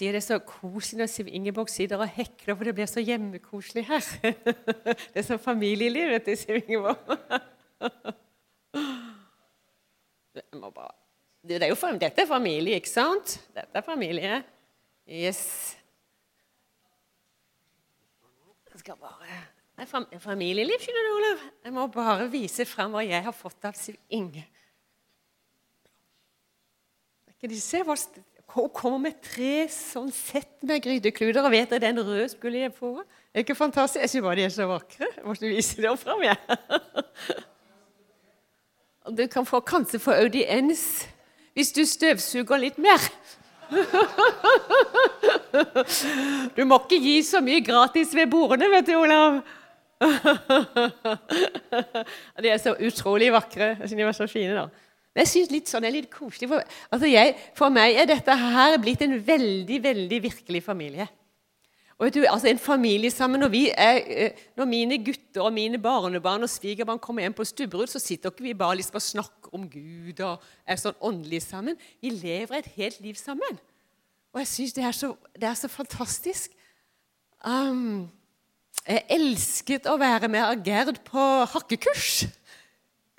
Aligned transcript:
sier 0.00 0.16
det 0.16 0.22
er 0.22 0.24
så 0.24 0.38
koselig 0.40 1.02
når 1.02 1.10
Siv 1.12 1.28
Ingeborg 1.28 1.68
sitter 1.68 2.00
og 2.00 2.08
hekler, 2.08 2.56
for 2.56 2.64
det 2.64 2.74
blir 2.78 2.88
så 2.88 3.02
hjemmekoselig 3.04 3.84
her. 3.88 4.06
Det 5.12 5.20
er 5.20 5.26
så 5.26 5.36
familielivet 5.40 6.24
til 6.24 6.36
Siv 6.40 6.56
Ingeborg. 6.62 6.96
Bare... 10.60 10.90
Det 11.42 11.62
er 11.62 11.70
jo, 11.72 11.76
dette 12.00 12.22
er 12.22 12.28
familie, 12.28 12.74
ikke 12.78 12.90
sant? 12.90 13.40
Dette 13.56 13.80
er 13.80 13.84
familie. 13.84 14.42
Yes. 15.08 15.76
Jeg 18.72 18.82
skal 18.84 18.96
bare 19.00 19.38
det 19.80 19.88
er 20.12 20.20
familieliv, 20.20 20.76
skjønner 20.80 21.06
du, 21.06 21.10
Olav. 21.16 21.44
Jeg 21.64 21.72
må 21.72 21.86
bare 21.88 22.26
vise 22.28 22.66
fram 22.68 22.92
hva 22.92 23.00
jeg 23.00 23.24
har 23.24 23.32
fått 23.32 23.64
av 23.64 23.78
Siv 23.80 23.96
Inge. 24.12 24.44
Kan 27.40 27.48
de 27.48 27.60
se 27.64 27.80
hva 27.88 27.96
hun 28.54 28.70
kommer 28.74 29.10
med 29.10 29.20
tre 29.22 29.68
sånn 29.70 30.10
sett 30.14 30.64
med 30.66 30.82
grytekluter 30.82 31.44
og 31.44 31.52
vet 31.54 31.72
at 31.76 31.84
den 31.84 32.00
røde 32.02 32.26
skulle 32.32 32.64
jeg. 32.64 32.72
Det 32.74 33.38
er 33.38 33.44
ikke 33.44 33.58
fantastisk? 33.58 34.02
Jeg 34.02 34.10
syns 34.10 34.26
bare 34.26 34.40
de 34.40 34.46
er 34.48 34.54
så 34.54 34.66
vakre. 34.66 35.06
Jeg 35.16 35.26
måtte 35.26 35.52
vise 35.52 35.82
dem 35.82 36.00
fram, 36.00 36.26
jeg. 36.26 36.38
Du 39.10 39.24
kan 39.26 39.46
få, 39.48 39.58
kanskje 39.64 39.98
få 39.98 40.12
audiens 40.22 40.82
hvis 41.56 41.72
du 41.74 41.80
støvsuger 41.88 42.60
litt 42.62 42.78
mer. 42.78 43.00
Du 46.56 46.64
må 46.66 46.78
ikke 46.82 46.98
gi 47.00 47.22
så 47.26 47.40
mye 47.42 47.60
gratis 47.64 48.14
ved 48.14 48.30
bordene, 48.30 48.68
vet 48.70 48.86
du, 48.86 48.94
Olav. 48.98 49.40
De 52.42 52.48
er 52.50 52.58
så 52.62 52.74
utrolig 52.78 53.32
vakre. 53.34 53.64
Jeg 53.80 53.88
synes 53.88 53.98
de 53.98 54.06
var 54.06 54.16
så 54.16 54.26
fine, 54.30 54.54
da. 54.56 54.68
Men 55.14 55.24
jeg 55.24 55.30
synes 55.32 55.50
litt 55.50 55.70
sånn 55.70 55.86
er 55.86 55.94
litt 55.94 56.10
koselig. 56.12 56.48
For, 56.52 56.76
altså 56.94 57.08
jeg, 57.10 57.34
for 57.58 57.72
meg 57.74 57.98
er 57.98 58.06
dette 58.10 58.36
her 58.38 58.76
blitt 58.82 59.02
en 59.02 59.16
veldig, 59.26 59.80
veldig 59.82 60.20
virkelig 60.28 60.62
familie. 60.62 61.08
Og 62.00 62.14
du, 62.14 62.22
altså 62.24 62.48
En 62.48 62.58
familie 62.58 63.10
sammen, 63.10 63.40
når, 63.40 63.56
er, 63.76 63.98
eh, 64.06 64.44
når 64.56 64.64
mine 64.64 64.96
gutter 65.04 65.42
og 65.44 65.52
mine 65.52 65.78
barnebarn 65.78 66.42
og 66.42 66.48
svigerbarn 66.48 66.98
kommer 66.98 67.22
hjem 67.22 67.34
på 67.36 67.44
Stubberud, 67.44 67.90
så 67.92 67.98
sitter 68.00 68.30
ikke 68.30 68.46
vi 68.46 68.54
bare 68.54 68.78
liksom 68.78 68.96
og 68.96 69.02
snakker 69.02 69.52
om 69.52 69.66
Gud 69.68 70.22
og 70.24 70.40
er 70.64 70.80
sånn 70.80 70.96
åndelig 71.04 71.42
sammen. 71.44 71.76
Vi 72.00 72.14
lever 72.14 72.56
et 72.56 72.70
helt 72.78 73.02
liv 73.04 73.18
sammen. 73.20 73.60
Og 74.32 74.40
jeg 74.40 74.48
syns 74.48 74.72
det, 74.72 74.86
det, 75.36 75.48
er 75.48 75.58
så 75.58 75.68
fantastisk. 75.68 76.54
Um, 77.44 78.08
jeg 78.86 79.04
elsket 79.10 79.88
å 79.90 79.98
være 80.00 80.30
med 80.32 80.64
Gerd 80.64 81.02
på 81.04 81.26
hakkekurs. 81.52 82.22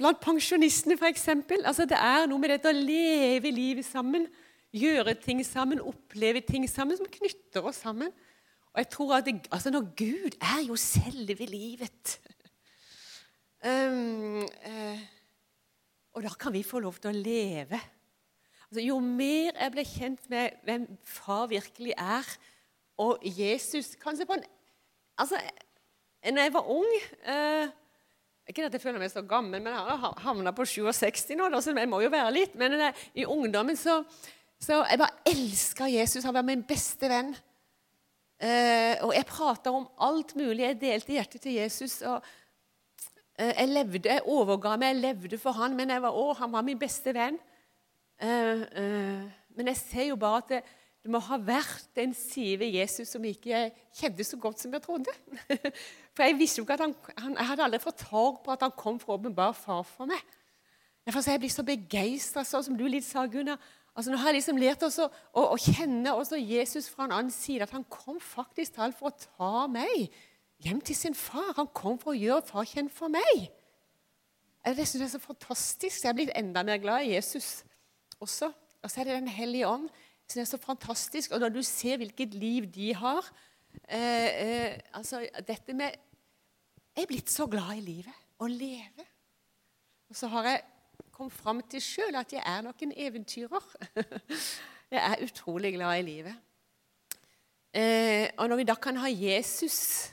Blant 0.01 0.17
pensjonistene, 0.17 0.95
f.eks. 0.97 1.27
Altså, 1.61 1.85
det 1.85 1.97
er 1.99 2.25
noe 2.29 2.41
med 2.41 2.55
dette 2.55 2.71
å 2.71 2.73
leve 2.73 3.51
livet 3.53 3.85
sammen. 3.85 4.25
Gjøre 4.73 5.13
ting 5.21 5.43
sammen, 5.45 5.83
oppleve 5.83 6.41
ting 6.47 6.65
sammen, 6.69 6.97
som 6.97 7.09
knytter 7.11 7.67
oss 7.69 7.83
sammen. 7.83 8.09
Og 8.71 8.79
jeg 8.81 8.89
tror 8.95 9.17
at 9.17 9.27
det, 9.27 9.35
altså 9.51 9.69
Når 9.69 9.89
Gud 9.99 10.37
er 10.39 10.61
jo 10.63 10.77
selve 10.79 11.45
livet 11.45 12.13
um, 13.67 14.45
uh, 14.47 15.01
Og 16.15 16.23
da 16.23 16.31
kan 16.39 16.55
vi 16.55 16.63
få 16.63 16.79
lov 16.79 16.95
til 17.03 17.11
å 17.11 17.17
leve. 17.17 17.81
Altså, 18.69 18.85
jo 18.85 18.97
mer 19.03 19.51
jeg 19.51 19.75
ble 19.75 19.85
kjent 19.85 20.31
med 20.31 20.63
hvem 20.65 20.87
far 21.03 21.49
virkelig 21.51 21.93
er, 21.99 22.31
og 23.01 23.19
Jesus 23.27 23.93
kanskje 24.01 24.25
på 24.29 24.39
en 24.39 24.49
Altså, 25.19 25.37
når 26.23 26.41
jeg 26.41 26.53
var 26.55 26.69
ung 26.71 26.93
eh, 27.29 27.73
Ikke 28.49 28.65
at 28.65 28.73
jeg 28.75 28.81
føler 28.83 29.01
meg 29.01 29.11
så 29.13 29.21
gammel, 29.23 29.61
men 29.61 29.73
jeg 29.73 29.97
har 30.01 30.17
havna 30.25 30.53
på 30.55 30.65
67 30.67 31.35
nå, 31.37 31.49
så 31.61 31.75
jeg 31.77 31.89
må 31.89 32.01
jo 32.03 32.09
være 32.11 32.33
litt. 32.35 32.57
Men 32.59 32.77
det, 32.79 32.91
i 33.13 33.27
ungdommen 33.29 33.77
så, 33.79 34.01
så 34.61 34.81
Jeg 34.89 34.99
bare 35.01 35.21
elska 35.29 35.87
Jesus. 35.91 36.25
Han 36.25 36.35
var 36.35 36.45
min 36.47 36.65
beste 36.67 37.09
venn. 37.11 37.31
Eh, 38.41 38.97
og 39.05 39.13
jeg 39.13 39.29
prata 39.29 39.73
om 39.73 39.85
alt 40.01 40.33
mulig. 40.35 40.65
Jeg 40.65 40.79
delte 40.81 41.13
hjertet 41.13 41.45
til 41.45 41.59
Jesus. 41.59 42.01
og 42.01 42.25
eh, 43.37 43.53
jeg 43.53 43.69
levde, 43.69 44.09
jeg 44.09 44.25
overga 44.25 44.75
meg, 44.77 44.95
jeg 44.95 45.03
levde 45.05 45.41
for 45.41 45.57
han, 45.61 45.77
men 45.77 45.93
jeg 45.93 46.01
var, 46.01 46.17
å, 46.17 46.33
han 46.41 46.51
var 46.53 46.65
min 46.65 46.81
beste 46.81 47.13
venn. 47.13 47.37
Eh, 48.21 48.65
eh, 48.81 49.29
men 49.57 49.69
jeg 49.69 49.81
ser 49.81 50.09
jo 50.09 50.17
bare 50.19 50.41
at 50.41 50.55
det, 50.55 50.63
det 51.01 51.09
må 51.09 51.17
ha 51.25 51.37
vært 51.41 51.97
en 52.03 52.11
side 52.13 52.59
ved 52.61 52.75
Jesus 52.77 53.09
som 53.15 53.23
ikke 53.25 53.49
jeg 53.49 53.71
kjente 53.97 54.25
så 54.27 54.37
godt 54.41 54.61
som 54.61 54.73
jeg 54.75 54.83
trodde. 54.83 55.13
For 56.13 56.27
jeg 56.27 56.37
visste 56.37 56.61
jo 56.61 56.65
ikke 56.67 56.77
at 56.77 56.83
han, 56.85 56.93
han 57.17 57.37
Jeg 57.39 57.49
hadde 57.49 57.65
aldri 57.65 57.79
fått 57.81 58.03
tak 58.03 58.41
på 58.45 58.53
at 58.53 58.65
han 58.67 58.75
kom 58.77 58.99
for 59.01 59.15
å 59.15 59.17
åpenbare 59.17 59.55
far 59.57 59.81
for 59.87 60.09
meg. 60.11 60.19
Derfor 61.07 61.23
er 61.23 61.37
jeg 61.37 61.41
blir 61.41 61.53
så 61.53 61.65
begeistra, 61.65 62.43
sånn 62.45 62.65
som 62.67 62.75
du 62.77 62.83
litt 62.85 63.07
sa, 63.07 63.23
Gunnar. 63.25 63.57
Altså, 63.95 64.11
nå 64.11 64.19
har 64.21 64.29
jeg 64.29 64.37
liksom 64.41 64.59
lært 64.61 64.83
oss 64.85 64.99
å, 65.01 65.07
å, 65.33 65.45
å, 65.55 65.57
kjenne 65.59 66.13
også 66.13 66.37
Jesus 66.37 66.91
fra 66.91 67.07
en 67.07 67.15
annen 67.15 67.33
side. 67.33 67.65
At 67.65 67.73
han 67.73 67.87
kom 67.89 68.19
faktisk 68.21 68.75
til 68.75 68.85
alt 68.85 68.99
for 68.99 69.09
å 69.09 69.23
ta 69.23 69.65
meg 69.71 70.13
hjem 70.61 70.83
til 70.85 70.99
sin 70.99 71.17
far. 71.17 71.55
Han 71.57 71.71
kom 71.73 71.97
for 71.99 72.13
å 72.13 72.19
gjøre 72.19 72.45
far 72.51 72.69
kjent 72.69 72.93
for 72.93 73.11
meg. 73.11 73.49
Det 74.61 74.85
synes 74.85 74.99
jeg 74.99 75.09
er 75.09 75.15
så 75.15 75.23
fantastisk. 75.23 76.03
Jeg 76.03 76.11
er 76.11 76.19
blitt 76.19 76.35
enda 76.37 76.61
mer 76.67 76.77
glad 76.83 77.07
i 77.07 77.15
Jesus 77.15 77.63
også. 78.21 78.51
Og 78.81 78.89
så 78.91 79.01
er 79.01 79.09
det 79.09 79.19
Den 79.23 79.33
hellige 79.33 79.67
ånd 79.67 79.89
så 80.31 80.39
det 80.39 80.45
er 80.45 80.51
så 80.53 80.57
fantastisk. 80.63 81.31
Og 81.35 81.41
når 81.43 81.49
du 81.49 81.61
ser 81.67 81.97
hvilket 81.99 82.33
liv 82.39 82.69
de 82.71 82.93
har 82.95 83.25
eh, 83.83 84.29
eh, 84.45 84.79
altså 84.93 85.25
dette 85.47 85.73
med 85.73 85.91
Jeg 86.95 87.03
er 87.03 87.07
blitt 87.07 87.29
så 87.31 87.47
glad 87.47 87.75
i 87.75 87.83
livet. 87.83 88.15
Å 88.39 88.47
leve. 88.47 89.05
Og 90.09 90.15
så 90.15 90.27
har 90.31 90.47
jeg 90.47 90.61
kommet 91.11 91.35
fram 91.35 91.59
til 91.71 91.83
sjøl 91.83 92.15
at 92.19 92.31
jeg 92.33 92.43
er 92.47 92.63
nok 92.63 92.81
en 92.83 92.93
eventyrer. 92.95 93.67
jeg 94.91 95.01
er 95.01 95.23
utrolig 95.23 95.73
glad 95.75 95.99
i 95.99 96.07
livet. 96.07 96.39
Eh, 97.71 98.27
og 98.37 98.49
når 98.49 98.59
vi 98.59 98.67
da 98.67 98.75
kan 98.75 98.99
ha 98.99 99.11
Jesus, 99.11 100.11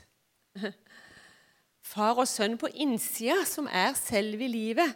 far 1.93 2.19
og 2.19 2.27
sønn 2.27 2.59
på 2.59 2.71
innsida, 2.71 3.41
som 3.47 3.67
er 3.71 3.95
selve 3.99 4.47
livet, 4.47 4.95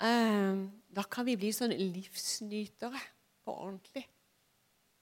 eh, 0.00 0.64
da 0.88 1.04
kan 1.10 1.28
vi 1.28 1.36
bli 1.36 1.52
sånn 1.52 1.76
livsnytere 1.76 3.02
på 3.44 3.56
ordentlig. 3.56 4.06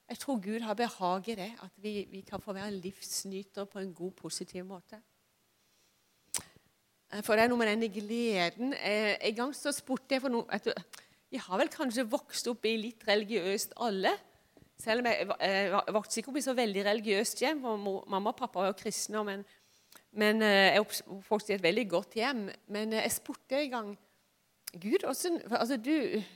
Jeg 0.07 0.19
tror 0.23 0.39
Gud 0.39 0.63
har 0.63 0.75
behag 0.79 1.29
i 1.29 1.35
det, 1.35 1.51
at 1.63 1.83
vi, 1.83 2.07
vi 2.11 2.21
kan 2.23 2.41
få 2.41 2.55
være 2.55 2.71
livsnytere 2.79 3.67
på 3.67 3.83
en 3.83 3.95
god, 3.95 4.13
positiv 4.15 4.65
måte. 4.65 5.01
Eh, 7.11 7.23
for 7.27 7.35
det 7.35 7.47
er 7.47 7.51
noe 7.51 7.59
med 7.59 7.73
denne 7.73 7.89
gleden 7.91 8.73
eh, 8.75 9.17
En 9.29 9.35
gang 9.35 9.53
så 9.55 9.73
spurte 9.75 10.17
jeg 10.17 10.23
for 10.23 10.33
noe 10.33 10.59
Vi 11.31 11.39
har 11.43 11.59
vel 11.59 11.71
kanskje 11.71 12.07
vokst 12.11 12.47
opp 12.51 12.67
i 12.67 12.77
litt 12.79 13.03
religiøst 13.07 13.75
alle. 13.83 14.15
Selv 14.79 15.03
om 15.03 15.11
jeg, 15.11 15.27
jeg 15.43 15.69
eh, 15.75 15.93
vokste 15.99 16.21
ikke 16.21 16.31
opp 16.31 16.39
i 16.39 16.47
så 16.47 16.55
veldig 16.55 16.87
religiøst 16.87 17.43
hjem. 17.43 17.67
for 17.67 18.07
Mamma 18.07 18.31
og 18.31 18.39
pappa 18.39 18.63
var 18.63 18.71
jo 18.71 18.79
kristne. 18.79 19.25
Men, 19.27 19.43
men 20.15 20.43
jeg 20.47 20.87
oppvokste 20.87 21.55
i 21.55 21.59
et 21.59 21.67
veldig 21.67 21.89
godt 21.91 22.19
hjem. 22.21 22.47
Men 22.71 22.95
jeg 22.95 23.15
spurte 23.19 23.59
en 23.59 23.75
gang 23.75 23.95
Gud, 24.81 25.05
også, 25.05 25.31
altså 25.51 25.77
du, 25.77 25.93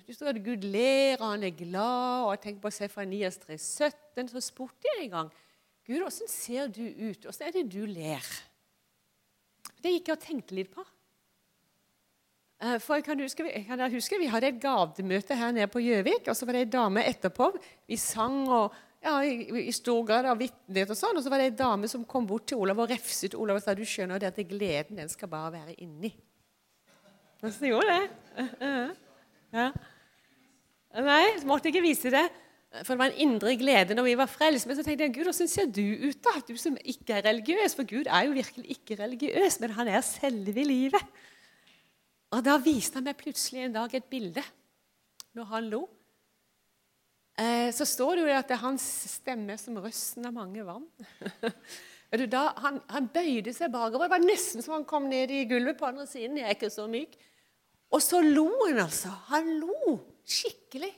du 0.07 0.13
står 0.15 0.35
at 0.35 0.45
Gud 0.45 0.65
ler, 0.67 1.21
han 1.23 1.43
er 1.47 1.57
glad, 1.57 2.25
og 2.27 2.31
jeg 2.35 2.43
tenker 2.45 2.65
på 2.65 2.73
Sefanias 2.75 3.39
3,17. 3.43 4.31
Så 4.33 4.43
spurte 4.45 4.89
jeg 4.89 5.07
en 5.07 5.17
gang 5.17 5.33
Gud, 5.87 5.99
hvordan 5.99 6.29
ser 6.31 6.71
du 6.71 6.85
ut? 6.85 7.25
Hvordan 7.25 7.49
er 7.49 7.55
det 7.57 7.67
du 7.73 7.85
ler? 7.89 8.27
Det 9.81 9.95
gikk 9.95 10.11
jeg 10.11 10.17
og 10.17 10.25
tenkte 10.25 10.57
litt 10.57 10.73
på. 10.75 10.85
Eh, 12.61 12.77
for 12.83 12.99
jeg 12.99 13.07
kan 13.07 13.21
huske, 13.21 13.47
jeg 13.49 13.65
kan 13.67 13.83
huske 13.93 14.19
Vi 14.21 14.29
hadde 14.29 14.53
et 14.53 14.61
gavemøte 14.61 15.37
her 15.37 15.53
nede 15.57 15.71
på 15.73 15.81
Gjøvik. 15.81 16.29
og 16.29 16.37
Så 16.37 16.47
var 16.47 16.53
det 16.53 16.67
ei 16.67 16.71
dame 16.71 17.05
etterpå. 17.09 17.51
Vi 17.89 17.97
sang 17.97 18.49
og 18.49 18.75
ja, 19.03 19.23
i, 19.25 19.67
i 19.67 19.73
stor 19.73 20.05
grad 20.05 20.29
av 20.29 20.39
vitnet 20.39 20.93
og 20.93 20.99
sånn. 20.99 21.17
Og 21.17 21.25
så 21.25 21.33
var 21.33 21.41
det 21.41 21.51
ei 21.51 21.57
dame 21.57 21.89
som 21.89 22.05
kom 22.05 22.29
bort 22.29 22.51
til 22.51 22.61
Olav 22.61 22.85
og 22.85 22.91
refset 22.93 23.35
Olav 23.35 23.61
og 23.61 23.65
sa 23.65 23.75
du 23.75 23.87
skjønner 23.89 24.21
det 24.21 24.35
at 24.35 24.43
gleden 24.49 25.01
den 25.01 25.09
skal 25.09 25.33
bare 25.33 25.55
være 25.57 25.79
inni. 25.81 26.13
Så 27.41 27.73
gjorde 27.73 27.97
det. 27.97 28.11
Ja. 29.51 29.73
Nei, 31.03 31.25
så 31.41 31.47
måtte 31.49 31.67
jeg 31.67 31.75
ikke 31.75 31.89
vise 31.89 32.11
det. 32.15 32.23
For 32.85 32.95
det 32.95 33.01
var 33.01 33.11
en 33.11 33.23
indre 33.25 33.57
glede 33.59 33.97
når 33.99 34.07
vi 34.07 34.13
var 34.21 34.31
frelst. 34.31 34.69
Men 34.69 34.77
så 34.79 34.85
tenkte 34.87 35.09
jeg, 35.09 35.15
Gud, 35.17 35.27
hvordan 35.27 35.51
ser 35.51 35.73
du 35.75 35.83
ut, 36.07 36.21
da? 36.23 36.37
Du 36.47 36.55
som 36.55 36.77
ikke 36.79 37.17
er 37.17 37.27
religiøs. 37.27 37.75
For 37.75 37.89
Gud 37.89 38.07
er 38.07 38.29
jo 38.29 38.37
virkelig 38.37 38.77
ikke 38.77 38.99
religiøs, 39.01 39.59
men 39.59 39.75
han 39.75 39.91
er 39.91 40.07
selve 40.07 40.65
livet. 40.69 41.19
Og 42.31 42.45
da 42.47 42.55
viste 42.63 43.01
han 43.01 43.09
meg 43.09 43.19
plutselig 43.19 43.67
en 43.67 43.75
dag 43.75 43.95
et 43.99 44.07
bilde 44.11 44.45
når 45.35 45.51
han 45.51 45.71
lo. 45.73 45.83
Eh, 47.41 47.71
så 47.75 47.87
står 47.89 48.19
det 48.19 48.27
jo 48.27 48.37
at 48.37 48.51
det 48.51 48.57
er 48.59 48.65
hans 48.65 48.85
stemme 49.17 49.57
som 49.59 49.79
røsten 49.83 50.27
av 50.29 50.37
mange 50.37 50.67
vann. 50.67 50.87
Han, 52.11 52.81
han, 52.91 53.05
bøyde 53.15 53.53
seg 53.55 53.71
bakover. 53.71 54.09
Det 54.09 54.11
var 54.17 54.23
nesten 54.25 54.65
som 54.65 54.73
han 54.75 54.83
kom 54.83 55.05
ned 55.07 55.31
i 55.31 55.45
gulvet 55.47 55.77
på 55.79 55.87
andre 55.87 56.09
siden. 56.11 56.41
Jeg 56.41 56.49
er 56.49 56.57
ikke 56.57 56.71
så 56.75 56.89
myk. 56.91 57.13
Og 57.91 58.03
så 58.03 58.21
lo 58.23 58.47
han, 58.67 58.79
altså. 58.85 59.11
Han 59.33 59.49
lo 59.59 59.97
skikkelig. 60.31 60.93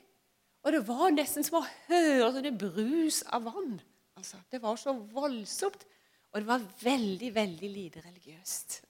Og 0.62 0.74
det 0.74 0.82
var 0.86 1.10
nesten 1.14 1.44
som 1.46 1.58
å 1.58 1.66
høre 1.88 2.28
sånne 2.34 2.52
brus 2.54 3.22
av 3.32 3.48
vann. 3.48 3.78
Altså, 4.18 4.38
det 4.52 4.60
var 4.62 4.76
så 4.78 4.94
voldsomt. 4.94 5.86
Og 6.32 6.40
det 6.40 6.48
var 6.48 6.64
veldig, 6.80 7.30
veldig 7.34 7.70
lite 7.70 8.02
religiøst. 8.04 8.80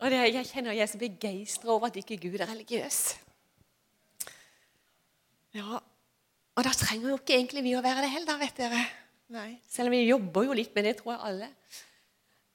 Og 0.00 0.10
det, 0.10 0.20
Jeg 0.32 0.46
kjenner 0.48 0.72
jeg 0.72 0.86
er 0.86 0.90
så 0.90 0.98
begeistra 0.98 1.74
over 1.74 1.90
at 1.90 1.98
ikke 2.00 2.18
Gud 2.22 2.40
er 2.40 2.48
religiøs. 2.48 3.18
Ja, 5.54 5.80
Og 6.56 6.64
da 6.66 6.72
trenger 6.74 7.12
jo 7.12 7.18
ikke 7.18 7.36
egentlig 7.36 7.62
vi 7.64 7.76
å 7.78 7.82
være 7.82 8.02
det 8.04 8.10
heller, 8.12 8.38
vet 8.40 8.56
dere. 8.58 8.80
Nei. 9.30 9.60
Selv 9.70 9.88
om 9.88 9.94
vi 9.94 10.08
jobber 10.08 10.44
jo 10.48 10.56
litt 10.58 10.74
med 10.74 10.84
det, 10.84 10.96
tror 10.98 11.14
jeg 11.14 11.22
alle. 11.28 11.48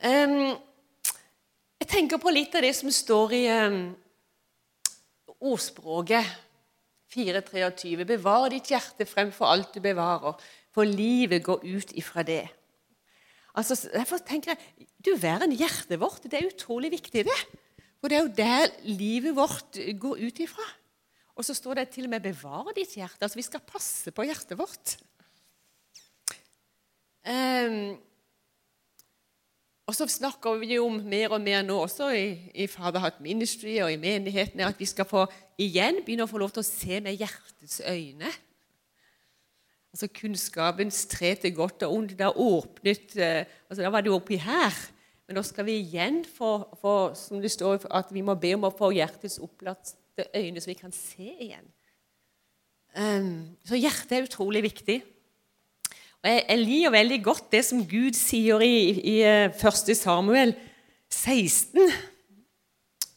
Um, 0.03 0.57
jeg 1.79 1.87
tenker 1.89 2.19
på 2.21 2.33
litt 2.33 2.55
av 2.57 2.65
det 2.65 2.73
som 2.75 2.91
står 2.91 3.33
i 3.37 3.43
um, 3.65 3.79
ordspråket 5.43 6.27
4.23. 7.13 8.05
Bevar 8.07 8.49
ditt 8.53 8.71
hjerte 8.71 9.07
fremfor 9.07 9.49
alt 9.51 9.75
du 9.75 9.81
bevarer, 9.83 10.37
for 10.75 10.87
livet 10.87 11.43
går 11.45 11.63
ut 11.63 11.93
ifra 11.95 12.23
det. 12.27 12.43
Altså, 13.55 13.77
derfor 13.93 14.19
tenker 14.19 14.55
jeg, 14.55 14.87
Du 15.05 15.13
verden, 15.21 15.53
hjertet 15.53 15.99
vårt 16.01 16.23
det 16.25 16.33
er 16.33 16.49
utrolig 16.49 16.89
viktig, 16.91 17.27
det. 17.27 17.41
For 18.01 18.09
det 18.09 18.17
er 18.17 18.23
jo 18.25 18.37
der 18.37 18.71
livet 18.89 19.35
vårt 19.37 19.77
går 20.01 20.17
ut 20.25 20.39
ifra. 20.41 20.65
Og 21.35 21.45
så 21.45 21.53
står 21.53 21.79
det 21.79 21.89
til 21.89 22.07
og 22.07 22.09
med 22.09 22.23
'bevare 22.23 22.73
ditt 22.75 22.95
hjerte'. 22.95 23.21
Altså, 23.21 23.35
vi 23.35 23.45
skal 23.45 23.59
passe 23.59 24.11
på 24.11 24.23
hjertet 24.23 24.57
vårt. 24.57 24.97
Um, 27.25 27.97
og 29.85 29.93
så 29.93 30.07
snakker 30.09 30.57
vi 30.57 30.79
om 30.81 30.97
mer 31.05 31.35
og 31.35 31.43
mer 31.45 31.61
nå 31.61 31.75
også 31.83 32.09
i, 32.17 32.25
i 32.57 32.65
Faderhatt 32.69 33.19
Ministry 33.21 33.75
og 33.83 33.91
i 33.93 33.99
menighetene 34.01 34.65
at 34.65 34.79
vi 34.81 34.87
skal 34.89 35.05
få 35.05 35.27
igjen 35.61 36.01
begynne 36.01 36.25
å 36.25 36.31
få 36.31 36.41
lov 36.41 36.55
til 36.55 36.63
å 36.63 36.67
se 36.67 36.97
med 37.05 37.19
hjertets 37.19 37.83
øyne. 37.85 38.31
Altså 39.93 40.09
Kunnskapens 40.11 41.05
tre 41.07 41.35
til 41.39 41.53
godt 41.55 41.85
og 41.85 41.93
ondt. 41.99 42.17
Det 42.17 42.25
har 42.25 42.41
åpnet 42.41 43.13
eh, 43.15 43.45
altså 43.69 43.85
Da 43.85 43.93
var 43.93 44.01
det 44.01 44.09
jo 44.09 44.17
oppi 44.17 44.41
her. 44.41 44.73
Men 45.25 45.39
nå 45.39 45.45
skal 45.45 45.69
vi 45.69 45.77
igjen 45.79 46.23
få, 46.25 46.57
få, 46.81 47.13
som 47.17 47.39
det 47.41 47.53
står, 47.53 47.85
at 47.93 48.09
vi 48.13 48.25
må 48.25 48.35
be 48.41 48.51
om 48.57 48.67
å 48.67 48.73
få 48.75 48.91
hjertets 48.93 49.39
opplatte 49.41 50.27
øyne, 50.35 50.61
så 50.61 50.69
vi 50.69 50.77
kan 50.77 50.93
se 50.93 51.29
igjen. 51.29 51.65
Um, 52.95 53.57
så 53.65 53.77
hjertet 53.79 54.13
er 54.13 54.27
utrolig 54.27 54.61
viktig. 54.67 54.99
Og 56.25 56.31
jeg, 56.31 56.45
jeg, 56.49 56.57
liker 56.57 56.93
veldig 56.95 57.17
godt 57.21 57.51
det 57.53 57.59
som 57.67 57.83
Gud 57.85 58.15
sier 58.17 58.63
i, 58.65 58.77
i 58.97 59.17
1. 59.21 59.59
Eh, 59.61 59.97
Samuel 59.99 60.55
16, 61.13 61.91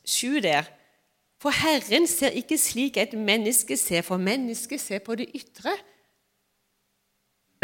7 0.04 0.42
der. 0.44 0.68
For 1.40 1.54
Herren 1.56 2.04
ser 2.10 2.36
ikke 2.36 2.58
slik 2.60 2.98
et 3.00 3.14
menneske 3.16 3.78
ser, 3.80 4.04
for 4.04 4.20
mennesket 4.20 4.82
ser 4.82 5.00
på 5.06 5.16
det 5.16 5.30
ytre. 5.38 5.72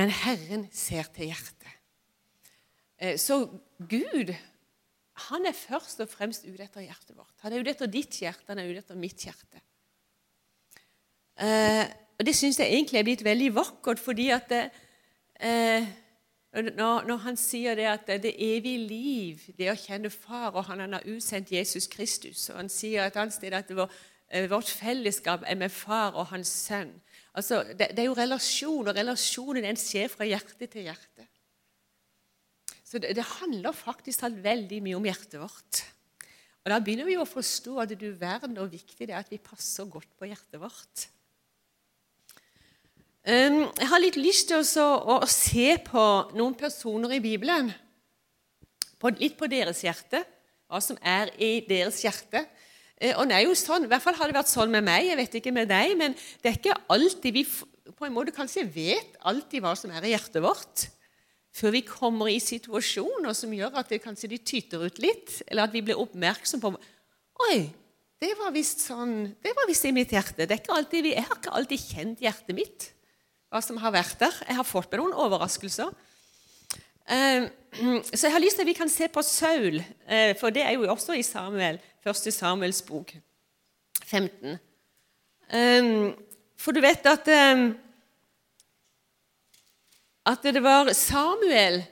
Men 0.01 0.09
Herren 0.23 0.65
ser 0.73 1.11
til 1.13 1.29
hjertet. 1.29 1.77
Eh, 2.97 3.19
så 3.21 3.45
Gud 3.85 4.33
han 5.29 5.45
er 5.47 5.53
først 5.53 6.01
og 6.01 6.09
fremst 6.09 6.49
ute 6.49 6.65
etter 6.65 6.87
hjertet 6.87 7.13
vårt. 7.19 7.37
Han 7.45 7.53
er 7.53 7.61
ute 7.61 7.75
etter 7.75 7.93
ditt 7.93 8.17
hjerte, 8.17 8.49
han 8.49 8.63
er 8.63 8.73
ute 8.73 8.81
etter 8.81 8.97
mitt 8.99 9.29
hjerte. 9.29 9.61
Eh, 11.37 11.85
og 12.17 12.25
Det 12.25 12.35
syns 12.35 12.59
jeg 12.63 12.73
egentlig 12.73 12.99
er 13.03 13.07
blitt 13.07 13.29
veldig 13.29 13.53
vakkert, 13.61 14.01
fordi 14.01 14.31
at 14.33 14.49
det, 14.49 14.65
eh, 15.41 15.87
når, 16.55 17.07
når, 17.09 17.17
han 17.25 17.37
sier 17.41 17.75
det 17.75 17.87
at 17.91 18.11
det 18.23 18.35
evige 18.39 18.79
liv, 18.87 19.41
det 19.59 19.73
å 19.73 19.79
kjenne 19.79 20.11
Far, 20.13 20.53
og 20.55 20.69
han, 20.69 20.85
han 20.85 20.95
har 20.95 21.07
utsendt 21.11 21.51
Jesus 21.51 21.89
Kristus 21.91 22.49
og 22.53 22.61
Han 22.61 22.71
sier 22.71 23.07
et 23.07 23.17
annet 23.19 23.35
sted 23.35 23.57
at 23.57 23.73
vår, 23.75 23.91
eh, 24.31 24.47
vårt 24.51 24.71
fellesskap 24.71 25.43
er 25.47 25.59
med 25.59 25.75
Far 25.75 26.15
og 26.15 26.29
Hans 26.31 26.53
Sønn. 26.69 26.93
Altså, 27.35 27.65
det, 27.67 27.91
det, 27.97 28.05
er 28.05 28.07
jo 28.07 28.19
relasjon, 28.19 28.87
og 28.87 28.95
relasjonen 28.95 29.67
den 29.67 29.81
skjer 29.81 30.13
fra 30.13 30.29
hjerte 30.29 30.69
til 30.71 30.87
hjerte. 30.87 31.27
Så 32.85 33.01
det, 33.03 33.17
det 33.19 33.27
handler 33.41 33.75
faktisk 33.75 34.23
veldig 34.23 34.79
mye 34.85 35.01
om 35.01 35.09
hjertet 35.09 35.41
vårt. 35.43 35.83
Og 36.65 36.71
Da 36.71 36.79
begynner 36.81 37.09
vi 37.09 37.19
å 37.19 37.27
forstå 37.29 37.81
at 37.83 37.99
du 37.99 38.07
verden 38.17 38.55
hvor 38.57 38.71
viktig 38.71 39.09
det 39.09 39.13
er 39.13 39.25
at 39.25 39.33
vi 39.33 39.43
passer 39.43 39.91
godt 39.91 40.15
på 40.17 40.31
hjertet 40.31 40.63
vårt. 40.63 41.09
Jeg 43.25 43.89
har 43.89 44.03
litt 44.03 44.19
lyst 44.21 44.51
til 44.51 44.61
å, 44.61 45.17
se 45.25 45.79
på 45.87 46.05
noen 46.37 46.57
personer 46.61 47.15
i 47.17 47.23
Bibelen. 47.25 47.71
Litt 49.17 49.37
på 49.41 49.49
deres 49.49 49.81
hjerte, 49.85 50.21
hva 50.69 50.81
som 50.85 50.99
er 51.01 51.33
i 51.41 51.59
deres 51.65 52.03
hjerte. 52.05 52.45
Uh, 53.01 53.13
og 53.19 53.29
det 53.29 53.37
er 53.37 53.45
jo 53.45 53.57
sånn, 53.59 53.85
I 53.85 53.91
hvert 53.91 54.05
fall 54.05 54.17
har 54.17 54.31
det 54.31 54.37
vært 54.37 54.53
sånn 54.53 54.73
med 54.73 54.85
meg, 54.87 55.09
jeg 55.09 55.19
vet 55.19 55.39
ikke 55.41 55.53
med 55.53 55.69
deg, 55.69 55.97
men 55.99 56.15
det 56.41 56.51
er 56.51 56.59
ikke 56.61 56.77
alltid 56.95 57.35
vi 57.37 57.43
på 57.45 58.07
en 58.07 58.15
måte 58.15 58.33
kanskje 58.33 58.65
vet 58.71 59.17
alltid 59.27 59.65
hva 59.65 59.75
som 59.77 59.93
er 59.93 60.07
i 60.07 60.13
hjertet 60.15 60.41
vårt 60.45 60.87
før 61.55 61.75
vi 61.75 61.85
kommer 61.87 62.31
i 62.33 62.41
situasjoner 62.43 63.35
som 63.37 63.53
gjør 63.55 63.77
at 63.79 63.93
det 63.93 64.01
kanskje 64.03 64.31
de 64.33 64.41
tyter 64.43 64.83
ut 64.83 64.99
litt, 65.03 65.37
eller 65.47 65.69
at 65.69 65.75
vi 65.75 65.85
blir 65.87 66.01
oppmerksom 66.01 66.63
på 66.63 66.73
Oi, 67.45 67.59
det 68.23 68.33
var 68.39 68.55
visst 68.55 68.83
sånn, 68.87 69.35
det 69.43 69.53
var 69.59 69.67
visst 69.69 69.87
i 69.89 69.93
mitt 69.95 70.13
hjerte. 70.15 70.47
Alltid, 70.71 71.11
jeg 71.11 71.27
har 71.27 71.39
ikke 71.39 71.55
alltid 71.59 71.83
kjent 71.83 72.23
hjertet 72.23 72.57
mitt, 72.57 72.87
hva 73.55 73.63
som 73.63 73.79
har 73.79 73.95
vært 73.95 74.19
der. 74.19 74.35
Jeg 74.49 74.59
har 74.59 74.67
fått 74.67 74.91
med 74.91 75.05
noen 75.05 75.15
overraskelser. 75.27 75.93
Eh, 77.07 77.47
så 78.11 78.27
jeg 78.27 78.35
har 78.35 78.43
lyst 78.43 78.59
til 78.59 78.65
at 78.65 78.71
vi 78.73 78.77
kan 78.77 78.91
se 78.91 79.07
på 79.13 79.23
Saul, 79.23 79.79
eh, 80.09 80.33
for 80.41 80.51
det 80.55 80.65
er 80.65 80.75
jo 80.75 80.89
også 80.91 81.15
i 81.15 81.23
Samuel, 81.23 81.79
første 82.03 82.33
Samuels 82.35 82.83
bok, 82.83 83.15
15. 84.03 84.59
Eh, 85.55 85.91
for 86.59 86.75
du 86.75 86.83
vet 86.83 87.07
at 87.07 87.31
at 90.25 90.47
det 90.49 90.63
var 90.65 90.89
Samuel 90.97 91.83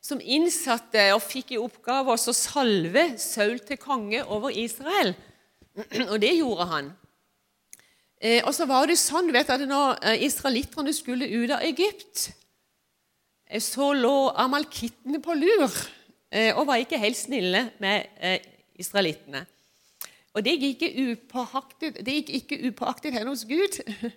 som 0.00 0.20
innsatte 0.22 1.08
og 1.12 1.24
fikk 1.24 1.56
i 1.56 1.60
oppgave 1.60 2.14
å 2.14 2.32
salve 2.32 3.18
Saul 3.18 3.58
til 3.66 3.80
konge 3.82 4.22
over 4.24 4.54
Israel. 4.54 5.12
Og 6.12 6.16
det 6.22 6.36
gjorde 6.38 6.66
han. 6.70 6.92
Eh, 8.20 8.42
og 8.44 8.52
så 8.54 8.66
var 8.68 8.86
det 8.86 8.98
sånn 9.00 9.32
vet 9.32 9.48
du, 9.48 9.54
at 9.54 9.64
når 9.68 10.20
israelitterne 10.20 10.92
skulle 10.92 11.28
ut 11.28 11.54
av 11.56 11.64
Egypt, 11.64 12.28
eh, 13.48 13.62
så 13.64 13.92
lå 13.96 14.30
amalkittene 14.36 15.22
på 15.24 15.38
lur 15.38 15.80
og 16.30 16.60
var 16.62 16.78
ikke 16.78 17.00
helt 17.02 17.18
snille 17.18 17.64
med 17.82 18.06
israelittene. 18.78 19.40
Og 20.30 20.44
det 20.46 20.52
gikk 20.62 20.84
det 20.86 22.12
gikk 22.14 22.28
ikke 22.38 22.58
upåaktet 22.68 23.16
hen 23.16 23.26
hos 23.26 23.42
Gud. 23.48 23.80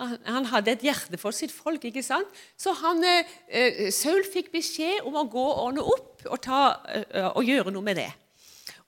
Han 0.00 0.48
hadde 0.48 0.72
et 0.72 0.84
hjerte 0.86 1.18
for 1.20 1.34
sitt 1.36 1.52
folk. 1.52 1.84
ikke 1.84 2.02
sant? 2.02 2.28
Så 2.56 2.72
han, 2.72 3.04
eh, 3.04 3.90
Saul 3.92 4.24
fikk 4.24 4.50
beskjed 4.52 5.04
om 5.06 5.14
å 5.20 5.28
gå 5.28 5.44
og 5.44 5.60
ordne 5.66 5.84
opp 5.84 6.24
og, 6.26 6.40
ta, 6.42 6.80
eh, 6.88 7.28
og 7.28 7.44
gjøre 7.44 7.70
noe 7.70 7.82
med 7.82 7.96
det. 8.00 8.10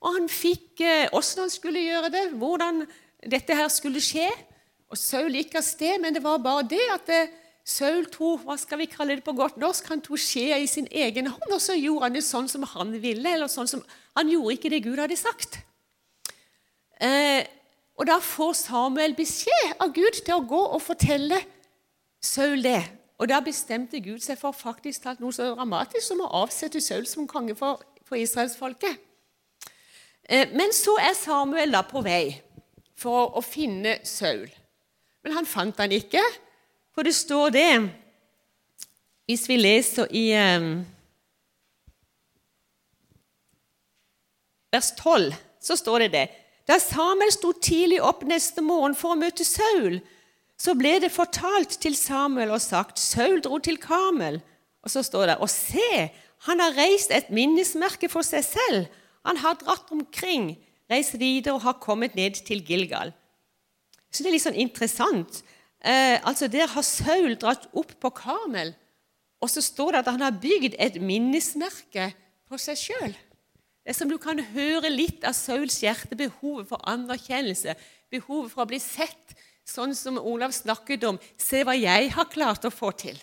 Og 0.01 0.13
Han 0.13 0.27
fikk 0.29 0.81
eh, 0.81 1.07
hvordan 1.09 1.45
han 1.45 1.49
skulle 1.49 1.85
gjøre 1.85 2.11
det, 2.11 2.25
hvordan 2.33 2.85
dette 3.31 3.57
her 3.57 3.67
skulle 3.73 4.03
skje. 4.03 4.27
Og 4.91 4.99
Saul 4.99 5.33
gikk 5.35 5.57
av 5.57 5.65
sted, 5.65 5.97
men 6.01 6.13
det 6.15 6.23
var 6.23 6.41
bare 6.43 6.65
det 6.69 6.83
at 6.93 7.09
eh, 7.11 7.33
Saul 7.65 8.05
tok 8.13 8.43
hva 8.45 8.55
skal 8.61 8.77
vi 8.83 8.89
kalle 8.91 9.15
det 9.17 9.25
på 9.25 9.33
godt 9.33 9.57
norsk, 9.57 9.87
han 9.89 10.03
tok 10.05 10.21
skjea 10.21 10.59
i 10.61 10.67
sin 10.69 10.85
egen 10.93 11.31
hånd, 11.33 11.49
og 11.49 11.61
så 11.61 11.73
gjorde 11.73 12.05
han 12.05 12.17
det 12.17 12.21
sånn 12.27 12.49
som 12.51 12.65
han 12.75 12.93
ville. 13.01 13.25
eller 13.25 13.49
sånn 13.49 13.67
som, 13.67 13.81
Han 14.15 14.29
gjorde 14.29 14.53
ikke 14.53 14.69
det 14.69 14.83
Gud 14.85 15.01
hadde 15.01 15.17
sagt. 15.17 15.59
Eh, 17.01 17.41
og 17.97 18.05
Da 18.05 18.19
får 18.19 18.53
Samuel 18.53 19.15
beskjed 19.15 19.79
av 19.79 19.93
Gud 19.93 20.21
til 20.21 20.35
å 20.35 20.45
gå 20.45 20.61
og 20.75 20.81
fortelle 20.81 21.41
Saul 22.21 22.61
det. 22.61 22.83
Og 23.17 23.27
Da 23.27 23.39
bestemte 23.41 23.99
Gud 23.99 24.21
seg 24.21 24.37
for 24.37 24.51
faktisk 24.51 25.03
talt 25.03 25.19
noe 25.19 25.33
så 25.33 25.55
dramatisk 25.55 26.05
som 26.05 26.21
å 26.21 26.31
avsette 26.43 26.81
Saul 26.81 27.07
som 27.07 27.27
konge 27.27 27.55
for, 27.55 27.81
for 28.05 28.15
israelsfolket. 28.15 29.01
Eh, 30.29 30.53
men 30.53 30.71
så 30.73 30.99
er 31.01 31.17
Samuel 31.17 31.73
da 31.73 31.81
på 31.81 32.03
vei 32.05 32.35
for 32.95 33.35
å, 33.35 33.43
finne 33.43 33.99
Saul. 34.07 34.47
Men 35.25 35.35
han 35.35 35.47
fant 35.49 35.77
han 35.81 35.91
ikke, 35.91 36.23
for 36.95 37.03
det 37.03 37.15
står 37.15 37.51
det 37.51 37.69
Hvis 39.25 39.47
vi 39.49 39.57
leser 39.57 40.07
i 40.13 40.25
um, 40.37 40.85
vers 44.71 44.91
12, 44.99 45.33
så 45.59 45.75
står 45.75 46.05
det 46.05 46.11
det 46.13 46.25
da 46.65 46.79
Samuel 46.81 47.29
sto 47.33 47.51
tidlig 47.53 47.99
opp 48.01 48.23
neste 48.25 48.63
morgen 48.65 48.95
for 48.97 49.13
å 49.13 49.19
møte 49.19 49.45
Saul, 49.45 49.99
så 50.57 50.73
ble 50.77 50.95
det 51.03 51.11
fortalt 51.13 51.77
til 51.83 51.97
Samuel 51.99 52.53
og 52.55 52.63
sagt 52.63 53.01
Saul 53.01 53.41
dro 53.43 53.59
til 53.61 53.77
Kamel. 53.81 54.39
Og 54.85 54.93
så 54.93 55.03
står 55.05 55.29
det 55.29 55.35
Og 55.43 55.49
se, 55.51 56.09
han 56.47 56.61
har 56.61 56.77
reist 56.77 57.11
et 57.13 57.29
minnesmerke 57.29 58.09
for 58.09 58.25
seg 58.25 58.45
selv. 58.45 58.87
Han 59.25 59.37
har 59.41 59.59
dratt 59.61 59.91
omkring, 59.93 60.55
reist 60.91 61.17
videre 61.19 61.55
og 61.55 61.65
har 61.65 61.79
kommet 61.81 62.15
ned 62.17 62.41
til 62.45 62.63
Gilgal. 62.65 63.13
Så 64.11 64.23
det 64.23 64.29
er 64.29 64.35
litt 64.37 64.45
sånn 64.45 64.59
interessant. 64.59 65.41
Eh, 65.83 66.17
altså 66.23 66.47
Der 66.47 66.69
har 66.71 66.85
Saul 66.85 67.35
dratt 67.39 67.67
opp 67.73 67.93
på 68.01 68.11
Kamel, 68.15 68.73
og 69.43 69.51
så 69.51 69.61
står 69.61 69.93
det 69.93 70.01
at 70.01 70.11
han 70.15 70.23
har 70.23 70.39
bygd 70.41 70.77
et 70.79 70.97
minnesmerke 71.01 72.09
på 72.47 72.59
seg 72.61 72.79
sjøl. 72.79 73.15
Det 73.85 73.93
er 73.93 73.97
som 73.99 74.09
du 74.09 74.17
kan 74.17 74.39
høre 74.55 74.89
litt 74.89 75.25
av 75.27 75.35
Sauls 75.37 75.77
hjerte, 75.83 76.17
behovet 76.17 76.69
for 76.71 76.81
anerkjennelse, 76.89 77.75
behovet 78.09 78.53
for 78.53 78.63
å 78.63 78.69
bli 78.71 78.79
sett, 78.81 79.35
sånn 79.65 79.93
som 79.97 80.17
Olav 80.17 80.55
snakket 80.55 81.05
om. 81.05 81.19
Se 81.37 81.61
hva 81.65 81.75
jeg 81.77 82.09
har 82.15 82.31
klart 82.31 82.65
å 82.65 82.73
få 82.73 82.89
til. 82.97 83.19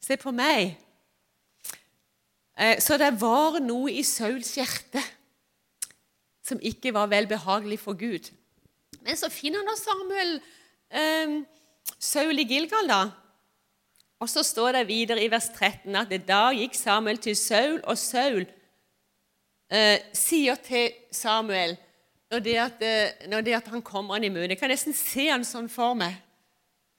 Se 0.00 0.16
på 0.20 0.32
meg. 0.32 0.76
Eh, 2.56 2.78
så 2.80 2.96
det 3.00 3.12
var 3.20 3.60
noe 3.60 3.92
i 3.92 4.04
Sauls 4.06 4.54
hjerte 4.56 5.02
som 6.52 6.62
ikke 6.62 6.92
var 6.94 7.10
velbehagelig 7.10 7.80
for 7.82 7.98
Gud. 7.98 8.30
Men 9.02 9.18
så 9.18 9.30
finner 9.32 9.62
han 9.62 9.70
da 9.72 9.76
Samuel, 9.80 10.32
eh, 10.92 11.36
Saul 11.98 12.38
i 12.38 12.46
Gilgal, 12.46 12.88
da. 12.88 13.02
Og 14.22 14.28
så 14.30 14.44
står 14.46 14.76
det 14.76 14.88
videre 14.88 15.22
i 15.24 15.30
vers 15.30 15.48
13 15.50 15.96
at 15.98 16.12
da 16.28 16.42
gikk 16.54 16.76
Samuel 16.78 17.18
til 17.18 17.34
Saul, 17.36 17.80
og 17.82 17.98
Saul 17.98 18.44
eh, 19.72 19.98
sier 20.14 20.60
til 20.62 20.92
Samuel 21.10 21.74
når 22.32 22.38
det, 22.44 22.54
at, 22.56 22.84
eh, 22.86 23.28
når 23.28 23.40
det 23.44 23.56
at 23.58 23.68
han 23.68 23.82
kommer 23.82 24.14
han 24.14 24.24
i 24.24 24.30
møte 24.32 24.54
Jeg 24.54 24.60
kan 24.60 24.70
nesten 24.72 24.94
se 24.96 25.26
han 25.28 25.44
sånn 25.44 25.68
for 25.68 25.96
meg. 25.98 26.14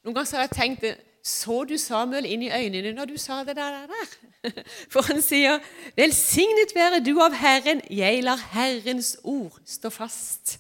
Noen 0.04 0.18
ganger 0.18 0.36
har 0.38 0.50
jeg 0.50 0.58
tenkt 0.58 0.84
Så 1.24 1.64
du 1.64 1.78
Samuel 1.80 2.26
inn 2.28 2.42
i 2.44 2.52
øynene 2.52 2.92
når 2.92 3.14
du 3.14 3.18
sa 3.18 3.44
det 3.48 3.56
der? 3.56 3.88
der? 3.88 4.52
For 4.92 5.02
han 5.08 5.22
sier, 5.24 5.60
'Velsignet 5.96 6.76
være 6.76 7.00
du 7.00 7.16
av 7.24 7.32
Herren, 7.32 7.82
jeg 7.90 8.24
lar 8.24 8.42
Herrens 8.52 9.16
ord 9.24 9.56
stå 9.66 9.90
fast'. 9.90 10.60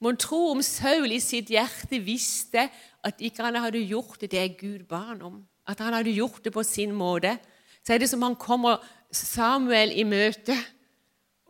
Mon 0.00 0.16
tro 0.16 0.50
om 0.50 0.62
Saul 0.62 1.12
i 1.12 1.20
sitt 1.20 1.50
hjerte 1.50 1.98
visste 2.00 2.68
at 3.04 3.20
ikke 3.20 3.42
han 3.42 3.58
hadde 3.58 3.82
gjort 3.82 4.20
det 4.20 4.56
Gud 4.60 4.86
ba 4.88 5.02
han 5.10 5.22
om, 5.22 5.42
at 5.66 5.78
han 5.82 5.92
hadde 5.92 6.14
gjort 6.14 6.44
det 6.44 6.52
på 6.54 6.62
sin 6.62 6.94
måte. 6.94 7.36
Så 7.84 7.94
er 7.94 7.98
det 7.98 8.08
som 8.08 8.22
han 8.22 8.36
kommer 8.36 8.78
Samuel 9.12 9.92
i 9.92 10.04
møte 10.04 10.56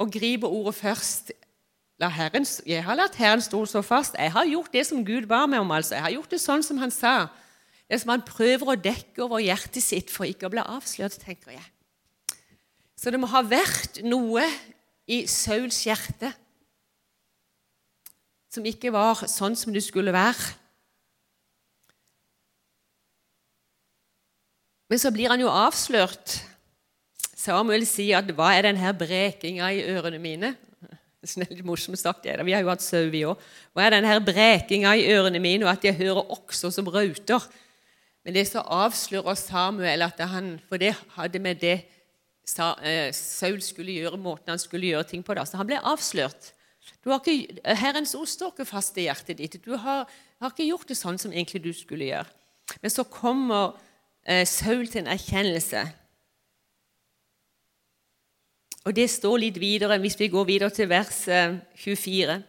og 0.00 0.10
griper 0.10 0.48
ordet 0.48 0.74
først. 0.74 1.32
Herren, 2.06 2.46
jeg 2.62 2.84
har 2.86 2.94
latt 2.94 3.16
Herren 3.18 3.42
stå 3.42 3.64
så 3.66 3.82
fast. 3.82 4.14
Jeg 4.14 4.30
har 4.30 4.46
gjort 4.46 4.72
det 4.72 4.84
som 4.86 5.02
Gud 5.04 5.26
ba 5.26 5.46
meg 5.50 5.60
om. 5.60 5.70
altså. 5.74 5.96
Jeg 5.96 6.02
har 6.04 6.14
gjort 6.14 6.30
det 6.30 6.38
sånn 6.40 6.62
som 6.62 6.78
han 6.78 6.94
sa. 6.94 7.26
Det 7.90 7.98
som 7.98 8.12
han 8.14 8.22
prøver 8.22 8.70
å 8.70 8.78
dekke 8.78 9.24
over 9.24 9.42
hjertet 9.42 9.82
sitt 9.82 10.12
for 10.12 10.28
ikke 10.28 10.46
å 10.46 10.52
bli 10.52 10.62
avslørt, 10.62 11.18
tenker 11.18 11.56
jeg. 11.56 11.66
Så 12.94 13.10
det 13.10 13.18
må 13.18 13.26
ha 13.30 13.42
vært 13.42 13.98
noe 14.06 14.44
i 15.10 15.24
Sauls 15.26 15.80
hjerte 15.86 16.30
som 18.52 18.64
ikke 18.66 18.92
var 18.94 19.26
sånn 19.28 19.56
som 19.58 19.74
det 19.74 19.82
skulle 19.84 20.14
være. 20.14 20.54
Men 24.88 25.02
så 25.02 25.10
blir 25.12 25.28
han 25.28 25.42
jo 25.42 25.50
avslørt. 25.52 26.38
Samuel 27.38 27.84
sier 27.86 28.18
at 28.18 28.30
'hva 28.30 28.54
er 28.54 28.62
denne 28.62 28.94
brekinga 28.94 29.68
i 29.72 29.84
ørene 29.84 30.18
mine'? 30.18 30.67
Er 31.18 31.50
litt 31.50 31.66
morsomt 31.66 31.98
sagt, 31.98 32.22
det. 32.22 32.36
Vi 32.46 32.54
har 32.54 32.62
jo 32.62 32.70
hatt 32.70 32.84
sau, 32.84 33.08
vi 33.10 33.24
òg. 33.26 33.40
Hva 33.74 33.88
er 33.88 33.96
denne 33.96 34.20
brekinga 34.22 34.92
i 34.94 35.08
ørene 35.10 35.40
mine, 35.42 35.66
og 35.66 35.72
at 35.72 35.86
jeg 35.88 35.98
hører 35.98 36.30
også 36.30 36.70
som 36.70 36.86
rauter? 36.94 37.42
Men 38.22 38.36
det 38.36 38.44
så 38.46 38.62
avslører 38.62 39.38
Samuel 39.40 40.04
at 40.06 40.20
han 40.30 40.58
For 40.68 40.78
det 40.78 40.92
hadde 41.16 41.40
med 41.42 41.58
det 41.62 41.78
eh, 41.82 43.10
Saul 43.14 43.58
skulle 43.64 43.96
gjøre, 43.96 44.20
måten 44.20 44.52
han 44.52 44.62
skulle 44.62 44.92
gjøre 44.92 45.08
ting 45.10 45.24
på. 45.26 45.34
da. 45.34 45.42
Så 45.42 45.58
han 45.58 45.66
ble 45.66 45.80
avslørt. 45.82 46.52
Ikke, 47.02 47.34
Herrens 47.64 48.14
ord 48.14 48.28
står 48.30 48.54
ikke 48.54 48.68
fast 48.68 48.98
i 48.98 49.08
hjertet 49.08 49.40
ditt. 49.40 49.58
Du 49.64 49.74
har, 49.74 50.06
har, 50.38 50.52
ikke 50.52 50.68
gjort 50.68 50.88
det 50.88 50.98
sånn 50.98 51.18
som 51.18 51.34
egentlig 51.34 51.64
du 51.66 51.72
skulle 51.74 52.12
gjøre. 52.12 52.30
Men 52.78 52.94
så 52.94 53.02
kommer 53.10 53.74
eh, 54.22 54.46
Saul 54.46 54.86
til 54.86 55.02
en 55.02 55.12
erkjennelse. 55.16 55.82
Og 58.88 58.94
Det 58.96 59.04
står 59.12 59.42
litt 59.42 59.58
videre, 59.60 59.98
hvis 60.00 60.16
vi 60.16 60.30
går 60.32 60.46
videre 60.48 60.72
til 60.72 60.88
vers 60.88 61.26
24, 61.76 62.36
eh, 62.38 62.44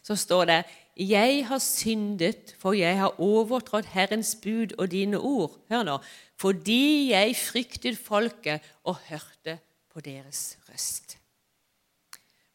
så 0.00 0.16
står 0.16 0.44
det 0.48 0.62
Jeg 0.96 1.44
har 1.46 1.58
syndet, 1.58 2.54
for 2.58 2.72
jeg 2.72 2.96
har 2.96 3.20
overtrådt 3.20 3.92
Herrens 3.92 4.34
bud 4.36 4.72
og 4.78 4.90
dine 4.90 5.18
ord. 5.18 5.58
Hør 5.68 5.82
nå. 5.82 5.98
Fordi 6.36 7.10
jeg 7.12 7.36
fryktet 7.36 7.98
folket 7.98 8.60
og 8.84 8.96
hørte 9.08 9.58
på 9.92 10.00
deres 10.00 10.58
røst. 10.68 11.18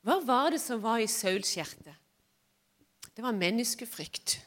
Hva 0.01 0.17
var 0.25 0.49
det 0.49 0.61
som 0.61 0.81
var 0.81 0.97
i 0.97 1.07
Sauls 1.07 1.53
hjerte? 1.55 1.93
Det 3.15 3.23
var 3.23 3.37
menneskefrykt. 3.37 4.37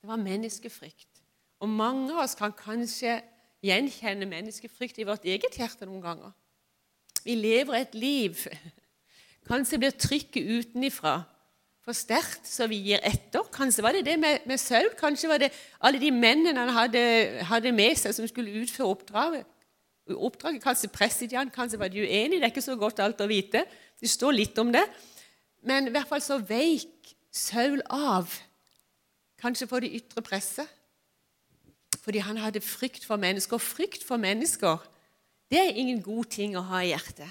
Det 0.00 0.08
var 0.08 0.22
menneskefrykt. 0.22 1.22
Og 1.60 1.68
mange 1.68 2.12
av 2.12 2.24
oss 2.24 2.38
kan 2.38 2.54
kanskje 2.54 3.20
gjenkjenne 3.64 4.28
menneskefrykt 4.28 5.00
i 5.00 5.06
vårt 5.08 5.26
eget 5.28 5.56
hjerte 5.58 5.88
noen 5.88 6.02
ganger. 6.04 6.32
Vi 7.24 7.36
lever 7.36 7.82
et 7.82 7.96
liv 7.98 8.46
Kanskje 9.50 9.80
blir 9.80 9.94
trykket 9.96 10.46
utenifra 10.46 11.22
for 11.80 11.96
sterkt, 11.96 12.44
så 12.46 12.68
vi 12.70 12.76
gir 12.84 13.00
etter. 13.08 13.46
Kanskje 13.50 13.82
var 13.82 13.96
det 13.96 14.04
det 14.06 14.18
med, 14.20 14.44
med 14.46 14.60
Saul. 14.60 14.90
Kanskje 14.98 15.30
var 15.30 15.40
det 15.42 15.48
alle 15.80 15.98
de 15.98 16.10
mennene 16.12 16.60
han 16.60 16.74
hadde, 16.76 17.00
hadde 17.48 17.72
med 17.74 17.96
seg, 17.98 18.14
som 18.14 18.28
skulle 18.28 18.60
utføre 18.60 18.92
oppdraget. 18.92 19.48
Oppdraget 20.10 20.62
Kanskje 20.62 20.90
presset 20.92 21.32
de 21.32 21.40
kanskje 21.54 21.80
var 21.80 21.90
de 21.90 22.04
uenige. 22.04 22.36
Det 22.36 22.46
er 22.46 22.52
ikke 22.52 22.66
så 22.68 22.76
godt 22.78 23.00
alt 23.02 23.24
å 23.24 23.30
vite. 23.30 23.64
Det 23.98 24.10
står 24.12 24.36
litt 24.36 24.60
om 24.60 24.70
det. 24.74 24.84
Men 25.66 25.88
i 25.88 25.94
hvert 25.94 26.08
fall 26.08 26.22
så 26.22 26.38
veik 26.38 27.14
Saul 27.32 27.80
av, 27.90 28.30
kanskje 29.40 29.68
for 29.70 29.82
det 29.82 29.92
ytre 29.96 30.22
presset 30.26 30.68
fordi 32.00 32.22
han 32.24 32.40
hadde 32.40 32.62
frykt 32.64 33.04
for 33.04 33.20
mennesker. 33.20 33.58
Og 33.58 33.64
frykt 33.64 34.04
for 34.06 34.20
mennesker 34.20 34.80
det 35.50 35.58
er 35.58 35.78
ingen 35.82 36.02
god 36.02 36.30
ting 36.30 36.56
å 36.56 36.64
ha 36.68 36.82
i 36.84 36.92
hjertet. 36.92 37.30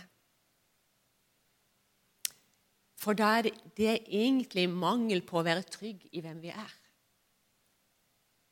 For 3.00 3.16
da 3.16 3.30
er 3.38 3.48
det, 3.48 3.54
det 3.80 3.88
er 3.88 4.10
egentlig 4.26 4.68
mangel 4.70 5.24
på 5.24 5.40
å 5.40 5.46
være 5.48 5.64
trygg 5.72 6.04
i 6.12 6.24
hvem 6.24 6.42
vi 6.44 6.52
er. 6.52 6.74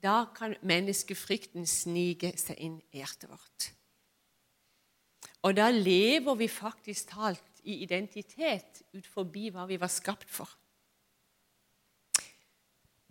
Da 0.04 0.22
kan 0.36 0.56
menneskefrykten 0.62 1.68
snike 1.68 2.32
seg 2.40 2.62
inn 2.64 2.78
i 2.94 3.02
hjertet 3.02 3.28
vårt. 3.32 3.72
Og 5.44 5.58
da 5.58 5.68
lever 5.74 6.40
vi 6.40 6.48
faktisk 6.52 7.12
talt 7.12 7.62
i 7.68 7.82
identitet 7.84 8.82
ut 8.96 9.08
forbi 9.12 9.50
hva 9.52 9.68
vi 9.68 9.80
var 9.82 9.92
skapt 9.92 10.30
for. 10.32 10.48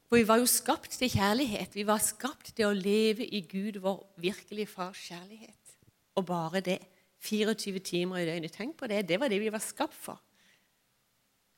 For 0.06 0.20
vi 0.20 0.26
var 0.28 0.38
jo 0.38 0.46
skapt 0.46 0.92
til 1.00 1.10
kjærlighet. 1.10 1.74
Vi 1.74 1.86
var 1.86 2.02
skapt 2.02 2.52
til 2.54 2.68
å 2.68 2.76
leve 2.76 3.26
i 3.26 3.42
Gud, 3.48 3.80
vår 3.82 4.04
virkelige 4.22 4.70
fars 4.70 5.00
kjærlighet. 5.08 5.74
Og 6.16 6.26
bare 6.28 6.62
det. 6.62 6.78
24 7.26 7.80
timer 7.82 8.22
i 8.22 8.28
døgnet. 8.28 8.54
Tenk 8.54 8.76
på 8.78 8.86
det. 8.86 9.02
Det 9.08 9.18
var 9.18 9.32
det 9.32 9.40
vi 9.42 9.50
var 9.50 9.62
skapt 9.64 9.96
for. 9.98 10.20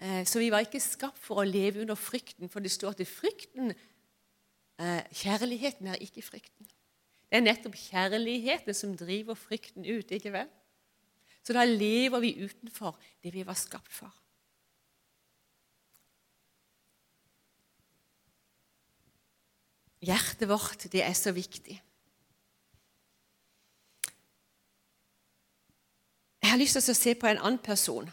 Eh, 0.00 0.24
så 0.24 0.40
vi 0.40 0.50
var 0.54 0.64
ikke 0.64 0.80
skapt 0.80 1.20
for 1.20 1.42
å 1.42 1.46
leve 1.46 1.82
under 1.82 1.98
frykten, 1.98 2.48
for 2.48 2.64
det 2.64 2.72
står 2.72 2.94
at 2.94 3.02
frykten 3.10 3.72
eh, 3.74 5.02
Kjærligheten 5.10 5.90
er 5.90 6.04
ikke 6.04 6.22
frykten. 6.22 6.68
Det 7.28 7.36
er 7.36 7.44
nettopp 7.44 7.76
kjærligheten 7.76 8.76
som 8.76 8.94
driver 8.96 9.36
frykten 9.36 9.84
ut, 9.84 10.14
ikke 10.14 10.32
vel? 10.32 10.48
Så 11.44 11.56
da 11.56 11.66
lever 11.68 12.22
vi 12.24 12.38
utenfor 12.40 12.96
det 13.24 13.34
vi 13.34 13.44
var 13.44 13.58
skapt 13.58 13.92
for. 13.92 14.14
Hjertet 19.98 20.48
vårt, 20.48 20.86
det 20.92 21.02
er 21.02 21.14
så 21.18 21.32
viktig. 21.34 21.82
Jeg 26.42 26.50
har 26.52 26.60
lyst 26.60 26.78
til 26.78 26.94
å 26.94 26.96
se 26.96 27.14
på 27.18 27.26
en 27.28 27.40
annen 27.42 27.58
person. 27.60 28.06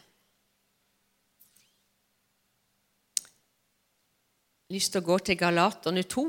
Jeg 4.66 4.74
har 4.74 4.76
lyst 4.80 4.92
til 4.96 5.04
å 5.04 5.06
gå 5.06 5.20
til 5.22 5.38
Galaterne 5.38 6.04
2. 6.10 6.26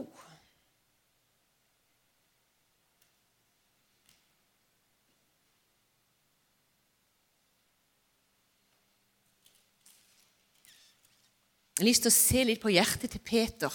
Jeg 11.77 11.83
har 11.83 11.89
lyst 11.91 12.07
til 12.07 12.13
å 12.13 12.21
se 12.21 12.45
litt 12.49 12.63
på 12.63 12.73
hjertet 12.73 13.11
til 13.13 13.25
Peter. 13.25 13.73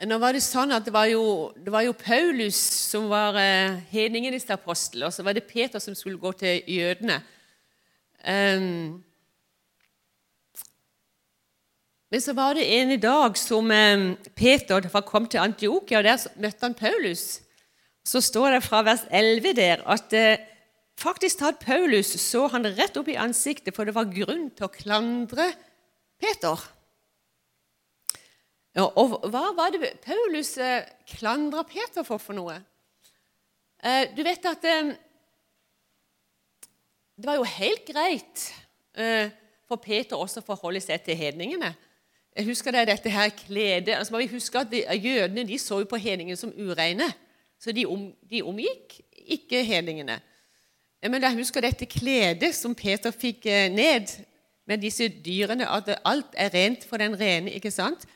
Nå 0.00 0.16
var 0.16 0.32
Det 0.32 0.40
sånn 0.40 0.72
at 0.72 0.86
det 0.86 0.94
var 0.94 1.10
jo, 1.10 1.50
det 1.60 1.68
var 1.68 1.84
jo 1.84 1.92
Paulus 1.92 2.56
som 2.56 3.10
var 3.10 3.36
eh, 3.36 3.82
hedningenes 3.92 4.46
apostel, 4.48 5.04
og 5.04 5.12
så 5.12 5.20
var 5.26 5.36
det 5.36 5.44
Peter 5.44 5.82
som 5.82 5.92
skulle 5.94 6.16
gå 6.16 6.32
til 6.40 6.62
jødene. 6.64 7.18
Um, 8.24 9.02
men 12.08 12.24
så 12.24 12.32
var 12.32 12.56
det 12.56 12.64
en 12.78 12.94
dag 13.00 13.36
som 13.36 13.68
um, 13.68 14.06
Peter 14.32 14.88
kom 15.04 15.28
til 15.28 15.44
Antiokia, 15.44 16.00
og 16.00 16.08
der 16.08 16.26
møtte 16.40 16.64
han 16.64 16.78
Paulus. 16.80 17.42
Så 18.00 18.24
står 18.24 18.56
det 18.56 18.64
fra 18.64 18.80
vers 18.88 19.04
11 19.12 19.52
der 19.60 19.84
at 19.84 20.16
uh, 20.16 20.40
faktisk 20.96 21.44
tatt 21.44 21.60
Paulus 21.60 22.16
så 22.16 22.46
han 22.48 22.64
rett 22.64 22.96
opp 22.96 23.12
i 23.12 23.20
ansiktet, 23.20 23.76
for 23.76 23.84
det 23.84 23.98
var 24.00 24.08
grunn 24.08 24.48
til 24.48 24.64
å 24.64 24.72
klandre 24.80 25.52
Peter. 26.16 26.70
Ja, 28.76 28.84
og 28.86 29.16
hva 29.26 29.48
var 29.58 29.72
det 29.74 29.96
Paulus 30.04 30.52
eh, 30.62 30.86
klandra 31.16 31.64
Peter 31.66 32.04
for 32.06 32.22
for 32.22 32.36
noe? 32.38 32.54
Eh, 33.82 34.04
du 34.14 34.22
vet 34.22 34.44
at 34.46 34.66
eh, 34.68 34.92
det 37.18 37.26
var 37.26 37.40
jo 37.40 37.48
helt 37.48 37.82
greit 37.88 38.44
eh, 38.94 39.32
for 39.66 39.82
Peter 39.82 40.14
også 40.14 40.38
å 40.42 40.46
forholde 40.46 40.82
seg 40.84 41.02
til 41.02 41.18
hedningene. 41.18 41.72
Jeg 42.36 42.46
husker 42.46 42.76
det, 42.76 42.86
dette 42.92 43.10
her 43.10 43.32
kledet, 43.34 43.96
altså 43.96 44.20
vi 44.20 44.30
huske 44.30 44.62
at 44.62 44.70
de, 44.70 44.84
Jødene 45.02 45.44
de 45.48 45.58
så 45.58 45.80
jo 45.82 45.90
på 45.90 45.98
hedningene 45.98 46.38
som 46.38 46.54
ureine, 46.54 47.10
så 47.58 47.74
de, 47.74 47.88
om, 47.90 48.06
de 48.30 48.44
omgikk 48.46 49.00
ikke 49.34 49.64
hedningene. 49.66 50.20
Men 51.02 51.26
jeg 51.26 51.40
husker 51.40 51.64
dette 51.64 51.90
kledet 51.90 52.52
som 52.54 52.76
Peter 52.76 53.10
fikk 53.10 53.48
ned 53.72 54.14
med 54.68 54.78
disse 54.84 55.08
dyrene, 55.24 55.66
at 55.66 55.90
alt 56.06 56.38
er 56.38 56.52
rent 56.54 56.84
for 56.86 57.02
den 57.02 57.16
rene. 57.18 57.50
ikke 57.56 57.72
sant? 57.74 58.06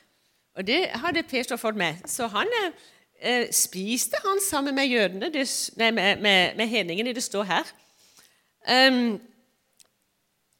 Og 0.55 0.67
det 0.67 0.81
hadde 1.03 1.23
Peter 1.27 1.59
fått 1.59 1.77
med. 1.79 2.03
Så 2.07 2.27
han 2.31 2.51
eh, 2.55 3.51
spiste 3.51 4.19
han 4.23 4.39
sammen 4.43 4.75
med 4.75 4.87
jødene, 4.87 5.31
det, 5.33 5.45
nei, 5.79 5.91
med, 5.91 6.21
med, 6.23 6.55
med 6.55 6.71
hedningene. 6.71 7.13
Det 7.15 7.23
står 7.23 7.43
her. 7.49 7.73
Um, 8.65 9.17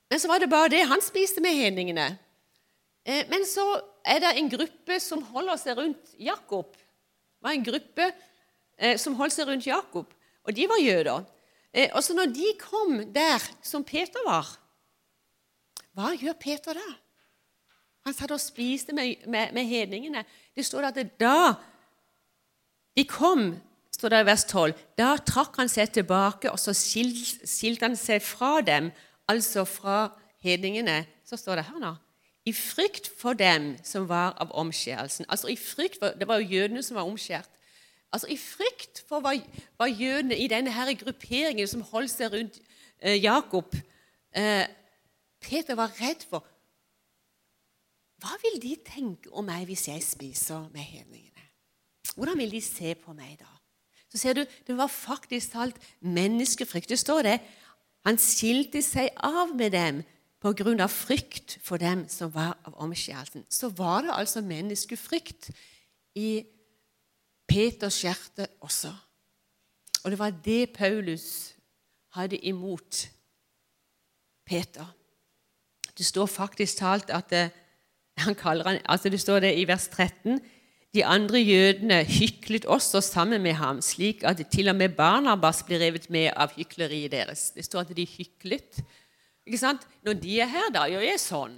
men 0.09 0.21
så 0.21 0.29
var 0.29 0.39
det 0.39 0.51
bare 0.51 0.69
det. 0.69 0.83
Han 0.87 1.01
spiste 1.01 1.41
med 1.41 1.55
hedningene. 1.57 2.09
Eh, 3.05 3.23
men 3.29 3.45
så 3.45 3.65
er 4.05 4.21
det 4.21 4.33
en 4.35 4.49
gruppe 4.49 4.99
som 5.01 5.23
holder 5.33 5.61
seg 5.61 5.77
rundt 5.79 6.13
Jakob. 6.21 6.73
Det 6.73 7.47
var 7.47 7.55
en 7.55 7.65
gruppe 7.65 8.09
eh, 8.77 8.97
som 9.01 9.15
holdt 9.19 9.35
seg 9.35 9.49
rundt 9.49 9.67
Jakob, 9.67 10.13
og 10.45 10.55
de 10.57 10.67
var 10.69 10.81
jøder. 10.81 11.25
Eh, 11.73 11.89
og 11.93 12.01
så 12.03 12.15
når 12.17 12.33
de 12.33 12.53
kom 12.61 12.97
der 13.13 13.43
som 13.65 13.85
Peter 13.85 14.25
var, 14.25 14.49
hva 15.95 16.13
gjør 16.17 16.37
Peter 16.39 16.77
da? 16.77 16.87
Han 18.05 18.13
satt 18.13 18.33
og 18.35 18.41
spiste 18.41 18.93
med, 18.93 19.25
med, 19.27 19.53
med 19.53 19.65
hedningene. 19.65 20.25
Det 20.55 20.65
står 20.65 20.91
at 20.91 20.99
det, 20.99 21.07
da 21.19 21.55
de 22.95 23.03
kom, 23.09 23.55
står 23.91 24.13
det 24.13 24.21
i 24.21 24.27
vers 24.29 24.45
12, 24.47 24.73
da 24.97 25.15
trakk 25.17 25.57
han 25.59 25.71
seg 25.71 25.91
tilbake, 25.91 26.51
og 26.51 26.59
så 26.61 26.75
skilte 26.77 27.87
han 27.87 27.97
seg 27.99 28.21
fra 28.23 28.59
dem, 28.61 28.91
altså 29.27 29.65
fra 29.67 30.09
hedningene. 30.45 31.03
Så 31.25 31.39
står 31.41 31.59
det 31.59 31.69
her 31.71 31.81
nå 31.81 31.95
i 32.45 32.53
frykt 32.53 33.09
for 33.17 33.33
dem 33.33 33.73
som 33.83 34.05
var 34.09 34.35
av 34.41 34.51
omskjærelsen. 34.53 35.25
Altså 35.29 35.49
i 35.49 35.57
frykt 35.57 35.99
for, 35.99 36.13
Det 36.13 36.27
var 36.27 36.39
jo 36.39 36.49
jødene 36.49 36.83
som 36.83 36.95
var 36.95 37.09
omskjært. 37.09 37.49
Altså 38.13 38.27
I 38.27 38.37
frykt 38.37 39.03
for 39.09 39.19
hva, 39.19 39.33
hva 39.77 39.87
jødene 39.89 40.37
i 40.37 40.47
denne 40.47 40.71
her 40.71 40.93
grupperingen 40.93 41.67
som 41.67 41.81
holdt 41.81 42.11
seg 42.11 42.33
rundt 42.33 42.59
eh, 43.01 43.23
Jakob 43.23 43.75
eh, 44.35 44.67
Peter 45.41 45.75
var 45.75 45.91
redd 45.99 46.21
for 46.29 46.45
Hva 48.23 48.37
vil 48.41 48.61
de 48.63 48.75
tenke 48.85 49.31
om 49.35 49.45
meg 49.47 49.67
hvis 49.69 49.87
jeg 49.89 50.03
spiser 50.03 50.69
med 50.73 50.83
hedningene? 50.83 51.43
Hvordan 52.15 52.39
vil 52.39 52.55
de 52.55 52.61
se 52.63 52.93
på 52.95 53.13
meg 53.13 53.37
da? 53.41 53.49
Så 54.09 54.21
ser 54.21 54.33
du, 54.33 54.45
Det 54.67 54.77
var 54.77 54.87
faktisk 54.87 55.51
talt 55.51 55.75
menneskefrykt. 55.99 56.89
Det 56.89 56.99
står 56.99 57.21
det. 57.21 57.39
Han 58.05 58.17
skilte 58.17 58.81
seg 58.85 59.09
av 59.17 59.55
med 59.55 59.71
dem 59.71 60.03
av 60.45 60.89
frykt 60.93 61.57
for 61.63 61.77
dem 61.77 62.05
som 62.07 62.29
var 62.33 62.53
av 62.63 62.75
omskjærelsen. 62.77 63.45
Så 63.49 63.69
var 63.69 64.01
det 64.01 64.13
altså 64.13 64.41
menneskefrykt 64.41 65.49
i 66.15 66.45
Peters 67.47 68.03
hjerte 68.03 68.47
også. 68.61 68.93
Og 70.03 70.11
det 70.11 70.19
var 70.19 70.29
det 70.45 70.73
Paulus 70.73 71.55
hadde 72.13 72.37
imot 72.37 73.09
Peter. 74.45 74.85
Det 75.97 76.05
står 76.05 76.25
faktisk 76.25 76.77
talt 76.77 77.09
at 77.09 77.31
eh, 77.33 77.49
han 78.23 78.35
kaller 78.39 78.67
han, 78.69 78.79
altså 78.85 79.09
det 79.11 79.19
står 79.21 79.43
det 79.43 79.55
i 79.59 79.67
vers 79.67 79.87
13 79.91 80.39
de 80.95 81.03
andre 81.05 81.39
jødene 81.43 82.03
hyklet 82.07 82.65
også 82.65 83.01
sammen 83.03 83.41
med 83.43 83.57
ham, 83.59 83.81
slik 83.81 84.23
at 84.23 84.39
til 84.51 84.69
og 84.71 84.77
med 84.79 84.95
Barnabas 84.95 85.63
ble 85.67 85.79
revet 85.81 86.07
med 86.09 86.29
av 86.39 86.53
hykleriet 86.55 87.11
deres. 87.11 87.49
Det 87.51 87.65
står 87.65 87.83
at 87.83 87.95
de 87.97 88.05
hyklet. 88.07 88.79
Ikke 89.45 89.59
sant? 89.59 89.83
Når 90.05 90.15
de 90.21 90.39
er 90.39 90.47
her, 90.53 90.69
da 90.73 90.85
gjør 90.87 91.03
jeg 91.03 91.19
sånn. 91.19 91.57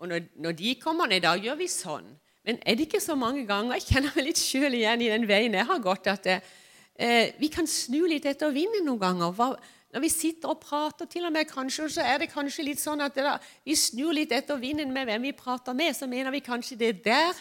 Og 0.00 0.08
når, 0.08 0.24
når 0.40 0.56
de 0.56 0.74
kommer 0.80 1.10
ned, 1.10 1.20
da 1.26 1.34
gjør 1.36 1.58
vi 1.60 1.68
sånn. 1.68 2.06
Men 2.48 2.60
er 2.64 2.78
det 2.78 2.86
ikke 2.86 3.02
så 3.02 3.12
mange 3.18 3.42
ganger 3.44 3.76
Jeg 3.76 3.84
kjenner 3.90 4.14
meg 4.14 4.24
litt 4.30 4.40
sjøl 4.40 4.76
igjen 4.78 5.02
i 5.04 5.10
den 5.12 5.26
veien 5.28 5.56
jeg 5.58 5.68
har 5.68 5.82
gått, 5.84 6.08
at 6.08 6.30
eh, 6.32 7.34
vi 7.36 7.50
kan 7.52 7.68
snu 7.68 8.06
litt 8.08 8.24
etter 8.30 8.54
vinden 8.54 8.88
noen 8.88 9.02
ganger. 9.02 9.34
Hva, 9.36 9.50
når 9.92 10.04
vi 10.04 10.10
sitter 10.12 10.52
og 10.52 10.60
prater, 10.60 11.08
til 11.08 11.24
og 11.24 11.32
med 11.32 11.48
kanskje, 11.48 11.88
så 11.90 12.04
er 12.04 12.20
det 12.20 12.28
kanskje 12.32 12.66
litt 12.66 12.80
sånn 12.80 13.00
at 13.00 13.16
da, 13.16 13.38
vi 13.64 13.76
snur 13.78 14.12
litt 14.12 14.34
etter 14.36 14.60
vinden 14.60 14.92
med 14.92 15.08
hvem 15.08 15.28
vi 15.30 15.36
prater 15.36 15.76
med. 15.76 15.96
Så 15.96 16.08
mener 16.10 16.34
vi 16.34 16.44
kanskje 16.44 16.76
det 16.76 16.90
der, 17.06 17.36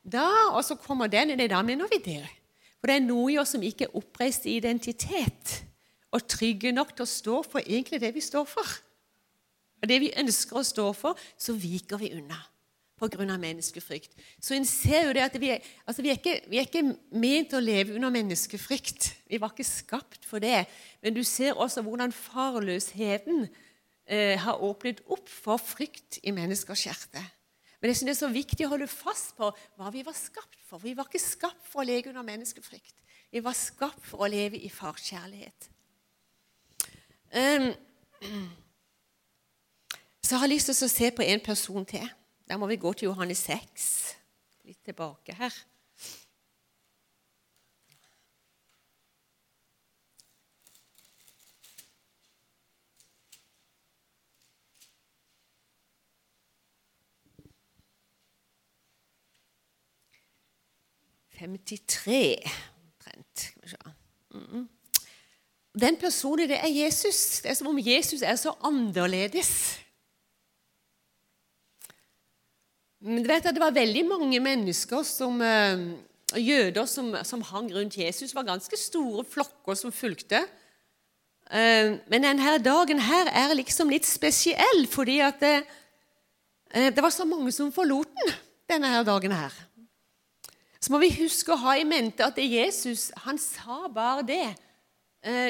da, 0.00 0.26
og 0.54 0.62
så 0.64 0.78
kommer 0.80 1.10
den, 1.12 1.34
og 1.34 1.42
det 1.42 1.50
da 1.52 1.60
mener 1.66 1.90
vi 1.92 2.00
det. 2.04 2.22
For 2.80 2.88
det 2.88 2.96
er 2.96 3.04
noe 3.04 3.26
i 3.34 3.36
oss 3.40 3.52
som 3.52 3.64
ikke 3.64 3.90
er 3.90 3.98
oppreist 4.00 4.48
i 4.48 4.56
identitet 4.56 5.58
og 6.10 6.24
trygge 6.26 6.72
nok 6.72 6.94
til 6.96 7.04
å 7.04 7.10
stå 7.10 7.42
for 7.44 7.60
egentlig 7.60 8.00
det 8.02 8.14
vi 8.16 8.24
står 8.24 8.48
for. 8.48 8.78
Og 9.80 9.88
det 9.88 10.00
vi 10.00 10.14
ønsker 10.20 10.56
å 10.56 10.64
stå 10.66 10.86
for, 10.96 11.20
så 11.36 11.52
viker 11.56 12.00
vi 12.00 12.14
unna 12.16 12.40
pga. 13.00 13.36
menneskefrykt. 13.40 14.12
Så 14.40 14.54
en 14.54 14.68
ser 14.68 15.08
jo 15.08 15.14
det 15.16 15.24
at 15.24 15.40
vi 15.40 15.50
er, 15.54 15.64
altså 15.86 16.02
vi, 16.02 16.12
er 16.12 16.20
ikke, 16.20 16.40
vi 16.50 16.60
er 16.60 16.68
ikke 16.68 16.84
ment 17.10 17.56
å 17.56 17.64
leve 17.64 17.96
under 17.96 18.12
menneskefrykt. 18.12 19.10
Vi 19.30 19.40
var 19.40 19.54
ikke 19.54 19.64
skapt 19.64 20.24
for 20.28 20.38
det. 20.38 20.66
Men 21.02 21.16
du 21.16 21.24
ser 21.24 21.56
også 21.56 21.82
hvordan 21.82 22.12
farløsheten 22.12 23.48
eh, 24.06 24.36
har 24.38 24.62
åpnet 24.62 25.02
opp 25.08 25.28
for 25.28 25.56
frykt 25.56 26.20
i 26.22 26.34
menneskers 26.36 26.86
hjerte. 26.86 27.24
Men 27.80 27.88
jeg 27.88 27.96
synes 27.96 28.10
det 28.10 28.16
er 28.16 28.26
så 28.26 28.32
viktig 28.34 28.66
å 28.66 28.72
holde 28.74 28.90
fast 28.92 29.36
på 29.38 29.48
hva 29.80 29.90
vi 29.94 30.04
var 30.04 30.16
skapt 30.16 30.58
for. 30.68 30.82
Vi 30.82 30.92
var 30.96 31.08
ikke 31.08 31.22
skapt 31.22 31.64
for 31.64 31.80
å 31.80 31.88
leve 31.88 32.12
under 32.12 32.26
menneskefrykt. 32.26 32.96
Vi 33.30 33.40
var 33.44 33.56
skapt 33.56 34.04
for 34.04 34.26
å 34.26 34.28
leve 34.28 34.58
i 34.60 34.68
farskjærlighet. 34.68 35.70
Um, 37.30 37.70
så 40.24 40.34
jeg 40.34 40.42
har 40.42 40.50
lyst 40.50 40.68
til 40.68 40.76
å 40.76 40.92
se 40.92 41.10
på 41.14 41.24
en 41.24 41.44
person 41.44 41.86
til. 41.88 42.08
Da 42.50 42.56
må 42.58 42.66
vi 42.66 42.80
gå 42.82 42.90
til 42.98 43.06
Johannes 43.06 43.38
6. 43.46 43.82
Litt 44.66 44.80
tilbake 44.82 45.36
her. 45.38 45.54
Femtitre 61.38 62.18
omtrent. 62.74 63.44
Den 65.78 66.00
personen, 66.02 66.50
det 66.50 66.58
er 66.58 66.66
Jesus. 66.66 67.22
Det 67.46 67.54
er 67.54 67.60
som 67.60 67.70
om 67.70 67.78
Jesus 67.78 68.26
er 68.26 68.34
så 68.42 68.56
annerledes. 68.66 69.78
Men 73.00 73.24
du 73.24 73.30
vet 73.30 73.46
at 73.48 73.56
Det 73.56 73.62
var 73.62 73.72
veldig 73.72 74.04
mange 74.08 74.40
mennesker, 74.40 75.02
som, 75.02 75.40
eh, 75.42 75.84
jøder, 76.36 76.84
som, 76.86 77.14
som, 77.24 77.42
hang 77.42 77.70
rundt 77.72 77.96
Jesus. 77.96 78.30
Det 78.30 78.36
var 78.36 78.52
ganske 78.52 78.76
store 78.76 79.24
flokker 79.24 79.74
som 79.74 79.92
fulgte. 79.92 80.44
Eh, 81.50 81.96
men 82.12 82.22
denne 82.22 82.58
dagen 82.62 83.00
her 83.00 83.32
er 83.32 83.56
liksom 83.56 83.90
litt 83.90 84.06
spesiell, 84.06 84.86
fordi 84.86 85.18
at 85.24 85.40
det, 85.40 85.56
eh, 86.74 86.92
det 86.92 87.02
var 87.02 87.10
så 87.10 87.24
mange 87.24 87.52
som 87.52 87.72
forlot 87.72 88.12
den 88.20 88.36
denne 88.70 89.02
dagen 89.02 89.32
her. 89.32 89.50
Så 90.80 90.92
må 90.92 91.00
vi 91.02 91.10
huske 91.10 91.52
å 91.52 91.58
ha 91.58 91.72
i 91.76 91.84
mente 91.84 92.22
at 92.22 92.36
Jesus 92.38 93.10
han 93.24 93.36
sa 93.36 93.88
bare 93.88 94.22
det 94.22 94.54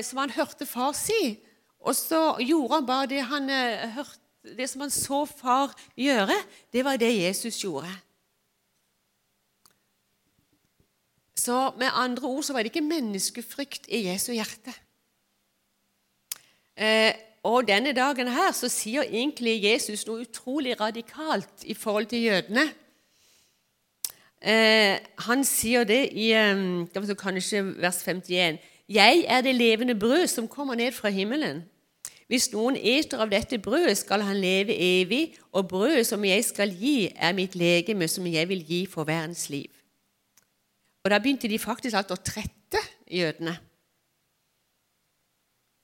som 0.03 0.19
han 0.19 0.33
hørte 0.35 0.67
far 0.67 0.95
si. 0.97 1.39
Og 1.85 1.95
så 1.95 2.41
gjorde 2.41 2.75
han 2.75 2.87
bare 2.89 3.07
det 3.07 3.21
han 3.29 3.47
hørte 3.93 4.30
det 4.45 4.69
som 4.71 4.81
han 4.81 4.93
så 4.93 5.25
far 5.29 5.75
gjøre, 5.99 6.37
det 6.73 6.85
var 6.85 6.97
det 7.01 7.11
Jesus 7.13 7.61
gjorde. 7.65 7.91
Så 11.41 11.73
med 11.79 11.89
andre 11.93 12.29
ord 12.29 12.43
så 12.43 12.53
var 12.53 12.63
det 12.63 12.73
ikke 12.73 12.85
menneskefrykt 12.85 13.89
i 13.89 14.05
Jesu 14.09 14.33
hjerte. 14.33 14.75
Eh, 16.77 17.13
og 17.43 17.69
denne 17.69 17.93
dagen 17.97 18.29
her 18.29 18.53
så 18.53 18.69
sier 18.69 19.09
egentlig 19.09 19.63
Jesus 19.65 20.05
noe 20.09 20.27
utrolig 20.27 20.77
radikalt 20.81 21.65
i 21.65 21.75
forhold 21.75 22.11
til 22.13 22.27
jødene. 22.29 22.67
Eh, 24.41 24.97
han 25.25 25.45
sier 25.45 25.85
det 25.89 26.03
i 26.13 26.31
eh, 26.37 26.65
kanskje 27.21 27.65
vers 27.81 28.03
51. 28.05 28.61
Jeg 28.89 29.25
er 29.29 29.41
det 29.41 29.55
levende 29.55 29.95
brød 29.95 30.27
som 30.27 30.49
kommer 30.49 30.75
ned 30.75 30.93
fra 30.93 31.09
himmelen. 31.09 31.63
Hvis 32.31 32.53
noen 32.53 32.77
eter 32.79 33.19
av 33.25 33.31
dette 33.33 33.59
brødet, 33.59 33.97
skal 33.99 34.23
han 34.23 34.39
leve 34.39 34.77
evig, 34.77 35.35
og 35.51 35.67
brødet 35.73 36.07
som 36.07 36.23
jeg 36.25 36.45
skal 36.47 36.71
gi, 36.71 37.11
er 37.11 37.35
mitt 37.35 37.57
legeme, 37.59 38.07
som 38.09 38.29
jeg 38.31 38.47
vil 38.49 38.63
gi 38.63 38.85
for 38.87 39.09
verdens 39.09 39.49
liv. 39.51 39.67
Og 41.03 41.11
Da 41.11 41.19
begynte 41.19 41.51
de 41.51 41.59
faktisk 41.59 41.97
alt 41.97 42.15
å 42.15 42.21
trette 42.23 42.79
jødene. 43.11 43.57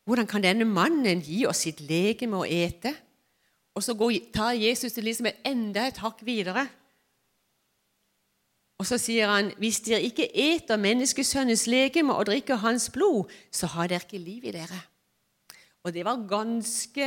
Hvordan 0.06 0.30
kan 0.30 0.44
denne 0.44 0.64
mannen 0.70 1.24
gi 1.26 1.42
oss 1.50 1.64
sitt 1.66 1.80
legeme 1.82 2.38
å 2.38 2.46
ete? 2.46 2.94
Og 3.74 3.82
så 3.82 3.96
tar 4.32 4.54
Jesus 4.54 4.94
det 4.94 5.02
liksom 5.02 5.26
enda 5.42 5.88
et 5.88 5.98
hakk 5.98 6.22
videre. 6.22 6.68
Og 8.78 8.86
så 8.86 9.00
sier 9.02 9.26
han, 9.26 9.50
hvis 9.58 9.80
dere 9.82 10.04
ikke 10.06 10.30
eter 10.30 10.78
menneskesønnens 10.78 11.66
legeme 11.66 12.14
og 12.14 12.28
drikker 12.28 12.62
hans 12.62 12.86
blod, 12.92 13.32
så 13.50 13.66
har 13.66 13.90
dere 13.90 14.06
ikke 14.06 14.22
liv 14.22 14.44
i 14.46 14.54
dere. 14.54 14.78
Og 15.86 15.94
det 15.94 16.02
var 16.02 16.24
ganske 16.26 17.06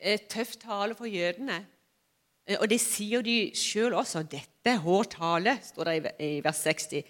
eh, 0.00 0.20
tøff 0.30 0.56
tale 0.58 0.96
for 0.98 1.06
jødene. 1.06 1.60
Eh, 2.46 2.58
og 2.58 2.66
det 2.70 2.80
sier 2.82 3.22
de 3.22 3.52
sjøl 3.54 3.94
også. 3.94 4.24
Dette 4.26 4.72
er 4.72 4.82
hård 4.82 5.12
tale, 5.14 5.54
står 5.62 5.90
det 5.92 6.14
i, 6.18 6.30
vers 6.42 6.64
60. 6.66 7.04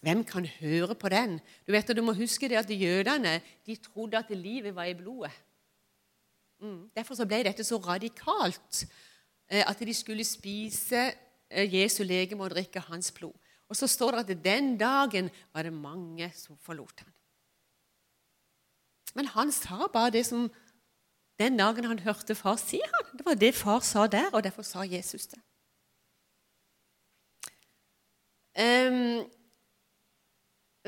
Hvem 0.00 0.24
kan 0.24 0.48
høre 0.58 0.96
på 0.98 1.10
den? 1.12 1.38
Du 1.68 1.72
vet, 1.72 1.92
du 1.94 2.02
må 2.02 2.16
huske 2.16 2.48
det 2.48 2.58
at 2.58 2.72
Jødene 2.72 3.38
de 3.66 3.76
trodde 3.76 4.18
at 4.18 4.32
livet 4.32 4.74
var 4.74 4.88
i 4.90 4.96
blodet. 4.96 5.32
Mm. 6.60 6.90
Derfor 6.96 7.14
så 7.14 7.28
ble 7.28 7.44
dette 7.44 7.64
så 7.64 7.78
radikalt 7.78 8.84
eh, 9.50 9.62
at 9.62 9.78
de 9.78 9.94
skulle 9.94 10.24
spise 10.24 11.12
eh, 11.50 11.74
Jesu 11.74 12.02
legeme 12.02 12.42
og 12.42 12.56
drikke 12.56 12.82
hans 12.90 13.12
blod. 13.12 13.36
Og 13.70 13.76
så 13.76 13.86
står 13.86 14.18
det 14.18 14.24
at 14.24 14.44
den 14.44 14.74
dagen 14.80 15.30
var 15.54 15.62
det 15.62 15.72
mange 15.72 16.32
som 16.34 16.58
forlot 16.58 17.04
ham. 17.04 17.12
Men 19.14 19.26
han 19.26 19.52
sa 19.52 19.88
bare 19.92 20.10
det 20.14 20.26
som 20.26 20.48
den 21.40 21.56
dagen 21.56 21.84
han 21.84 21.98
hørte 22.04 22.34
far 22.34 22.58
si 22.60 22.80
han. 22.84 23.18
Det 23.18 23.26
var 23.26 23.34
det 23.34 23.54
far 23.54 23.80
sa 23.80 24.06
der, 24.06 24.28
og 24.32 24.44
derfor 24.44 24.62
sa 24.62 24.84
Jesus 24.84 25.26
det. 25.26 25.40
Um, 28.60 29.24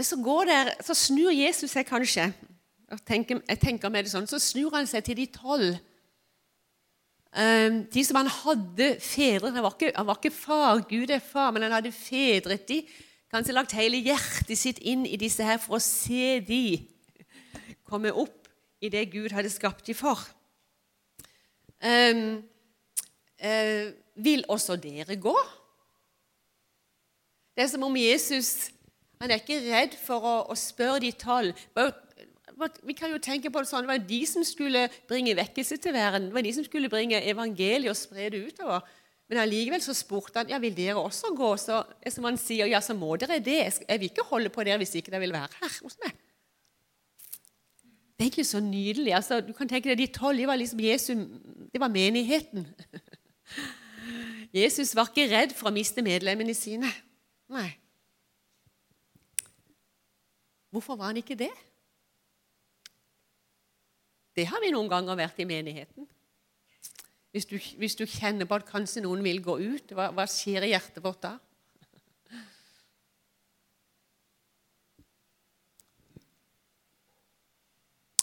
så, 0.01 0.17
der, 0.49 0.73
så 0.83 0.95
snur 0.95 1.31
Jesus 1.31 1.71
seg 1.71 1.87
kanskje. 1.87 2.33
Tenker, 3.07 3.41
jeg 3.49 3.61
tenker 3.61 3.89
med 3.89 4.05
det 4.05 4.13
sånn, 4.13 4.29
Så 4.29 4.39
snur 4.43 4.75
han 4.75 4.87
seg 4.87 5.05
til 5.07 5.17
de 5.17 5.27
tolv. 5.33 5.79
Um, 7.33 7.85
de 7.89 8.05
som 8.05 8.19
han 8.21 8.29
hadde 8.29 8.91
fedret. 9.01 9.55
Han 9.55 9.65
var, 9.65 9.73
ikke, 9.79 9.93
han 9.97 10.07
var 10.07 10.21
ikke 10.21 10.37
far, 10.37 10.83
Gud 10.89 11.11
er 11.11 11.23
far, 11.25 11.53
men 11.53 11.65
han 11.65 11.73
hadde 11.79 11.95
fedret 11.97 12.67
de. 12.69 12.83
Kanskje 13.33 13.57
lagt 13.57 13.73
hele 13.73 14.03
hjertet 14.05 14.59
sitt 14.61 14.83
inn 14.85 15.07
i 15.09 15.17
disse 15.17 15.45
her 15.47 15.57
for 15.63 15.79
å 15.79 15.85
se 15.85 16.37
de 16.45 16.92
komme 17.93 18.13
opp 18.13 18.49
i 18.83 18.91
det 18.93 19.07
Gud 19.13 19.35
hadde 19.37 19.53
skapt 19.53 19.87
dem 19.87 19.99
for. 19.99 20.21
Um, 21.83 22.43
uh, 23.43 23.89
vil 24.17 24.45
også 24.51 24.77
dere 24.81 25.17
gå? 25.21 25.35
Det 27.53 27.67
er 27.67 27.73
som 27.73 27.85
om 27.85 27.97
Jesus 28.01 28.71
han 29.23 29.31
er 29.31 29.39
ikke 29.39 29.61
redd 29.63 29.93
for 30.03 30.25
å, 30.27 30.39
å 30.51 30.55
spørre 30.59 31.05
de 31.05 31.13
tolv. 31.15 31.55
Vi 32.83 32.95
kan 32.99 33.13
jo 33.13 33.21
tenke 33.23 33.53
på 33.55 33.61
Det 33.63 33.71
sånn, 33.71 33.85
det 33.87 33.93
var 33.93 34.09
de 34.09 34.19
som 34.27 34.43
skulle 34.47 34.89
bringe 35.07 35.37
vekkelse 35.39 35.79
til 35.79 35.95
verden. 35.95 36.27
Det 36.27 36.35
var 36.35 36.43
de 36.43 36.55
som 36.57 36.67
skulle 36.67 36.91
bringe 36.91 37.21
evangeliet 37.31 37.93
og 37.93 37.99
spre 38.01 38.27
det 38.35 38.41
utover. 38.49 38.83
Men 39.31 39.45
allikevel 39.45 39.85
så 39.85 39.95
spurte 39.95 40.43
han 40.43 40.51
ja, 40.51 40.59
vil 40.61 40.75
dere 40.75 40.99
også 40.99 41.31
gå. 41.39 41.53
Så 41.55 41.79
som 42.17 42.27
han 42.27 42.41
sier, 42.41 42.67
ja, 42.73 42.83
så 42.83 42.99
må 42.99 43.15
dere 43.23 43.39
det. 43.39 43.61
Jeg 43.87 44.03
vil 44.03 44.11
ikke 44.11 44.27
holde 44.33 44.51
på 44.53 44.67
dere 44.67 44.83
hvis 44.83 44.97
ikke 44.99 45.15
dere 45.15 45.23
vil 45.23 45.37
være 45.39 45.55
her 45.61 45.79
hos 45.87 45.97
meg. 46.03 46.19
Det 48.23 48.29
er 48.29 48.37
ikke 48.37 48.45
så 48.45 48.61
nydelig. 48.63 49.15
Altså, 49.15 49.41
du 49.43 49.51
kan 49.53 49.67
tenke 49.67 49.89
deg, 49.91 49.99
De 49.99 50.07
tolv 50.15 50.39
de 50.39 50.47
var 50.47 50.55
liksom 50.55 50.81
Jesu, 50.81 51.13
det 51.75 51.81
var 51.83 51.91
menigheten. 51.91 52.69
Jesus 54.63 54.95
var 54.95 55.09
ikke 55.11 55.27
redd 55.27 55.55
for 55.59 55.67
å 55.67 55.75
miste 55.75 56.05
medlemmene 56.07 56.55
sine. 56.55 56.87
Nei. 57.51 57.67
Hvorfor 60.71 61.01
var 61.01 61.11
han 61.11 61.19
ikke 61.19 61.35
det? 61.41 61.51
Det 64.39 64.47
har 64.47 64.63
vi 64.63 64.71
noen 64.71 64.93
ganger 64.93 65.19
vært 65.19 65.43
i 65.43 65.49
menigheten. 65.51 66.07
Hvis 67.35 67.51
du, 67.51 67.59
hvis 67.59 67.99
du 67.99 68.07
kjenner 68.07 68.47
på 68.47 68.55
at 68.55 68.71
kanskje 68.71 69.03
noen 69.03 69.27
vil 69.27 69.43
gå 69.43 69.59
ut, 69.59 69.97
hva, 69.99 70.13
hva 70.15 70.31
skjer 70.31 70.69
i 70.69 70.77
hjertet 70.77 71.03
vårt 71.03 71.27
da? 71.27 71.41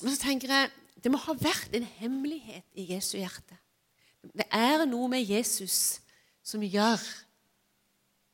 Men 0.10 0.16
så 0.18 0.24
tenker 0.26 0.50
jeg 0.50 0.70
det 1.06 1.12
må 1.14 1.20
ha 1.22 1.36
vært 1.38 1.76
en 1.78 1.84
hemmelighet 2.00 2.66
i 2.82 2.88
Jesu 2.96 3.20
hjerte. 3.20 3.60
Det 4.26 4.48
er 4.50 4.82
noe 4.90 5.06
med 5.12 5.22
Jesus 5.22 6.00
som 6.42 6.64
gjør 6.66 6.98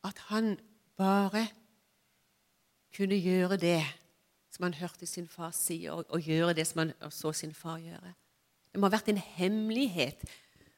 at 0.08 0.22
han 0.30 0.54
bare 0.96 1.42
kunne 2.96 3.18
gjøre 3.20 3.58
det 3.60 3.82
som 4.56 4.70
han 4.70 4.78
hørte 4.80 5.04
sin 5.04 5.28
far 5.28 5.52
si, 5.52 5.82
og, 5.92 6.08
og 6.08 6.24
gjøre 6.24 6.54
det 6.56 6.64
som 6.70 6.86
han 6.86 6.94
så 7.12 7.34
sin 7.36 7.52
far 7.52 7.84
gjøre. 7.84 8.14
Det 8.72 8.80
må 8.80 8.88
ha 8.88 8.96
vært 8.96 9.12
en 9.12 9.20
hemmelighet. 9.36 10.24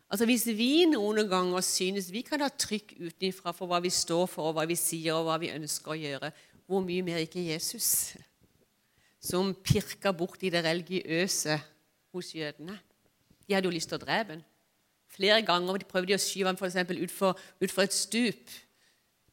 Altså 0.10 0.26
Hvis 0.26 0.48
vi 0.58 0.88
noen 0.90 1.30
ganger 1.30 1.62
synes 1.62 2.10
vi 2.10 2.24
kan 2.26 2.42
ha 2.42 2.50
trykk 2.50 2.96
utenfra 3.04 3.54
for 3.54 3.70
hva 3.70 3.84
vi 3.86 3.94
står 3.94 4.26
for, 4.34 4.50
og 4.50 4.58
hva 4.58 4.66
vi 4.66 4.80
sier, 4.82 5.14
og 5.14 5.30
hva 5.30 5.38
vi 5.46 5.54
ønsker 5.54 5.94
å 5.94 6.02
gjøre, 6.02 6.34
hvor 6.66 6.82
mye 6.82 7.06
mer 7.06 7.22
ikke 7.22 7.46
Jesus? 7.52 8.18
Som 9.22 9.54
pirka 9.54 10.14
i 10.42 10.50
det 10.50 10.64
religiøse 10.64 11.60
hos 12.14 12.36
jødene. 12.36 12.80
De 13.48 13.54
hadde 13.54 13.68
jo 13.68 13.74
lyst 13.74 13.90
til 13.90 13.98
å 13.98 14.06
drepe 14.06 14.38
ham. 14.38 14.44
Flere 15.08 15.42
ganger 15.42 15.78
de 15.78 15.88
prøvde 15.88 16.12
de 16.12 16.18
å 16.18 16.22
skyve 16.22 16.52
ham 16.52 16.58
for 16.58 16.68
utfor, 16.68 17.38
utfor 17.62 17.84
et 17.84 17.94
stup. 17.94 18.50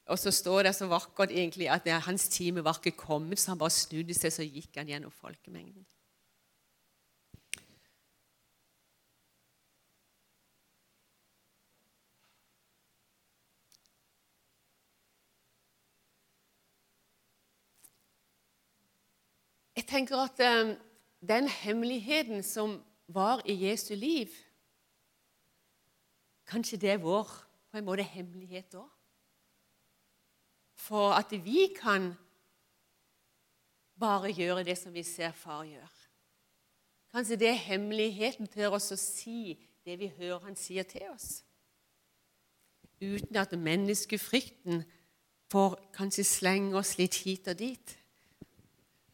Og 0.07 0.19
så 0.19 0.31
står 0.31 0.63
det 0.63 0.75
så 0.77 0.87
vakkert 0.87 1.31
egentlig 1.31 1.69
at 1.69 1.89
hans 2.05 2.29
time 2.29 2.65
var 2.65 2.79
ikke 2.79 2.97
kommet, 2.97 3.41
så 3.41 3.51
han 3.53 3.59
bare 3.59 3.71
snudde 3.71 4.15
seg, 4.15 4.33
så 4.33 4.45
gikk 4.45 4.77
han 4.77 4.89
gjennom 4.89 5.11
folkemengden. 5.11 5.85
Jeg 19.85 19.91
tenker 19.91 20.17
at 20.17 20.65
um, 20.65 20.77
den 21.29 21.49
hemmeligheten 21.49 22.43
som 22.43 22.85
var 23.09 23.43
i 23.45 23.69
Jesu 23.69 23.95
liv 23.95 24.27
Kanskje 26.47 26.77
det 26.77 26.91
er 26.91 26.97
vår 27.03 27.29
på 27.71 27.77
en 27.77 27.85
måte 27.85 28.03
hemmelighet 28.03 28.75
òg? 28.81 28.89
For 30.75 31.13
at 31.13 31.35
vi 31.45 31.67
kan 31.77 32.15
bare 34.01 34.33
gjøre 34.33 34.65
det 34.65 34.79
som 34.79 34.95
vi 34.95 35.03
ser 35.03 35.33
far 35.37 35.65
gjør. 35.69 35.93
Kanskje 37.13 37.37
det 37.37 37.49
er 37.49 37.61
hemmeligheten 37.67 38.49
til 38.49 38.73
oss 38.73 38.89
å 38.93 38.97
si 38.97 39.59
det 39.85 39.99
vi 40.01 40.09
hører 40.17 40.47
han 40.47 40.57
sier 40.57 40.89
til 40.89 41.11
oss. 41.13 41.43
Uten 43.05 43.37
at 43.37 43.53
menneskefrykten 43.53 44.81
får 45.53 45.77
kanskje 45.93 46.25
slenge 46.25 46.73
oss 46.81 46.97
litt 46.97 47.21
hit 47.25 47.53
og 47.53 47.61
dit. 47.61 47.97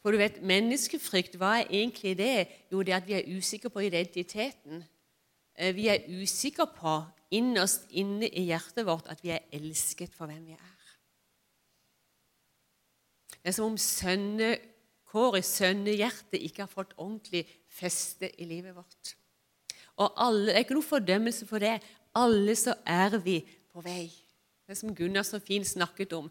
For 0.01 0.15
du 0.15 0.21
vet, 0.21 0.41
Menneskefrykt, 0.43 1.37
hva 1.37 1.59
er 1.61 1.69
egentlig 1.69 2.17
det? 2.19 2.49
Jo, 2.73 2.81
det 2.83 2.95
er 2.95 3.03
at 3.03 3.09
vi 3.09 3.19
er 3.19 3.29
usikre 3.37 3.71
på 3.71 3.85
identiteten. 3.85 4.85
Eh, 5.59 5.75
vi 5.77 5.89
er 5.93 6.07
usikre 6.09 6.67
på 6.73 6.95
innerst 7.31 7.91
inne 7.91 8.29
i 8.29 8.47
hjertet 8.49 8.87
vårt 8.89 9.11
at 9.13 9.21
vi 9.23 9.35
er 9.35 9.45
elsket 9.53 10.15
for 10.17 10.31
hvem 10.31 10.43
vi 10.49 10.57
er. 10.57 10.77
Det 13.41 13.53
er 13.53 13.57
som 13.57 13.71
om 13.71 13.79
sønnekåret, 13.81 15.45
sønnehjertet, 15.45 16.41
ikke 16.41 16.65
har 16.65 16.73
fått 16.73 16.97
ordentlig 16.97 17.45
feste 17.69 18.29
i 18.41 18.49
livet 18.49 18.77
vårt. 18.77 19.15
Og 20.01 20.13
alle, 20.17 20.47
Det 20.47 20.55
er 20.55 20.65
ikke 20.65 20.75
noe 20.75 20.83
fordømmelse 20.83 21.47
for 21.47 21.59
det. 21.59 21.81
Alle 22.15 22.57
så 22.57 22.75
er 22.87 23.19
vi 23.19 23.41
på 23.73 23.81
vei. 23.85 24.09
Det 24.67 24.73
er 24.73 24.81
som 24.81 24.95
Gunnar 24.95 25.23
så 25.23 25.39
fint 25.39 25.67
snakket 25.67 26.13
om. 26.13 26.31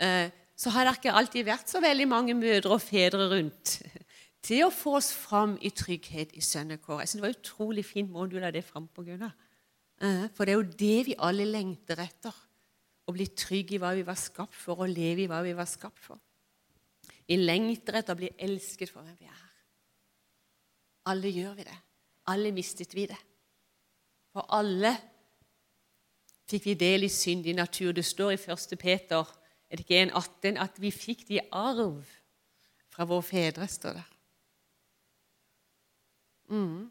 Eh, 0.00 0.30
så 0.56 0.70
har 0.70 0.86
det 0.86 0.96
ikke 0.98 1.14
alltid 1.18 1.46
vært 1.48 1.70
så 1.70 1.80
veldig 1.82 2.06
mange 2.08 2.34
mødre 2.38 2.76
og 2.76 2.82
fedre 2.82 3.26
rundt 3.32 3.78
til 4.44 4.66
å 4.66 4.72
få 4.74 4.98
oss 5.00 5.10
fram 5.16 5.56
i 5.64 5.72
trygghet 5.74 6.34
i 6.36 6.42
sønnekår. 6.44 7.00
Jeg 7.00 7.08
synes 7.08 7.20
Det 7.20 7.26
var 7.26 7.38
utrolig 7.38 7.84
fint 7.84 8.10
måte 8.10 8.34
du 8.34 8.40
la 8.42 8.50
det 8.54 8.64
fram 8.64 8.86
på, 8.86 9.02
Gunnar. 9.02 9.32
Eh, 10.00 10.28
for 10.34 10.44
det 10.44 10.52
er 10.52 10.60
jo 10.60 10.76
det 10.78 11.06
vi 11.08 11.16
alle 11.18 11.46
lengter 11.48 12.00
etter. 12.02 12.34
Å 13.04 13.12
bli 13.12 13.26
trygge 13.36 13.76
i 13.76 13.80
hva 13.80 13.92
vi 13.96 14.04
var 14.06 14.16
skapt 14.16 14.54
for, 14.56 14.80
og 14.80 14.88
leve 14.88 15.24
i 15.24 15.28
hva 15.28 15.42
vi 15.44 15.52
var 15.56 15.68
skapt 15.68 16.00
for. 16.00 16.20
Vi 17.28 17.36
lengter 17.36 17.98
etter 18.00 18.14
å 18.14 18.20
bli 18.20 18.30
elsket 18.38 18.92
for 18.92 19.04
hvem 19.04 19.16
vi 19.18 19.28
er. 19.28 19.42
Alle 21.12 21.32
gjør 21.32 21.56
vi 21.58 21.66
det. 21.68 21.80
Alle 22.32 22.52
mistet 22.52 22.94
vi 22.96 23.06
det. 23.08 23.18
For 24.32 24.46
alle 24.56 24.94
fikk 26.48 26.68
vi 26.70 26.76
del 26.80 27.04
i 27.04 27.12
syndig 27.12 27.54
natur. 27.56 27.92
Det 27.92 28.04
står 28.04 28.36
i 28.36 28.40
1. 28.40 28.76
Peter 28.80 29.28
er 29.70 29.76
det 29.78 29.86
ikke 29.86 30.02
en 30.02 30.12
18 30.14 30.60
at 30.60 30.80
vi 30.82 30.90
fikk 30.94 31.24
de 31.28 31.40
arv 31.52 32.02
fra 32.94 33.06
våre 33.08 33.24
fedre, 33.26 33.66
står 33.68 33.96
det. 33.98 34.04
Mm. 36.54 36.90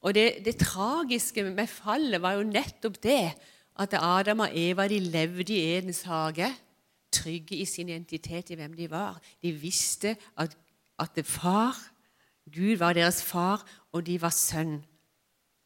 Og 0.00 0.14
det, 0.14 0.44
det, 0.44 0.56
tragiske 0.60 1.42
med 1.44 1.66
fallet 1.66 2.22
var 2.22 2.38
jo 2.38 2.46
nettopp 2.46 3.00
det 3.02 3.34
at 3.78 3.94
Adam 3.98 4.46
og 4.46 4.54
Eva 4.56 4.86
de 4.90 4.98
levde 5.02 5.54
i 5.54 5.76
Edens 5.76 6.02
hage, 6.06 6.48
trygge 7.12 7.56
i 7.56 7.66
sin 7.66 7.88
identitet 7.88 8.50
i 8.50 8.58
hvem 8.58 8.74
de 8.78 8.90
var. 8.90 9.18
De 9.42 9.52
visste 9.52 10.16
at, 10.36 10.56
at 10.98 11.20
far, 11.26 11.76
Gud 12.54 12.76
var 12.78 12.92
deres 12.96 13.22
far, 13.22 13.64
og 13.92 14.06
de 14.06 14.16
var 14.22 14.34
sønn 14.34 14.80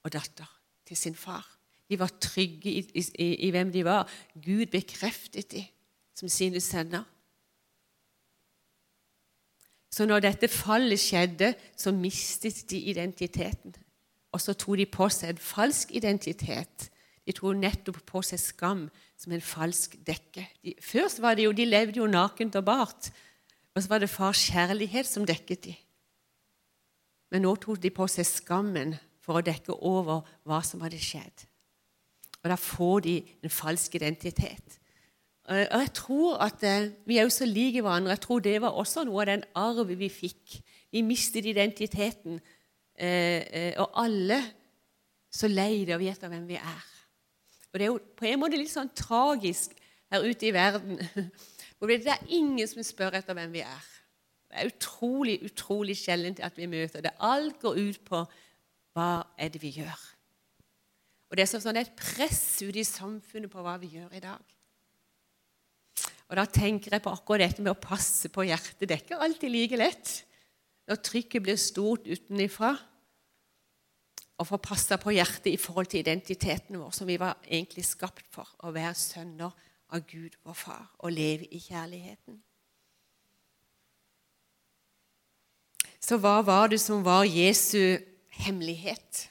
og 0.03 0.12
datter 0.12 0.49
til 0.87 0.97
sin 0.97 1.14
far. 1.14 1.47
De 1.90 1.99
var 1.99 2.11
trygge 2.21 2.73
i, 2.73 3.05
i, 3.18 3.35
i 3.47 3.51
hvem 3.51 3.73
de 3.73 3.85
var. 3.85 4.09
Gud 4.35 4.66
bekreftet 4.73 5.53
dem 5.53 5.68
som 6.14 6.29
sine 6.29 6.61
sønner. 6.61 7.05
Så 9.92 10.07
når 10.09 10.25
dette 10.25 10.48
fallet 10.48 11.01
skjedde, 11.01 11.53
så 11.77 11.92
mistet 11.92 12.64
de 12.70 12.79
identiteten. 12.79 13.75
Og 14.33 14.40
så 14.40 14.55
tok 14.57 14.81
de 14.81 14.87
på 14.88 15.09
seg 15.12 15.35
en 15.35 15.42
falsk 15.44 15.92
identitet. 15.92 16.88
De 17.27 17.35
tok 17.37 17.59
nettopp 17.61 18.01
på 18.09 18.22
seg 18.25 18.40
skam 18.40 18.87
som 19.20 19.35
en 19.35 19.44
falsk 19.44 19.98
dekke. 20.07 20.46
De, 20.64 20.75
først 20.83 21.20
var 21.22 21.37
det 21.37 21.44
jo, 21.44 21.53
De 21.53 21.68
levde 21.68 22.01
jo 22.01 22.09
nakent 22.09 22.57
og 22.57 22.64
bart, 22.64 23.12
og 23.75 23.83
så 23.83 23.88
var 23.88 24.03
det 24.03 24.11
fars 24.11 24.40
kjærlighet 24.48 25.07
som 25.07 25.27
dekket 25.29 25.64
de. 25.68 25.77
Men 27.33 27.46
nå 27.46 27.55
tok 27.57 27.81
de 27.81 27.92
på 27.92 28.09
seg 28.11 28.27
skammen 28.29 28.96
for 29.22 29.38
å 29.38 29.44
dekke 29.44 29.77
over 29.77 30.27
hva 30.48 30.61
som 30.66 30.83
hadde 30.85 31.01
skjedd. 31.01 31.46
Og 32.42 32.51
da 32.51 32.59
får 32.59 33.05
de 33.07 33.14
en 33.44 33.53
falsk 33.53 33.94
identitet. 34.01 34.79
Og 35.50 35.59
jeg 35.59 35.90
tror 35.94 36.38
at 36.44 36.62
eh, 36.62 36.90
Vi 37.07 37.18
er 37.18 37.26
jo 37.26 37.35
så 37.35 37.46
like 37.46 37.81
hverandre. 37.81 38.14
Jeg 38.14 38.20
tror 38.20 38.38
det 38.38 38.61
var 38.62 38.78
også 38.78 39.05
noe 39.05 39.22
av 39.24 39.31
den 39.33 39.44
arv 39.59 39.90
vi 39.98 40.09
fikk. 40.09 40.59
Vi 40.92 41.02
mistet 41.02 41.46
identiteten. 41.46 42.40
Eh, 42.94 43.42
eh, 43.50 43.72
og 43.81 43.90
alle 44.05 44.38
så 45.33 45.48
lei 45.48 45.85
det 45.88 45.96
å 45.96 46.02
vet 46.02 46.20
hvem 46.20 46.46
vi 46.46 46.59
er. 46.61 46.85
Og 47.72 47.78
Det 47.78 47.87
er 47.87 47.90
jo 47.90 48.00
på 48.16 48.28
en 48.28 48.40
måte 48.42 48.61
litt 48.61 48.70
sånn 48.70 48.92
tragisk 48.94 49.72
her 50.12 50.22
ute 50.22 50.46
i 50.46 50.55
verden. 50.55 51.00
Hvor 51.78 51.88
det 51.88 52.07
er 52.07 52.28
ingen 52.28 52.68
som 52.68 52.85
spør 52.85 53.16
etter 53.18 53.35
hvem 53.35 53.55
vi 53.57 53.64
er. 53.64 53.88
Det 54.52 54.61
er 54.61 54.68
utrolig, 54.68 55.38
utrolig 55.48 55.96
sjelden 55.96 56.37
at 56.44 56.59
vi 56.61 56.68
møter 56.68 57.02
det. 57.02 57.14
Alt 57.18 57.59
går 57.64 57.81
ut 57.81 58.02
på 58.05 58.20
hva 58.92 59.11
er 59.40 59.48
det 59.48 59.62
vi 59.62 59.72
gjør. 59.81 60.09
Og 61.33 61.37
Det 61.37 61.46
er 61.46 61.61
sånn 61.64 61.81
et 61.81 61.94
press 61.96 62.61
ute 62.61 62.83
i 62.83 62.85
samfunnet 62.85 63.50
på 63.50 63.64
hva 63.64 63.78
vi 63.81 63.94
gjør 63.96 64.12
i 64.12 64.20
dag. 64.20 64.42
Og 66.33 66.38
Da 66.40 66.47
tenker 66.49 66.95
jeg 66.95 67.05
på 67.05 67.12
akkurat 67.12 67.45
dette 67.45 67.61
med 67.61 67.75
å 67.75 67.81
passe 67.81 68.31
på 68.33 68.47
hjertet. 68.49 68.87
Det 68.88 68.95
er 68.95 69.03
ikke 69.03 69.21
alltid 69.21 69.53
like 69.53 69.77
lett 69.77 70.12
når 70.88 71.03
trykket 71.05 71.45
blir 71.45 71.59
stort 71.61 72.09
utenifra. 72.09 72.73
Å 74.40 74.47
få 74.49 74.57
passe 74.57 74.97
på 74.97 75.12
hjertet 75.12 75.51
i 75.53 75.61
forhold 75.61 75.90
til 75.92 76.01
identiteten 76.01 76.81
vår, 76.81 76.95
som 76.97 77.07
vi 77.07 77.18
var 77.21 77.37
egentlig 77.45 77.85
skapt 77.85 78.25
for. 78.33 78.49
Å 78.64 78.73
være 78.73 78.95
sønner 78.97 79.53
av 79.92 80.07
Gud, 80.09 80.38
vår 80.40 80.57
far, 80.57 80.88
og 81.05 81.12
leve 81.12 81.51
i 81.53 81.61
kjærligheten. 81.61 82.40
Så 86.01 86.16
hva 86.16 86.40
var 86.42 86.73
det 86.73 86.81
som 86.81 87.05
var 87.05 87.29
Jesu 87.29 88.01
hemmelighet? 88.40 89.29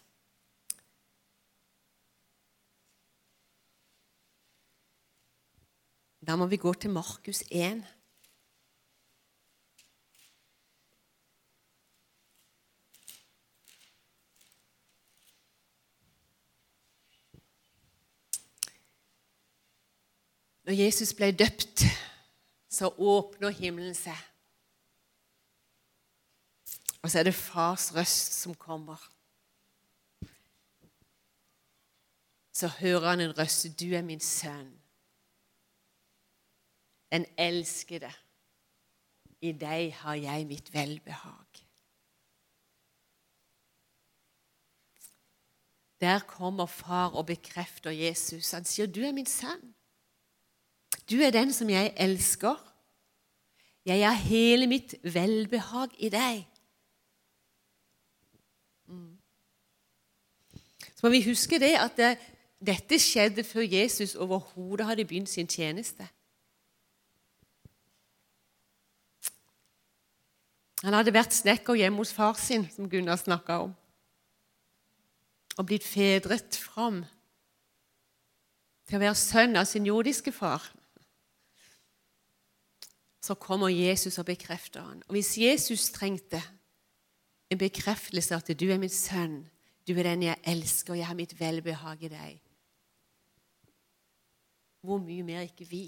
Da 6.27 6.35
må 6.35 6.45
vi 6.45 6.57
gå 6.57 6.73
til 6.73 6.89
Markus 6.89 7.43
1. 7.49 7.81
Når 20.63 20.77
Jesus 20.77 21.13
ble 21.17 21.31
døpt, 21.33 21.81
så 22.69 22.91
åpner 22.97 23.49
himmelen 23.49 23.97
seg. 23.97 24.17
Og 27.01 27.09
så 27.09 27.19
er 27.19 27.27
det 27.27 27.33
fars 27.35 27.89
røst 27.95 28.37
som 28.43 28.53
kommer. 28.55 29.01
Så 32.53 32.69
hører 32.77 33.09
han 33.09 33.25
en 33.25 33.37
røst 33.37 33.67
'Du 33.79 33.89
er 33.95 34.05
min 34.05 34.19
sønn' 34.19 34.80
den 37.11 37.25
elskede. 37.37 38.11
I 39.41 39.51
deg 39.51 39.93
har 39.93 40.15
jeg 40.15 40.47
mitt 40.47 40.73
velbehag. 40.73 41.61
Der 46.01 46.19
kommer 46.19 46.65
far 46.65 47.09
og 47.09 47.25
bekrefter 47.25 47.91
Jesus. 47.91 48.51
Han 48.51 48.65
sier, 48.65 48.85
'Du 48.87 49.01
er 49.01 49.11
min 49.11 49.25
sønn. 49.25 49.75
Du 51.09 51.15
er 51.15 51.29
den 51.29 51.53
som 51.53 51.69
jeg 51.69 51.93
elsker. 51.97 52.73
Jeg 53.85 54.07
har 54.07 54.15
hele 54.15 54.67
mitt 54.67 54.95
velbehag 55.03 55.89
i 55.97 56.09
deg.' 56.09 56.47
Mm. 58.85 59.17
Så 60.95 60.99
må 61.03 61.09
vi 61.09 61.29
huske 61.29 61.59
det 61.59 61.75
at 61.77 61.97
det, 61.97 62.17
dette 62.65 62.99
skjedde 62.99 63.43
før 63.43 63.61
Jesus 63.61 64.15
overhodet 64.15 64.85
hadde 64.85 65.05
begynt 65.05 65.29
sin 65.29 65.47
tjeneste. 65.47 66.09
Han 70.81 70.97
hadde 70.97 71.13
vært 71.13 71.35
snekker 71.37 71.77
hjemme 71.77 72.01
hos 72.01 72.13
far 72.15 72.37
sin, 72.41 72.65
som 72.73 72.89
Gunnar 72.89 73.19
snakka 73.21 73.59
om, 73.67 73.73
og 75.59 75.67
blitt 75.67 75.85
fedret 75.85 76.57
fram 76.57 77.03
til 78.87 78.97
å 78.97 79.03
være 79.03 79.19
sønn 79.19 79.59
av 79.59 79.67
sin 79.69 79.85
jordiske 79.85 80.33
far. 80.33 80.63
Så 83.21 83.37
kommer 83.37 83.69
Jesus 83.69 84.17
og 84.17 84.25
bekrefter 84.31 84.81
han. 84.81 85.03
Og 85.07 85.19
Hvis 85.19 85.35
Jesus 85.37 85.91
trengte 85.93 86.41
en 87.51 87.59
bekreftelse 87.61 88.35
at 88.35 88.49
du 88.57 88.65
er 88.71 88.81
min 88.81 88.89
sønn, 88.89 89.43
du 89.87 89.93
er 89.93 90.09
den 90.09 90.25
jeg 90.25 90.41
elsker, 90.49 90.97
jeg 90.97 91.05
har 91.05 91.17
mitt 91.17 91.33
velbehag 91.39 92.03
i 92.05 92.09
deg 92.09 92.39
Hvor 94.81 94.97
mye 95.01 95.23
mer 95.23 95.45
ikke 95.45 95.67
vi? 95.69 95.85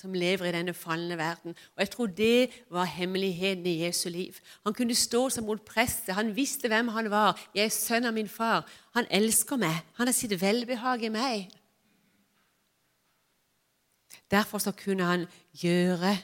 Som 0.00 0.14
lever 0.14 0.46
i 0.46 0.52
denne 0.54 0.74
falne 0.74 1.18
verden. 1.18 1.56
Og 1.76 1.80
Jeg 1.80 1.90
tror 1.90 2.06
det 2.06 2.50
var 2.70 2.84
hemmeligheten 2.84 3.66
i 3.66 3.84
Jesu 3.84 4.08
liv. 4.08 4.34
Han 4.64 4.74
kunne 4.74 4.94
stå 4.94 5.30
som 5.30 5.44
mot 5.44 5.64
presset. 5.64 6.14
Han 6.14 6.36
visste 6.36 6.68
hvem 6.68 6.88
han 6.88 7.10
var. 7.10 7.38
'Jeg 7.54 7.64
er 7.64 7.68
sønn 7.68 8.04
av 8.04 8.14
min 8.14 8.28
far.' 8.28 8.68
Han 8.94 9.06
elsker 9.10 9.56
meg. 9.56 9.84
Han 9.94 10.06
har 10.06 10.12
sitt 10.12 10.40
velbehag 10.40 11.02
i 11.02 11.08
meg. 11.08 11.50
Derfor 14.30 14.58
så 14.58 14.72
kunne 14.72 15.04
han 15.04 15.26
gjøre 15.52 16.18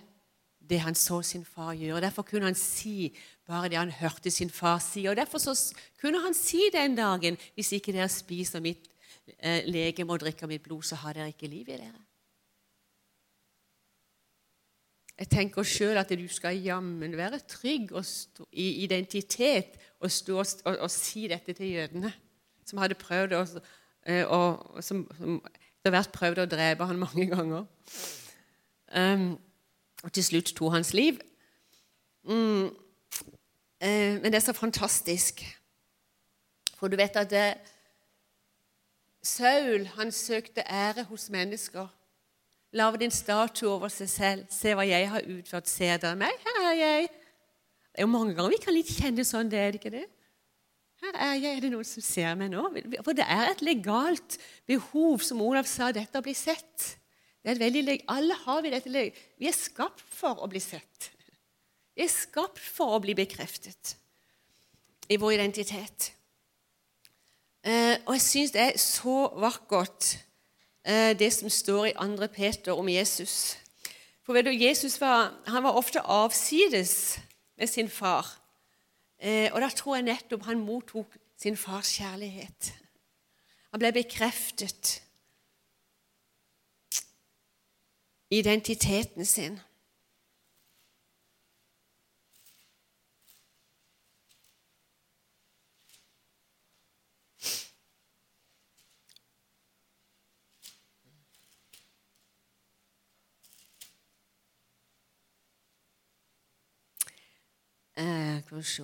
det 0.68 0.80
han 0.80 0.94
så 0.94 1.22
sin 1.22 1.44
far 1.44 1.72
gjøre. 1.72 2.00
Derfor 2.00 2.22
kunne 2.22 2.44
han 2.44 2.54
si 2.54 3.16
bare 3.46 3.68
det 3.68 3.78
han 3.78 3.90
hørte 3.90 4.30
sin 4.30 4.50
far 4.50 4.78
si. 4.78 5.04
Og 5.06 5.16
derfor 5.16 5.38
så 5.38 5.74
kunne 6.00 6.20
han 6.20 6.34
si 6.34 6.62
den 6.72 6.96
dagen 6.96 7.36
'Hvis 7.54 7.72
ikke 7.72 7.92
dere 7.92 8.08
spiser 8.08 8.60
mitt 8.60 8.88
eh, 9.38 9.62
legeme 9.66 10.12
og 10.12 10.20
drikker 10.20 10.46
mitt 10.46 10.62
blod, 10.62 10.82
så 10.82 10.94
har 10.94 11.12
dere 11.12 11.26
ikke 11.26 11.46
liv 11.46 11.68
i 11.68 11.72
dere'. 11.72 12.13
Jeg 15.18 15.30
tenker 15.30 15.62
sjøl 15.62 15.98
at 16.00 16.10
du 16.10 16.26
skal 16.28 16.58
jammen 16.58 17.16
være 17.16 17.38
trygg 17.48 17.92
stå, 18.02 18.46
i 18.52 18.82
identitet 18.82 19.76
og, 20.00 20.10
stå, 20.10 20.38
og, 20.64 20.78
og, 20.78 20.90
si 20.90 21.28
dette 21.30 21.52
til 21.54 21.70
jødene, 21.70 22.10
som 22.66 22.80
hadde 22.82 22.98
prøvd 22.98 23.36
å, 23.38 23.44
eh, 24.10 24.24
og, 24.26 24.82
som, 24.82 25.04
som 25.18 25.38
det 25.84 25.92
har 25.92 25.98
vært 26.00 26.14
prøvd 26.16 26.40
å 26.42 26.48
drepe 26.50 26.86
han 26.88 26.98
mange 26.98 27.26
ganger. 27.30 27.66
Um, 28.94 29.34
og 30.02 30.12
til 30.16 30.24
slutt 30.24 30.54
tok 30.56 30.72
hans 30.72 30.94
liv. 30.96 31.18
Mm, 32.24 32.72
uh, 33.84 34.14
men 34.18 34.26
det 34.32 34.38
er 34.40 34.46
så 34.48 34.56
fantastisk. 34.56 35.44
For 36.78 36.88
du 36.88 36.96
vet 36.96 37.16
at 37.20 37.30
det, 37.30 37.46
Saul 39.24 39.86
han 39.94 40.12
søkte 40.12 40.64
ære 40.66 41.06
hos 41.08 41.30
mennesker. 41.30 41.86
Lag 42.74 42.96
en 43.02 43.14
statue 43.14 43.70
over 43.70 43.92
seg 43.92 44.10
selv. 44.10 44.48
Se 44.50 44.74
hva 44.74 44.86
jeg 44.86 45.06
har 45.10 45.28
utført. 45.36 45.70
Ser 45.70 46.00
dere 46.02 46.18
meg? 46.18 46.34
Her 46.42 46.60
er 46.72 46.74
jeg. 46.80 47.12
Det 47.94 48.02
er 48.02 48.08
jo 48.08 48.10
mange 48.10 48.34
ganger 48.34 48.50
vi 48.50 48.58
kan 48.64 48.74
litt 48.74 48.90
kjenne 48.90 49.22
sånn, 49.26 49.50
det 49.50 49.60
er 49.60 49.70
det 49.70 49.78
ikke 49.78 49.94
det? 49.94 50.08
Her 51.04 51.18
er 51.28 51.34
jeg. 51.36 51.52
Er 51.52 51.62
det 51.62 51.70
noen 51.70 51.86
som 51.86 52.02
ser 52.02 52.34
meg 52.40 52.50
nå? 52.50 52.64
For 53.06 53.14
det 53.14 53.26
er 53.30 53.52
et 53.52 53.62
legalt 53.62 54.38
behov, 54.66 55.22
som 55.22 55.42
Olav 55.44 55.68
sa, 55.70 55.92
dette 55.94 56.18
å 56.18 56.24
bli 56.24 56.34
sett. 56.34 56.88
Det 57.44 57.52
er 57.52 57.58
et 57.58 57.62
veldig, 57.62 57.98
Alle 58.10 58.34
har 58.42 58.62
vi 58.64 58.72
dette 58.72 58.90
Vi 58.90 59.46
er 59.46 59.54
skapt 59.54 60.02
for 60.02 60.42
å 60.42 60.50
bli 60.50 60.62
sett. 60.64 61.10
Vi 61.94 62.02
er 62.02 62.10
skapt 62.10 62.58
for 62.58 62.96
å 62.96 63.02
bli 63.04 63.14
bekreftet 63.14 63.94
i 65.12 65.18
vår 65.20 65.36
identitet. 65.36 66.10
Eh, 67.64 68.00
og 68.04 68.16
jeg 68.16 68.24
syns 68.24 68.54
det 68.56 68.62
er 68.64 68.80
så 68.80 69.28
vakkert 69.38 70.16
det 70.84 71.30
som 71.32 71.48
står 71.50 71.84
i 71.86 71.92
2. 71.96 72.26
Peter 72.26 72.72
om 72.72 72.88
Jesus. 72.88 73.56
For 74.24 74.32
vet 74.32 74.44
du, 74.44 74.50
Jesus 74.52 75.00
var, 75.00 75.32
var 75.48 75.76
ofte 75.76 76.00
avsides 76.00 77.18
med 77.56 77.66
sin 77.66 77.88
far. 77.88 78.40
Eh, 79.18 79.52
og 79.52 79.60
da 79.60 79.68
tror 79.68 79.96
jeg 79.96 80.04
nettopp 80.08 80.44
han 80.44 80.60
mottok 80.60 81.16
sin 81.40 81.56
fars 81.56 81.92
kjærlighet. 81.96 82.72
Han 83.72 83.80
ble 83.80 83.92
bekreftet 83.92 85.00
identiteten 88.30 89.24
sin. 89.26 89.60
Eh, 107.96 108.42
Skal 108.44 108.58
vi 108.58 108.62
se 108.62 108.82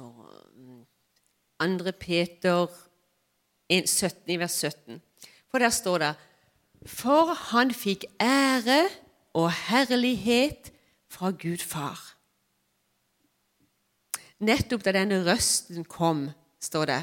2. 1.61 1.92
Peter 2.01 2.66
1, 3.68 3.88
17, 3.88 4.31
i 4.31 4.38
vers 4.38 4.53
17. 4.53 5.01
For 5.51 5.59
der 5.59 5.70
står 5.70 5.99
det 5.99 6.14
For 6.87 7.35
han 7.51 7.75
fikk 7.75 8.05
ære 8.20 8.88
og 9.35 9.53
herlighet 9.53 10.73
fra 11.11 11.31
Gud 11.31 11.62
far. 11.62 11.99
Nettopp 14.40 14.85
da 14.87 14.94
denne 14.96 15.20
røsten 15.27 15.85
kom, 15.85 16.31
står 16.61 16.87
det, 16.88 17.03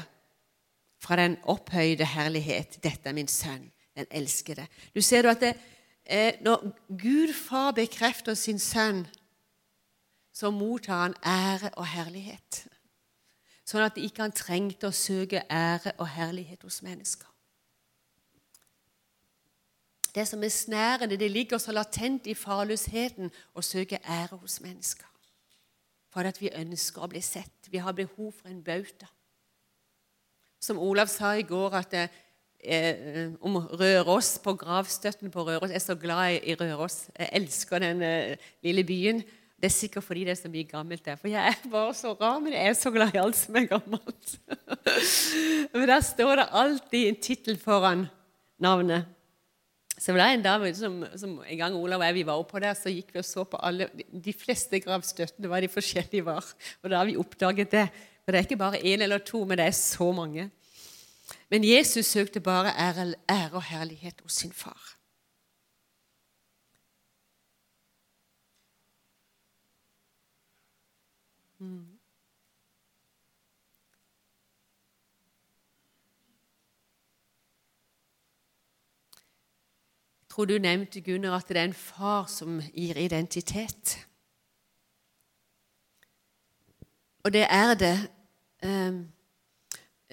fra 0.98 1.16
den 1.16 1.36
opphøyde 1.46 2.04
herlighet. 2.04 2.80
Dette 2.82 3.08
er 3.08 3.14
min 3.14 3.30
sønn, 3.30 3.68
den 3.94 4.08
elskede. 4.10 4.66
Du 4.94 5.00
ser 5.00 5.30
at 5.30 5.40
det, 5.40 5.54
eh, 6.04 6.34
Når 6.40 6.64
Gud 6.88 7.32
far 7.34 7.70
bekrefter 7.70 8.34
sin 8.34 8.58
sønn, 8.58 9.06
så 10.38 10.50
mottar 10.50 11.02
han 11.02 11.14
ære 11.26 11.70
og 11.74 11.86
herlighet. 11.86 12.60
Sånn 13.66 13.82
at 13.82 13.96
ikke 13.98 14.22
han 14.22 14.34
trengte 14.36 14.86
å 14.86 14.94
søke 14.94 15.42
ære 15.50 15.96
og 15.98 16.06
herlighet 16.14 16.62
hos 16.62 16.78
mennesker. 16.86 17.26
Det 20.14 20.24
som 20.30 20.42
er 20.42 20.54
snærende, 20.54 21.18
det 21.18 21.30
ligger 21.30 21.58
så 21.58 21.74
latent 21.74 22.26
i 22.30 22.36
farløsheten 22.38 23.32
å 23.54 23.64
søke 23.66 23.98
ære 24.06 24.38
hos 24.38 24.60
mennesker. 24.62 25.08
For 26.14 26.26
at 26.26 26.38
vi 26.40 26.54
ønsker 26.54 27.02
å 27.02 27.10
bli 27.10 27.20
sett. 27.22 27.68
Vi 27.68 27.82
har 27.82 27.96
behov 27.98 28.30
for 28.38 28.48
en 28.48 28.62
bauta. 28.64 29.10
Som 30.62 30.78
Olav 30.78 31.10
sa 31.10 31.34
i 31.34 31.44
går 31.46 31.76
at 31.78 31.90
det, 31.90 32.06
eh, 32.64 33.34
om 33.40 33.58
Røros, 33.58 34.38
på 34.38 34.54
gravstøtten 34.54 35.30
på 35.30 35.44
Røros 35.44 35.70
Jeg 35.70 35.82
er 35.82 35.86
så 35.86 35.94
glad 35.94 36.40
i 36.42 36.54
Røros. 36.54 37.10
Jeg 37.18 37.28
elsker 37.32 37.78
den 37.78 38.02
eh, 38.02 38.36
lille 38.62 38.84
byen. 38.84 39.22
Det 39.58 39.66
er 39.66 39.74
sikkert 39.74 40.06
fordi 40.06 40.22
det 40.26 40.36
er 40.36 40.38
så 40.38 40.50
mye 40.52 40.66
gammelt 40.70 41.02
der. 41.04 41.16
For 41.18 41.30
jeg 41.30 41.50
er 41.50 41.70
bare 41.70 41.94
så 41.98 42.12
rar, 42.14 42.38
men 42.38 42.54
jeg 42.54 42.70
er 42.70 42.76
så 42.78 42.92
glad 42.94 43.14
i 43.14 43.18
alt 43.18 43.36
som 43.36 43.56
er 43.58 43.66
gammelt. 43.66 44.34
men 45.74 45.88
der 45.90 46.02
står 46.06 46.36
det 46.38 46.48
alltid 46.60 47.06
en 47.08 47.22
tittel 47.22 47.58
foran 47.58 48.04
navnet. 48.62 49.08
Så 49.98 50.12
det 50.12 50.20
var 50.20 50.30
en 50.30 50.44
dame 50.44 50.70
som, 50.78 51.00
som, 51.18 51.32
En 51.42 51.58
gang 51.58 51.74
Olav 51.74 51.98
og 51.98 52.06
jeg 52.06 52.14
vi 52.20 52.26
var 52.28 52.38
oppe 52.38 52.60
der, 52.62 52.76
så 52.78 52.92
gikk 52.92 53.10
vi 53.14 53.18
og 53.18 53.26
så 53.26 53.42
på 53.50 53.58
alle 53.66 53.88
De 53.96 54.32
fleste 54.32 54.78
gravstøttene 54.84 55.50
hva 55.50 55.58
de 55.58 55.70
forskjellige 55.72 56.26
var. 56.28 56.46
Og 56.84 56.92
da 56.92 57.00
har 57.00 57.08
vi 57.08 57.18
oppdaget 57.18 57.74
det. 57.74 57.88
For 58.22 58.30
det 58.30 58.38
er 58.38 58.46
ikke 58.46 58.60
bare 58.60 58.82
én 58.84 59.02
eller 59.02 59.18
to, 59.18 59.42
men 59.44 59.58
det 59.58 59.66
er 59.66 59.74
så 59.74 60.12
mange. 60.14 60.50
Men 61.50 61.66
Jesus 61.66 62.06
søkte 62.06 62.40
bare 62.40 62.70
ære, 62.78 63.14
ære 63.26 63.58
og 63.58 63.62
herlighet 63.62 64.22
hos 64.22 64.38
sin 64.38 64.52
far. 64.52 64.97
Mm. 71.58 71.98
tror 80.38 80.44
du 80.44 80.58
nevnte, 80.58 81.00
Gunnar, 81.00 81.36
at 81.36 81.48
det 81.48 81.56
er 81.56 81.64
en 81.64 81.72
far 81.74 82.26
som 82.26 82.60
gir 82.74 82.96
identitet. 82.96 84.06
Og 87.24 87.32
det 87.32 87.46
er 87.50 87.74
det. 87.74 88.10
Um, 88.62 89.08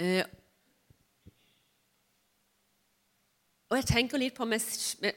uh, 0.01 0.23
og 3.69 3.77
jeg 3.77 3.85
tenker 3.85 4.17
litt 4.17 4.33
på 4.33 4.45
meg, 4.45 4.61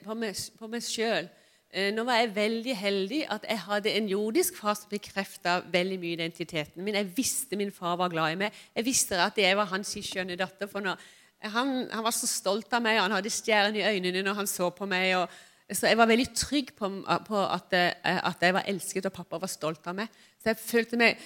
på 0.05 0.15
meg, 0.15 0.37
på 0.59 0.67
meg 0.67 0.85
sjøl. 0.85 1.29
Uh, 1.69 1.91
nå 1.93 2.05
var 2.09 2.23
jeg 2.23 2.35
veldig 2.37 2.75
heldig 2.81 3.21
at 3.35 3.45
jeg 3.45 3.61
hadde 3.67 3.93
en 3.93 4.09
jordisk 4.09 4.57
far 4.57 4.77
som 4.79 4.89
bekrefta 4.89 5.59
veldig 5.69 5.99
mye 6.01 6.17
identiteten 6.17 6.85
min. 6.85 6.97
Jeg 6.97 7.13
visste 7.17 7.59
min 7.61 7.73
far 7.75 7.99
var 8.01 8.13
glad 8.13 8.33
i 8.33 8.41
meg. 8.41 8.57
Jeg 8.77 8.89
visste 8.89 9.21
at 9.21 9.37
jeg 9.39 9.57
var 9.59 9.69
hans 9.73 9.93
skjønne 9.93 10.39
datter. 10.41 10.67
for 10.67 10.81
når 10.81 10.97
han, 11.39 11.91
han, 11.93 12.05
var 12.05 12.15
så 12.15 12.27
stolt 12.27 12.73
av 12.75 12.83
meg, 12.83 12.99
og 12.99 13.07
han 13.07 13.19
hadde 13.19 13.33
stjerner 13.33 13.79
i 13.79 13.87
øynene 13.97 14.25
når 14.27 14.41
han 14.41 14.51
så 14.51 14.71
på 14.75 14.89
meg. 14.91 15.15
Og, 15.21 15.29
så 15.71 15.87
Jeg 15.87 15.99
var 16.01 16.09
veldig 16.11 16.29
trygg 16.35 16.73
på, 16.77 16.89
på 17.29 17.45
at, 17.45 17.77
eh, 17.77 17.93
at, 18.03 18.43
jeg 18.43 18.55
var 18.57 18.67
elsket, 18.67 19.07
og 19.07 19.13
pappa 19.13 19.39
var 19.39 19.53
stolt 19.53 19.87
av 19.87 19.99
meg. 20.01 20.09
Så 20.41 20.51
jeg 20.53 20.63
følte 20.63 20.99
meg 20.99 21.21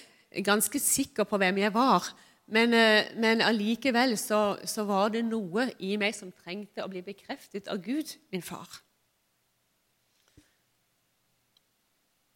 ganske 0.45 0.79
sikker 0.79 1.29
på 1.29 1.39
hvem 1.41 1.63
jeg 1.63 1.75
var. 1.75 2.11
Men, 2.53 2.75
eh, 2.75 3.13
men 3.17 3.41
allikevel 3.41 4.19
så, 4.19 4.59
så, 4.65 4.85
var 4.85 5.15
det 5.15 5.25
noe 5.25 5.71
i 5.79 5.97
meg 5.97 6.17
som 6.17 6.33
trengte 6.33 6.85
å 6.85 6.91
bli 6.91 7.05
bekreftet 7.07 7.71
av 7.73 7.81
Gud, 7.85 8.17
min 8.35 8.45
far. 8.45 8.83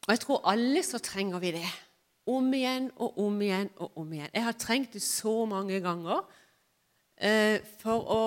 Og 0.07 0.15
jeg 0.15 0.23
tror 0.23 0.47
alle 0.47 0.83
så 0.87 0.99
trenger 1.03 1.43
vi 1.43 1.51
det. 1.59 1.69
Om 2.27 2.55
igjen 2.55 2.91
og 2.97 3.19
om 3.23 3.41
igjen 3.43 3.71
og 3.77 3.99
om 3.99 4.13
igjen. 4.13 4.31
Jeg 4.35 4.45
har 4.45 4.59
trengt 4.59 4.95
det 4.95 5.03
så 5.03 5.45
mange 5.47 5.81
ganger 5.83 6.23
eh, 7.19 7.59
for 7.81 8.07
å 8.11 8.23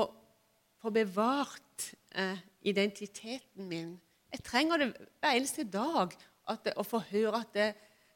få 0.79 0.91
bevart 0.95 1.89
eh, 2.15 2.39
identiteten 2.67 3.67
min. 3.67 3.93
Jeg 4.31 4.43
trenger 4.43 4.77
det 4.77 4.89
hver 5.19 5.35
eneste 5.35 5.65
dag 5.67 6.15
at, 6.49 6.71
å 6.75 6.83
få 6.83 7.01
høre 7.11 7.41
at, 7.41 7.53
det, 7.53 7.69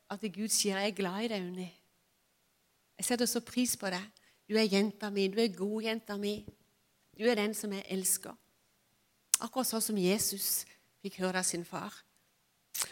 at 0.09 0.21
Gud 0.21 0.51
sier 0.51 0.77
'jeg 0.77 0.91
er 0.91 0.95
glad 0.95 1.23
i 1.23 1.27
deg', 1.27 1.47
Unni. 1.47 1.71
Jeg 2.97 3.05
setter 3.05 3.25
så 3.25 3.39
pris 3.39 3.77
på 3.77 3.89
deg. 3.89 4.03
Du 4.49 4.55
er 4.55 4.67
jenta 4.67 5.09
mi, 5.09 5.27
du 5.27 5.39
er 5.39 5.55
god 5.55 5.81
jenta 5.83 6.17
mi. 6.17 6.45
Du 7.17 7.23
er 7.23 7.35
den 7.35 7.53
som 7.53 7.71
jeg 7.73 7.85
elsker. 7.89 8.35
Akkurat 9.41 9.67
sånn 9.67 9.81
som 9.81 9.97
Jesus 9.97 10.65
fikk 11.01 11.19
høre 11.19 11.39
av 11.39 11.47
sin 11.47 11.65
far. 11.65 11.93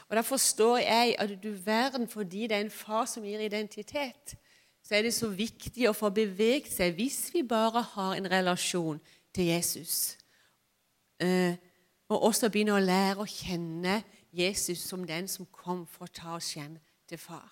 Og 0.10 0.16
Da 0.16 0.22
forstår 0.22 0.78
jeg 0.78 1.16
at 1.20 1.36
du 1.44 1.52
verden 1.52 2.08
fordi 2.08 2.48
det 2.48 2.52
er 2.52 2.66
en 2.66 2.72
far 2.72 3.06
som 3.06 3.24
gir 3.24 3.40
identitet, 3.40 4.36
så 4.84 4.96
er 4.96 5.02
det 5.02 5.14
så 5.14 5.30
viktig 5.30 5.90
å 5.90 5.96
få 5.96 6.10
beveget 6.10 6.72
seg 6.72 6.96
hvis 6.98 7.30
vi 7.34 7.44
bare 7.48 7.84
har 7.94 8.16
en 8.18 8.32
relasjon 8.32 9.00
til 9.34 9.46
Jesus. 9.46 10.18
Eh, 11.22 11.56
og 12.10 12.24
også 12.28 12.50
begynne 12.50 12.76
å 12.76 12.84
lære 12.84 13.24
å 13.24 13.30
kjenne 13.30 14.02
Jesus 14.36 14.84
som 14.84 15.06
den 15.08 15.28
som 15.32 15.48
kom 15.52 15.86
for 15.88 16.08
å 16.08 16.14
ta 16.14 16.36
oss 16.36 16.54
hjem 16.58 16.76
til 17.08 17.20
far. 17.22 17.48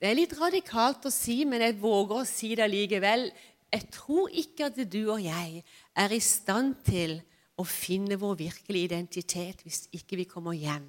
Det 0.00 0.10
er 0.10 0.18
litt 0.18 0.34
radikalt 0.36 1.06
å 1.08 1.12
si, 1.12 1.44
men 1.48 1.62
jeg 1.64 1.80
våger 1.80 2.20
å 2.20 2.28
si 2.28 2.52
det 2.58 2.66
likevel. 2.68 3.30
Jeg 3.72 3.88
tror 3.94 4.28
ikke 4.28 4.68
at 4.68 4.80
du 4.92 5.00
og 5.06 5.22
jeg 5.24 5.62
er 5.96 6.12
i 6.12 6.20
stand 6.20 6.76
til 6.84 7.16
å 7.20 7.33
finne 7.62 8.18
vår 8.18 8.34
virkelige 8.34 8.90
identitet 8.90 9.62
hvis 9.62 9.84
ikke 9.94 10.18
vi 10.18 10.26
kommer 10.26 10.56
hjem 10.58 10.88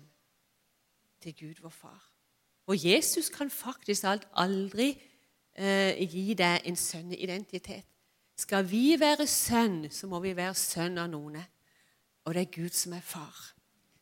til 1.21 1.35
Gud, 1.37 1.61
vår 1.61 1.73
far. 1.73 2.01
Og 2.65 2.77
Jesus 2.81 3.29
kan 3.29 3.49
faktisk 3.49 4.03
alt 4.09 4.25
aldri 4.33 4.95
eh, 5.53 6.01
gi 6.09 6.33
deg 6.33 6.65
en 6.65 6.75
sønneidentitet. 6.75 7.85
Skal 8.35 8.65
vi 8.67 8.95
være 8.99 9.27
sønn, 9.27 9.85
så 9.91 10.09
må 10.11 10.19
vi 10.19 10.33
være 10.35 10.57
sønn 10.57 10.97
av 10.99 11.11
noen. 11.13 11.37
Og 12.25 12.33
det 12.33 12.41
er 12.41 12.55
Gud 12.57 12.73
som 12.73 12.97
er 12.97 13.05
far. 13.05 13.37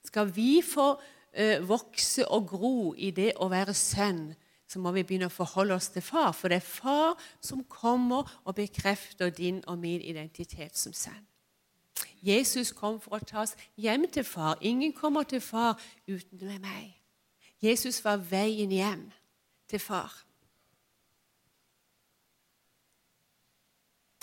Skal 0.04 0.32
vi 0.36 0.62
få 0.66 0.94
eh, 1.34 1.60
vokse 1.68 2.26
og 2.32 2.48
gro 2.48 2.94
i 2.96 3.12
det 3.12 3.34
å 3.44 3.50
være 3.52 3.76
sønn, 3.78 4.32
så 4.68 4.80
må 4.80 4.94
vi 4.96 5.04
begynne 5.04 5.30
å 5.30 5.34
forholde 5.34 5.76
oss 5.76 5.92
til 5.94 6.02
far. 6.02 6.32
For 6.34 6.50
det 6.50 6.62
er 6.62 6.66
far 6.66 7.20
som 7.44 7.66
kommer 7.70 8.26
og 8.44 8.56
bekrefter 8.58 9.30
din 9.30 9.62
og 9.68 9.78
min 9.84 10.02
identitet 10.02 10.80
som 10.80 10.96
sønn. 10.96 11.22
Jesus 12.22 12.72
kom 12.72 13.00
for 13.02 13.18
å 13.18 13.26
ta 13.26 13.44
oss 13.44 13.56
hjem 13.76 14.08
til 14.12 14.24
far. 14.24 14.58
Ingen 14.62 14.94
kommer 14.94 15.24
til 15.24 15.42
far 15.42 15.80
uten 16.08 16.48
med 16.48 16.60
meg. 16.64 16.94
Jesus 17.64 18.02
var 18.04 18.18
veien 18.18 18.72
hjem 18.72 19.08
til 19.70 19.80
far. 19.80 20.12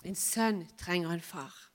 En 0.05 0.16
sønn 0.16 0.64
trenger 0.81 1.12
en 1.12 1.25
far. 1.25 1.71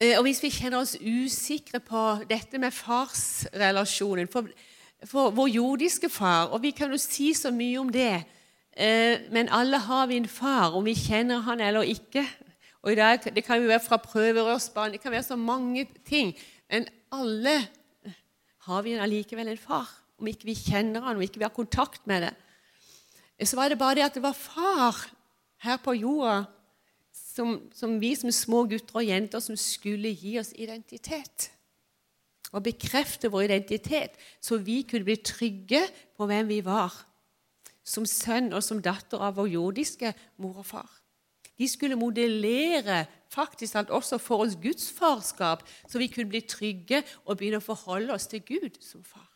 Eh, 0.00 0.16
og 0.18 0.24
Hvis 0.24 0.42
vi 0.42 0.50
kjenner 0.50 0.80
oss 0.80 0.96
usikre 0.96 1.80
på 1.80 2.02
dette 2.28 2.58
med 2.58 2.72
farsrelasjonen 2.72 4.28
for, 4.32 4.48
for 5.04 5.30
vår 5.36 5.48
jordiske 5.48 6.08
far 6.08 6.54
Og 6.54 6.62
vi 6.62 6.70
kan 6.70 6.90
jo 6.90 6.96
si 6.96 7.34
så 7.34 7.50
mye 7.52 7.80
om 7.80 7.92
det, 7.92 8.24
eh, 8.72 9.20
men 9.32 9.48
alle 9.48 9.78
har 9.78 10.06
vi 10.06 10.16
en 10.16 10.28
far, 10.28 10.72
om 10.72 10.84
vi 10.84 10.94
kjenner 10.94 11.44
han 11.44 11.60
eller 11.60 11.82
ikke. 11.82 12.24
Og 12.82 12.92
i 12.92 12.94
dag, 12.94 13.20
Det 13.34 13.44
kan 13.44 13.60
jo 13.60 13.68
være 13.68 13.80
fra 13.80 13.96
prøverørsbarn, 13.96 14.92
det 14.92 15.00
kan 15.00 15.12
være 15.12 15.22
så 15.22 15.36
mange 15.36 15.88
ting. 16.04 16.34
Men 16.70 16.88
alle 17.12 17.68
har 18.58 18.82
vi 18.82 18.92
allikevel 18.92 19.48
en 19.48 19.58
far. 19.58 19.88
Om 20.20 20.26
ikke 20.26 20.44
vi 20.44 20.54
kjenner 20.54 21.00
han, 21.00 21.16
om 21.16 21.22
ikke 21.22 21.40
vi 21.40 21.48
har 21.48 21.56
kontakt 21.56 22.06
med 22.06 22.22
det. 22.22 22.34
Så 23.48 23.56
var 23.56 23.68
det 23.68 23.78
bare 23.78 23.94
det 23.94 24.04
at 24.04 24.14
det 24.14 24.22
var 24.22 24.36
far 24.36 24.96
her 25.64 25.76
på 25.76 25.92
jorda 25.92 26.44
som, 27.12 27.56
som 27.72 27.96
vi 28.00 28.14
som 28.18 28.32
små 28.32 28.64
gutter 28.68 29.00
og 29.00 29.06
jenter 29.06 29.40
som 29.40 29.56
skulle 29.56 30.12
gi 30.12 30.36
oss 30.40 30.52
identitet. 30.56 31.50
Og 32.52 32.64
bekrefte 32.66 33.30
vår 33.30 33.46
identitet, 33.48 34.16
så 34.42 34.58
vi 34.58 34.82
kunne 34.82 35.06
bli 35.06 35.16
trygge 35.22 35.84
på 36.18 36.26
hvem 36.26 36.48
vi 36.50 36.60
var. 36.66 36.92
Som 37.86 38.06
sønn 38.06 38.52
og 38.52 38.64
som 38.64 38.82
datter 38.82 39.22
av 39.22 39.38
vår 39.38 39.52
jordiske 39.54 40.12
mor 40.42 40.60
og 40.60 40.66
far. 40.66 40.99
De 41.60 41.68
skulle 41.68 41.98
modellere 42.00 43.04
faktisk 43.28 43.76
alt 43.76 43.90
også 43.92 44.18
for 44.18 44.46
oss 44.46 44.56
Guds 44.62 44.88
farskap, 44.96 45.66
så 45.88 46.00
vi 46.00 46.08
kunne 46.08 46.30
bli 46.32 46.40
trygge 46.40 47.02
og 47.26 47.36
begynne 47.36 47.60
å 47.60 47.64
forholde 47.64 48.14
oss 48.16 48.26
til 48.30 48.40
Gud 48.48 48.80
som 48.80 49.04
far. 49.04 49.28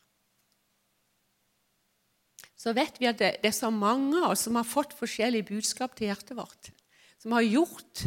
Så 2.56 2.72
vet 2.72 2.96
vi 2.96 3.10
at 3.10 3.18
det, 3.20 3.34
det 3.42 3.50
er 3.50 3.58
så 3.58 3.68
mange 3.70 4.22
av 4.22 4.32
oss 4.32 4.46
som 4.46 4.56
har 4.56 4.64
fått 4.64 4.96
forskjellige 4.96 5.50
budskap 5.52 5.98
til 5.98 6.08
hjertet 6.08 6.36
vårt, 6.38 6.72
som 7.20 7.36
har 7.36 7.44
gjort 7.44 8.06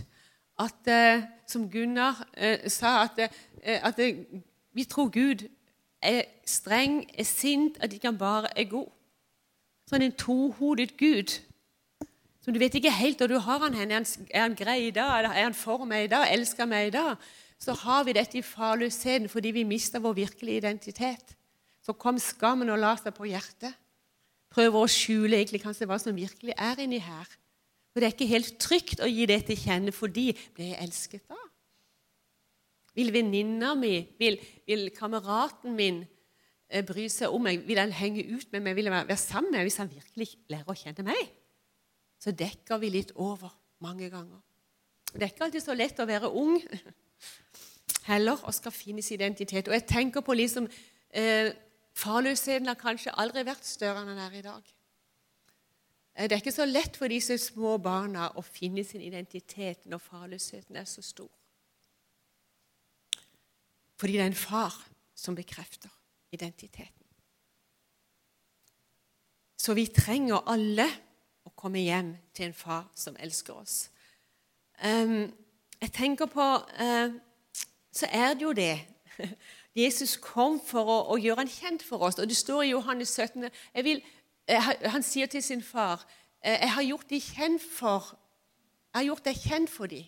at, 0.57 0.87
eh, 0.89 1.27
som 1.45 1.69
Gunnar 1.69 2.23
eh, 2.33 2.65
sa, 2.73 3.03
at, 3.05 3.19
eh, 3.61 3.79
at 3.85 4.01
vi 4.73 4.83
tror 4.89 5.11
Gud 5.13 5.45
er 6.01 6.23
streng, 6.45 7.03
er 7.13 7.23
sint, 7.23 7.77
at 7.79 7.93
ikke 7.93 8.07
han 8.09 8.17
bare 8.17 8.49
er 8.57 8.65
god. 8.71 8.89
Sånn 9.87 10.03
en 10.03 10.17
tohodet 10.17 10.97
Gud 10.97 11.37
Som 12.47 12.55
du 12.55 12.61
vet 12.63 12.77
ikke 12.79 12.93
helt 12.95 13.19
hvor 13.19 13.27
du 13.27 13.41
har 13.43 13.59
han 13.59 13.73
hen. 13.75 13.89
Er 13.91 13.99
han, 13.99 14.05
er 14.31 14.41
han 14.45 14.53
grei 14.55 14.85
i 14.85 14.91
dag? 14.95 15.25
Er 15.27 15.43
han 15.43 15.55
for 15.57 15.83
meg 15.83 16.05
i 16.05 16.11
dag? 16.13 16.29
Elsker 16.31 16.63
han 16.63 16.69
meg 16.71 16.85
i 16.87 16.91
dag? 16.95 17.17
Så 17.59 17.73
har 17.75 18.05
vi 18.07 18.13
dette 18.15 18.37
i 18.39 18.43
farløsheten 18.45 19.25
fordi 19.27 19.51
vi 19.51 19.65
mister 19.67 19.99
vår 19.99 20.13
virkelige 20.15 20.61
identitet. 20.61 21.33
Så 21.83 21.91
kom 21.99 22.15
skammen 22.15 22.69
og 22.71 22.79
la 22.79 22.93
seg 22.95 23.11
på 23.17 23.27
hjertet. 23.27 23.75
Prøver 24.55 24.79
å 24.79 24.87
skjule 24.87 25.35
egentlig 25.35 25.59
kanskje 25.65 25.89
hva 25.89 25.97
som 25.99 26.15
virkelig 26.15 26.55
er 26.55 26.79
inni 26.79 27.01
her. 27.03 27.33
For 27.91 27.99
det 27.99 28.07
er 28.07 28.15
ikke 28.15 28.29
helt 28.31 28.53
trygt 28.63 29.03
å 29.03 29.09
gi 29.11 29.25
det 29.27 29.41
til 29.49 29.59
kjenne 29.59 29.91
fordi 29.91 30.29
ble 30.55 30.69
jeg 30.69 30.79
elsket 30.85 31.25
da? 31.27 31.41
Vil 32.95 33.11
venninna 33.11 33.73
mi, 33.75 33.97
vil, 34.21 34.39
vil 34.63 34.87
kameraten 34.95 35.75
min 35.75 35.99
eh, 36.71 36.79
bry 36.87 37.09
seg 37.11 37.35
om 37.35 37.43
meg? 37.43 37.67
Vil 37.67 37.83
han 37.83 37.91
henge 37.91 38.23
ut 38.23 38.47
med 38.55 38.63
meg? 38.69 38.79
Vil 38.79 38.87
han 38.87 39.03
være 39.03 39.19
sammen 39.19 39.51
med 39.51 39.59
meg 39.59 39.67
hvis 39.67 39.81
han 39.83 39.91
virkelig 39.91 40.29
lærer 40.47 40.71
å 40.71 40.77
kjenne 40.79 41.05
meg? 41.11 41.35
Så 42.19 42.33
dekker 42.33 42.81
vi 42.81 42.91
litt 42.93 43.13
over 43.15 43.53
mange 43.83 44.09
ganger. 44.09 44.41
Det 45.13 45.23
er 45.23 45.31
ikke 45.31 45.47
alltid 45.47 45.63
så 45.63 45.75
lett 45.77 45.99
å 45.99 46.07
være 46.09 46.31
ung 46.33 46.57
heller 48.07 48.41
og 48.43 48.55
skal 48.55 48.73
finne 48.75 49.03
sin 49.05 49.19
identitet. 49.19 49.69
Og 49.69 49.75
jeg 49.77 49.87
tenker 49.87 50.25
på 50.25 50.35
liksom 50.37 50.67
eh, 51.11 51.53
Farløsheten 51.97 52.69
har 52.69 52.77
kanskje 52.77 53.15
aldri 53.17 53.41
vært 53.47 53.65
større 53.65 54.03
enn 54.03 54.11
den 54.11 54.21
er 54.21 54.35
i 54.37 54.43
dag. 54.45 54.73
Eh, 56.13 56.27
det 56.27 56.35
er 56.35 56.43
ikke 56.43 56.53
så 56.53 56.67
lett 56.67 56.97
for 56.99 57.09
disse 57.09 57.39
små 57.41 57.77
barna 57.81 58.29
å 58.37 58.43
finne 58.45 58.83
sin 58.85 59.01
identitet 59.01 59.87
når 59.89 60.03
farløsheten 60.05 60.77
er 60.77 60.85
så 60.89 61.01
stor. 61.05 61.31
Fordi 63.97 64.13
det 64.13 64.27
er 64.27 64.29
en 64.29 64.37
far 64.37 64.75
som 65.17 65.35
bekrefter 65.37 65.89
identiteten. 66.33 66.93
Så 69.57 69.73
vi 69.73 69.87
trenger 69.89 70.45
alle 70.45 70.85
komme 71.57 71.81
hjem 71.81 72.13
til 72.33 72.45
en 72.45 72.53
far 72.53 72.85
som 72.95 73.15
elsker 73.19 73.53
oss. 73.57 73.89
Um, 74.77 75.33
jeg 75.81 75.91
tenker 75.93 76.29
på 76.29 76.43
uh, 76.43 77.13
Så 77.91 78.05
er 78.11 78.33
det 78.33 78.41
jo 78.41 78.51
det. 78.53 78.79
Jesus 79.75 80.17
kom 80.21 80.59
for 80.61 80.85
å, 80.85 80.97
å, 81.13 81.17
gjøre 81.17 81.41
han 81.41 81.49
kjent 81.49 81.83
for 81.83 82.05
oss. 82.05 82.19
Og 82.21 82.29
Det 82.29 82.37
står 82.37 82.61
i 82.61 82.69
Johannes 82.75 83.09
17 83.09 83.49
vil, 83.83 84.01
Han 84.93 85.03
sier 85.03 85.25
til 85.25 85.43
sin 85.43 85.63
far 85.65 86.05
uh, 86.45 86.53
jeg 86.53 86.73
har 86.73 86.85
gjort 86.85 87.09
deg 87.09 87.25
kjent 87.25 87.65
for 87.65 88.13
jeg 88.87 89.03
har 89.03 89.09
gjort 89.11 89.25
deg 89.27 89.41
kjent 89.41 89.69
for 89.69 89.91
dem 89.91 90.05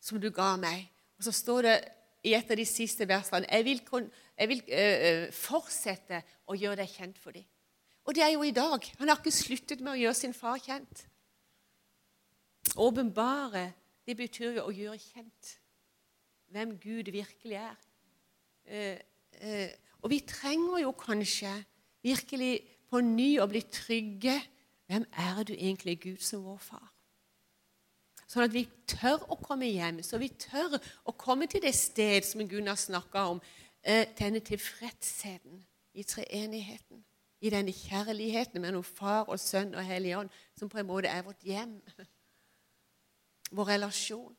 som 0.00 0.20
du 0.20 0.30
ga 0.32 0.54
meg. 0.56 0.86
Og 1.18 1.26
så 1.26 1.32
står 1.32 1.66
det 1.66 1.74
i 2.24 2.32
et 2.36 2.50
av 2.52 2.56
de 2.56 2.64
siste 2.64 3.04
versene. 3.08 3.48
Jeg 3.50 3.64
vil, 3.66 3.80
jeg 4.38 4.48
vil 4.48 4.62
uh, 4.68 5.26
fortsette 5.34 6.22
å 6.48 6.56
gjøre 6.56 6.80
deg 6.80 6.92
kjent 6.92 7.20
for 7.20 7.36
dem. 7.36 7.44
Og 8.10 8.14
det 8.14 8.24
er 8.24 8.32
jo 8.34 8.42
i 8.42 8.50
dag. 8.50 8.82
Han 8.98 9.08
har 9.08 9.20
ikke 9.20 9.30
sluttet 9.30 9.82
med 9.86 9.92
å 9.92 10.00
gjøre 10.00 10.18
sin 10.18 10.32
far 10.34 10.58
kjent. 10.58 11.04
Åpenbare, 12.74 13.68
det 14.02 14.16
betyr 14.18 14.56
jo 14.56 14.64
å 14.66 14.72
gjøre 14.74 14.98
kjent 14.98 15.50
hvem 16.50 16.72
Gud 16.82 17.12
virkelig 17.14 17.60
er. 17.60 17.76
Uh, 18.66 18.96
uh, 19.44 19.68
og 20.02 20.10
vi 20.10 20.18
trenger 20.26 20.80
jo 20.82 20.90
kanskje 20.98 21.52
virkelig 22.02 22.56
på 22.90 22.98
ny 23.04 23.28
å 23.38 23.46
bli 23.46 23.62
trygge. 23.70 24.34
Hvem 24.90 25.06
er 25.14 25.38
du 25.46 25.52
egentlig, 25.54 26.00
Gud, 26.02 26.18
som 26.18 26.42
vår 26.48 26.58
far? 26.64 26.88
Sånn 28.26 28.48
at 28.48 28.56
vi 28.56 28.64
tør 28.90 29.22
å 29.30 29.38
komme 29.38 29.68
hjem, 29.70 30.00
så 30.02 30.18
vi 30.18 30.32
tør 30.34 30.80
å 31.06 31.14
komme 31.14 31.46
til 31.46 31.62
det 31.62 31.76
sted 31.78 32.26
som 32.26 32.42
Gunnar 32.50 32.74
snakka 32.74 33.28
om, 33.36 33.38
eh, 33.86 34.10
denne 34.18 34.42
tilfredsheten 34.42 35.62
i 35.94 36.02
treenigheten. 36.02 37.04
I 37.40 37.50
denne 37.50 37.72
kjærligheten 37.72 38.60
mellom 38.60 38.84
Far 38.84 39.28
og 39.28 39.40
Sønn 39.40 39.74
og 39.74 39.84
Hellig 39.84 40.16
Ånd, 40.18 40.30
som 40.58 40.68
på 40.68 40.78
en 40.78 40.88
måte 40.88 41.08
er 41.08 41.22
vårt 41.24 41.42
hjem. 41.46 41.78
Vår 43.56 43.68
relasjon. 43.74 44.34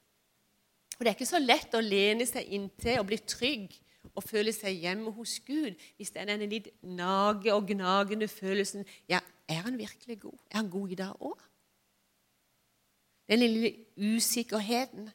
Og 0.98 1.00
Det 1.00 1.10
er 1.10 1.16
ikke 1.18 1.26
så 1.26 1.42
lett 1.42 1.74
å 1.74 1.82
lene 1.82 2.28
seg 2.30 2.52
inntil 2.54 3.00
og 3.02 3.08
bli 3.10 3.18
trygg 3.26 3.74
og 4.12 4.24
føle 4.26 4.54
seg 4.54 4.84
hjemme 4.84 5.14
hos 5.16 5.40
Gud 5.46 5.78
hvis 5.98 6.12
det 6.14 6.22
er 6.22 6.30
denne 6.30 6.50
litt 6.50 6.70
nage 6.86 7.54
og 7.54 7.70
gnagende 7.70 8.28
følelsen 8.30 8.86
ja, 9.10 9.22
Er 9.50 9.66
han 9.66 9.78
virkelig 9.78 10.20
god? 10.22 10.38
Er 10.52 10.62
han 10.62 10.70
god 10.70 10.92
i 10.94 10.96
dag 10.96 11.16
òg? 11.22 11.42
Den 13.28 13.40
lille 13.40 13.74
usikkerheten. 13.98 15.10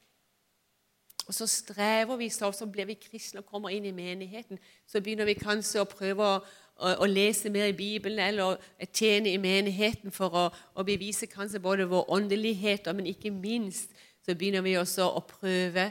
Og 1.26 1.34
så 1.34 1.47
strever 1.47 2.16
vi, 2.16 2.28
så, 2.28 2.53
så 2.53 2.66
blir 2.66 2.87
vi 2.87 2.99
kristne 3.01 3.41
og 3.41 3.47
kommer 3.47 3.72
inn 3.74 3.84
i 3.84 3.95
menigheten. 3.95 4.59
Så 4.87 5.01
begynner 5.01 5.26
vi 5.26 5.34
kanskje 5.39 5.82
å 5.82 5.89
prøve 5.91 6.26
å, 6.26 6.37
å, 6.76 6.92
å 7.02 7.08
lese 7.08 7.50
mer 7.52 7.70
i 7.70 7.76
Bibelen 7.76 8.20
eller 8.22 8.60
tjene 8.92 9.32
i 9.32 9.40
menigheten 9.40 10.14
for 10.14 10.34
å, 10.36 10.46
å 10.76 10.86
bevise 10.86 11.28
kanskje 11.30 11.62
både 11.62 11.88
vår 11.90 12.10
åndelighet, 12.16 12.90
men 12.94 13.08
ikke 13.10 13.32
minst 13.34 13.94
så 14.26 14.34
begynner 14.34 14.64
vi 14.66 14.76
også 14.78 15.06
å 15.06 15.22
prøve 15.28 15.86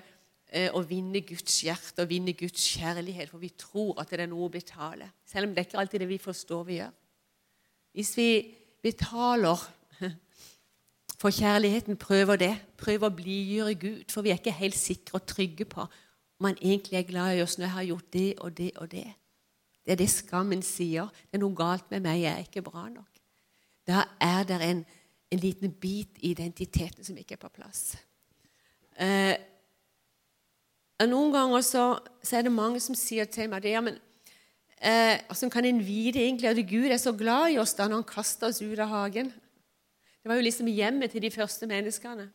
eh, 0.51 0.69
å 0.75 0.83
vinne 0.86 1.23
Guds 1.25 1.61
hjerte 1.63 2.03
og 2.03 2.11
vinne 2.11 2.36
Guds 2.38 2.67
kjærlighet, 2.75 3.31
for 3.31 3.41
vi 3.41 3.53
tror 3.57 3.95
at 4.01 4.11
det 4.11 4.25
er 4.25 4.31
noe 4.31 4.49
å 4.49 4.53
betale. 4.53 5.09
Selv 5.25 5.47
om 5.47 5.55
det 5.55 5.63
er 5.63 5.69
ikke 5.69 5.81
alltid 5.81 6.03
det 6.03 6.11
vi 6.11 6.21
forstår 6.21 6.67
vi 6.67 6.79
gjør. 6.81 6.93
Hvis 7.95 8.11
vi 8.19 8.29
betaler 8.83 9.61
for 11.21 11.33
kjærligheten 11.33 11.97
prøver 11.97 12.36
det. 12.36 12.53
Prøver 12.77 13.07
å 13.07 13.15
blidgjøre 13.15 13.75
Gud, 13.79 14.03
for 14.11 14.25
vi 14.25 14.33
er 14.33 14.41
ikke 14.41 14.53
helt 14.59 14.77
sikre 14.77 15.21
og 15.21 15.29
trygge 15.29 15.65
på 15.65 15.88
om 16.36 16.49
han 16.49 16.57
egentlig 16.59 16.99
er 16.99 17.07
glad 17.07 17.38
i 17.38 17.43
oss 17.45 17.55
når 17.57 17.65
jeg 17.65 17.73
har 17.73 17.88
gjort 17.88 18.13
det 18.13 18.29
og 18.43 18.57
det 18.57 18.71
og 18.75 18.89
det. 18.91 19.05
Det 19.86 19.93
er 19.93 20.01
det 20.01 20.09
skammen 20.09 20.63
sier. 20.65 21.11
Det 21.29 21.38
er 21.38 21.43
noe 21.43 21.55
galt 21.57 21.91
med 21.93 22.01
meg, 22.07 22.23
jeg 22.23 22.33
er 22.33 22.47
ikke 22.47 22.65
bra 22.65 22.88
nok. 22.89 23.21
Da 23.86 24.07
er 24.21 24.47
det 24.49 24.57
en, 24.65 24.81
en 25.31 25.41
liten 25.41 25.73
bit 25.81 26.17
i 26.21 26.31
identiteten 26.33 27.05
som 27.05 27.17
ikke 27.21 27.38
er 27.38 27.43
på 27.43 27.51
plass. 27.53 27.93
Eh, 28.97 29.36
noen 31.05 31.33
ganger 31.33 31.61
så, 31.61 31.86
så, 32.23 32.38
er 32.38 32.47
det 32.47 32.55
mange 32.55 32.81
som 32.81 32.97
sier 32.97 33.29
til 33.29 33.49
meg 33.51 33.61
det, 33.65 33.75
ja, 33.75 33.83
men 33.83 33.99
eh, 34.79 35.49
kan 35.53 35.67
en 35.67 35.83
vite 35.86 36.23
egentlig 36.23 36.49
at 36.49 36.61
Gud 36.65 36.89
er 36.89 37.01
så 37.01 37.13
glad 37.13 37.51
i 37.53 37.59
oss 37.61 37.75
da 37.77 37.89
han 37.91 38.07
kaster 38.07 38.49
oss 38.49 38.63
ut 38.63 38.79
av 38.79 38.89
hagen? 38.89 39.29
Det 39.29 40.31
var 40.31 40.39
jo 40.39 40.47
liksom 40.47 40.71
hjemmet 40.71 41.11
til 41.13 41.21
de 41.21 41.29
første 41.29 41.67
menneskene. 41.69 42.31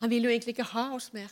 Han 0.00 0.10
ville 0.10 0.28
jo 0.28 0.32
egentlig 0.32 0.54
ikke 0.54 0.72
ha 0.72 0.94
oss 0.96 1.12
mer. 1.12 1.28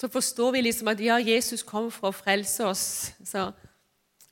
Så 0.00 0.08
forstår 0.08 0.54
vi 0.56 0.62
liksom 0.64 0.88
at 0.88 1.00
ja, 1.04 1.18
Jesus 1.20 1.62
kom 1.66 1.90
for 1.92 2.08
å 2.08 2.16
frelse 2.16 2.64
oss. 2.64 2.84
Så 3.20 3.50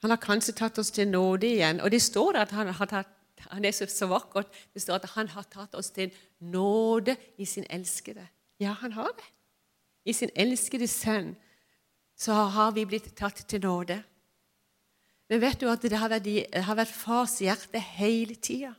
han 0.01 0.15
har 0.15 0.21
kanskje 0.23 0.57
tatt 0.57 0.79
oss 0.81 0.91
til 0.95 1.11
nåde 1.11 1.51
igjen. 1.51 1.83
Og 1.85 1.93
det 1.93 2.01
står 2.03 2.39
at 2.41 2.55
han 2.57 2.73
har 2.73 2.91
tatt 2.91 3.15
han 3.49 3.65
er 3.65 3.73
så, 3.73 3.87
så 3.87 4.09
vakkert. 4.11 4.51
Det 4.75 4.83
står 4.83 4.99
at 4.99 5.13
han 5.15 5.29
har 5.31 5.47
tatt 5.47 5.75
oss 5.79 5.93
til 5.95 6.11
nåde 6.41 7.15
i 7.39 7.47
sin 7.47 7.67
elskede. 7.71 8.27
Ja, 8.61 8.75
han 8.81 8.93
har 8.93 9.13
det. 9.17 9.27
I 10.05 10.13
sin 10.13 10.33
elskede 10.35 10.89
sønn 10.91 11.37
så 12.19 12.35
har 12.35 12.73
vi 12.75 12.87
blitt 12.89 13.13
tatt 13.17 13.45
til 13.49 13.63
nåde. 13.63 14.01
Men 15.29 15.41
vet 15.41 15.61
du 15.61 15.69
at 15.71 15.83
det 15.85 15.99
har 16.01 16.11
vært, 16.11 16.25
det 16.27 16.65
har 16.65 16.79
vært 16.79 16.95
fars 16.95 17.39
hjerte 17.45 17.79
hele 17.79 18.35
tida 18.35 18.73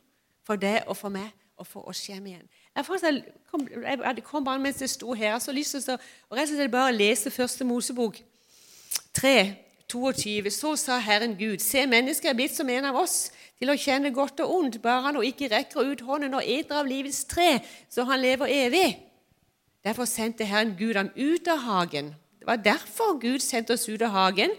for 0.44 0.60
deg 0.60 0.82
og 0.86 0.98
for 0.98 1.14
meg 1.14 1.30
og 1.56 1.68
for 1.68 1.88
oss 1.88 2.02
hjem 2.10 2.26
igjen. 2.26 2.48
Jeg, 2.80 2.86
faktisk, 2.86 3.26
kom, 3.50 3.66
jeg 3.84 4.22
kom 4.24 4.44
bare 4.44 4.58
mens 4.58 4.80
jeg 4.80 4.88
sto 4.88 5.12
her. 5.12 5.34
Så 5.38 5.52
lyst 5.52 5.76
til 5.76 5.92
å 5.92 5.98
rett 6.32 6.48
og 6.48 6.54
slett 6.54 6.72
bare 6.72 6.94
lese 6.96 7.28
første 7.30 7.64
Mosebok 7.68 8.16
3, 9.18 9.34
22. 9.92 10.48
Så 10.54 10.72
sa 10.80 10.96
Herren 11.04 11.34
Gud, 11.36 11.60
se, 11.60 11.84
mennesket 11.84 12.30
er 12.30 12.38
blitt 12.38 12.56
som 12.56 12.72
en 12.72 12.88
av 12.88 12.96
oss, 13.02 13.18
til 13.60 13.68
å 13.68 13.76
kjenne 13.76 14.14
godt 14.16 14.40
og 14.40 14.54
ondt, 14.54 14.78
bare 14.80 15.04
han 15.04 15.18
og 15.20 15.26
ikke 15.28 15.50
rekker 15.52 15.90
ut 15.92 16.06
hånden 16.08 16.38
og 16.38 16.46
eter 16.48 16.78
av 16.80 16.88
livets 16.88 17.26
tre, 17.28 17.58
så 17.92 18.06
han 18.08 18.22
lever 18.22 18.48
evig. 18.48 18.86
Derfor 19.84 20.08
sendte 20.08 20.48
Herren 20.48 20.72
Gud 20.78 20.96
ham 20.96 21.12
ut 21.12 21.52
av 21.52 21.60
hagen. 21.66 22.14
Det 22.40 22.48
var 22.48 22.64
derfor 22.64 23.18
Gud 23.20 23.44
sendte 23.44 23.76
oss 23.76 23.84
ut 23.92 24.00
av 24.00 24.16
hagen 24.16 24.56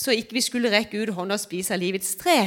så 0.00 0.16
ikke 0.16 0.38
vi 0.38 0.46
skulle 0.48 0.72
rekke 0.72 1.02
ut 1.02 1.12
hånda 1.12 1.36
og 1.36 1.44
spise 1.44 1.76
av 1.76 1.82
livets 1.84 2.16
tre. 2.16 2.38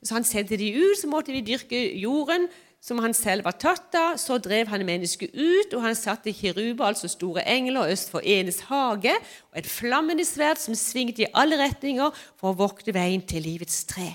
Så 0.00 0.16
han 0.16 0.24
sendte 0.24 0.56
de 0.56 0.72
ut, 0.72 0.96
så 0.96 1.12
måtte 1.12 1.36
vi 1.36 1.44
dyrke 1.44 1.80
jorden 2.00 2.48
som 2.80 2.98
han 3.04 3.14
selv 3.14 3.44
var 3.44 3.56
tatt 3.60 3.94
av. 3.98 4.16
Så 4.20 4.38
drev 4.42 4.70
han 4.72 4.84
mennesket 4.86 5.34
ut, 5.34 5.74
og 5.76 5.84
han 5.84 5.96
satte 5.98 6.32
kiruber, 6.34 6.88
altså 6.88 7.10
store 7.12 7.44
engler, 7.48 7.92
øst 7.92 8.10
for 8.12 8.24
Enes 8.24 8.62
hage, 8.70 9.14
og 9.52 9.60
et 9.60 9.68
flammende 9.68 10.24
sverd 10.24 10.60
som 10.62 10.76
svingte 10.78 11.26
i 11.26 11.32
alle 11.34 11.60
retninger 11.60 12.14
for 12.40 12.52
å 12.52 12.60
vokte 12.60 12.94
veien 12.96 13.22
til 13.22 13.44
livets 13.44 13.84
tre. 13.90 14.08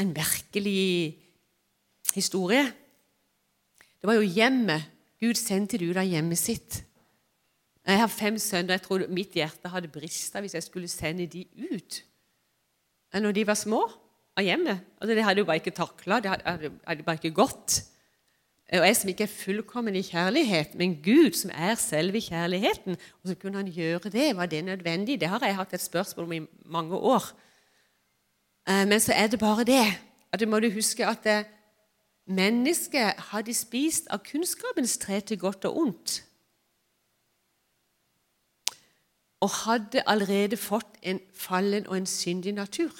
En 0.00 0.14
merkelig 0.16 1.18
historie. 2.14 2.64
Det 4.00 4.08
var 4.08 4.16
jo 4.16 4.24
hjemmet. 4.24 4.88
Gud 5.22 5.38
sendte 5.38 5.78
det 5.78 5.86
ut 5.92 6.00
av 6.00 6.08
hjemmet 6.08 6.40
sitt. 6.40 6.80
Jeg 7.86 7.98
har 7.98 8.10
fem 8.10 8.38
sønner. 8.38 8.78
Jeg 8.78 8.86
tror 8.86 9.04
mitt 9.10 9.36
hjerte 9.36 9.70
hadde 9.70 9.90
brista 9.92 10.40
hvis 10.42 10.56
jeg 10.56 10.64
skulle 10.64 10.90
sende 10.90 11.26
de 11.30 11.44
ut 11.74 12.02
når 13.12 13.34
de 13.36 13.42
var 13.44 13.58
små 13.60 13.82
av 14.36 14.44
hjemmet. 14.46 14.84
Altså, 15.00 15.14
det 15.14 15.24
hadde 15.24 15.42
jo 15.42 15.48
bare 15.48 15.60
ikke 15.60 15.74
takla. 15.76 16.20
Det 16.20 16.30
hadde, 16.32 16.72
hadde 16.86 17.06
bare 17.06 17.20
ikke 17.20 17.36
gått. 17.36 17.82
Og 18.72 18.86
jeg 18.86 18.96
som 18.96 19.10
ikke 19.12 19.26
er 19.26 19.32
fullkommen 19.32 19.96
i 19.96 20.04
kjærlighet, 20.06 20.76
men 20.80 20.94
Gud 21.04 21.36
som 21.36 21.50
er 21.52 21.74
selve 21.76 22.22
kjærligheten, 22.24 22.96
og 22.96 23.28
så 23.28 23.34
kunne 23.36 23.60
han 23.60 23.68
gjøre 23.68 24.08
det, 24.08 24.30
var 24.36 24.48
det 24.48 24.64
nødvendig? 24.64 25.20
Det 25.20 25.28
har 25.28 25.44
jeg 25.44 25.56
hatt 25.58 25.74
et 25.76 25.82
spørsmål 25.82 26.24
om 26.24 26.32
i 26.32 26.46
mange 26.64 26.96
år. 26.96 27.26
Eh, 28.68 28.86
men 28.88 29.00
så 29.00 29.12
er 29.12 29.26
det 29.26 29.40
bare 29.40 29.64
det 29.68 29.84
at 30.32 30.40
du 30.40 30.46
må 30.48 30.60
huske 30.72 31.06
at 31.06 31.24
det, 31.24 31.44
mennesket 32.26 33.18
hadde 33.32 33.54
spist 33.54 34.06
av 34.14 34.22
kunnskapens 34.24 34.96
tre 35.02 35.20
til 35.20 35.38
godt 35.38 35.64
og 35.68 35.76
ondt. 35.76 36.22
Og 39.42 39.50
hadde 39.66 40.04
allerede 40.06 40.56
fått 40.56 40.96
en 41.02 41.20
fallen 41.34 41.86
og 41.86 41.96
en 41.96 42.06
syndig 42.06 42.54
natur. 42.54 42.94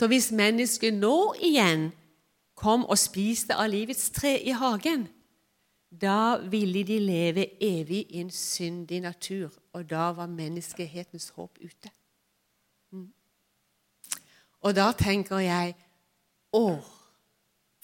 Så 0.00 0.06
hvis 0.08 0.30
mennesket 0.32 0.94
nå 0.96 1.34
igjen 1.44 1.90
kom 2.56 2.86
og 2.88 2.96
spiste 2.96 3.52
av 3.52 3.68
livets 3.68 4.06
tre 4.16 4.38
i 4.40 4.54
hagen, 4.56 5.02
da 5.92 6.38
ville 6.40 6.86
de 6.88 6.96
leve 7.04 7.44
evig 7.60 8.06
i 8.08 8.22
en 8.22 8.30
syndig 8.32 9.02
natur, 9.04 9.50
og 9.76 9.84
da 9.90 10.06
var 10.16 10.32
menneskehetens 10.32 11.28
håp 11.36 11.60
ute. 11.60 11.92
Mm. 12.96 13.10
Og 14.64 14.76
da 14.80 14.88
tenker 14.96 15.44
jeg 15.44 15.76
Å, 16.56 16.64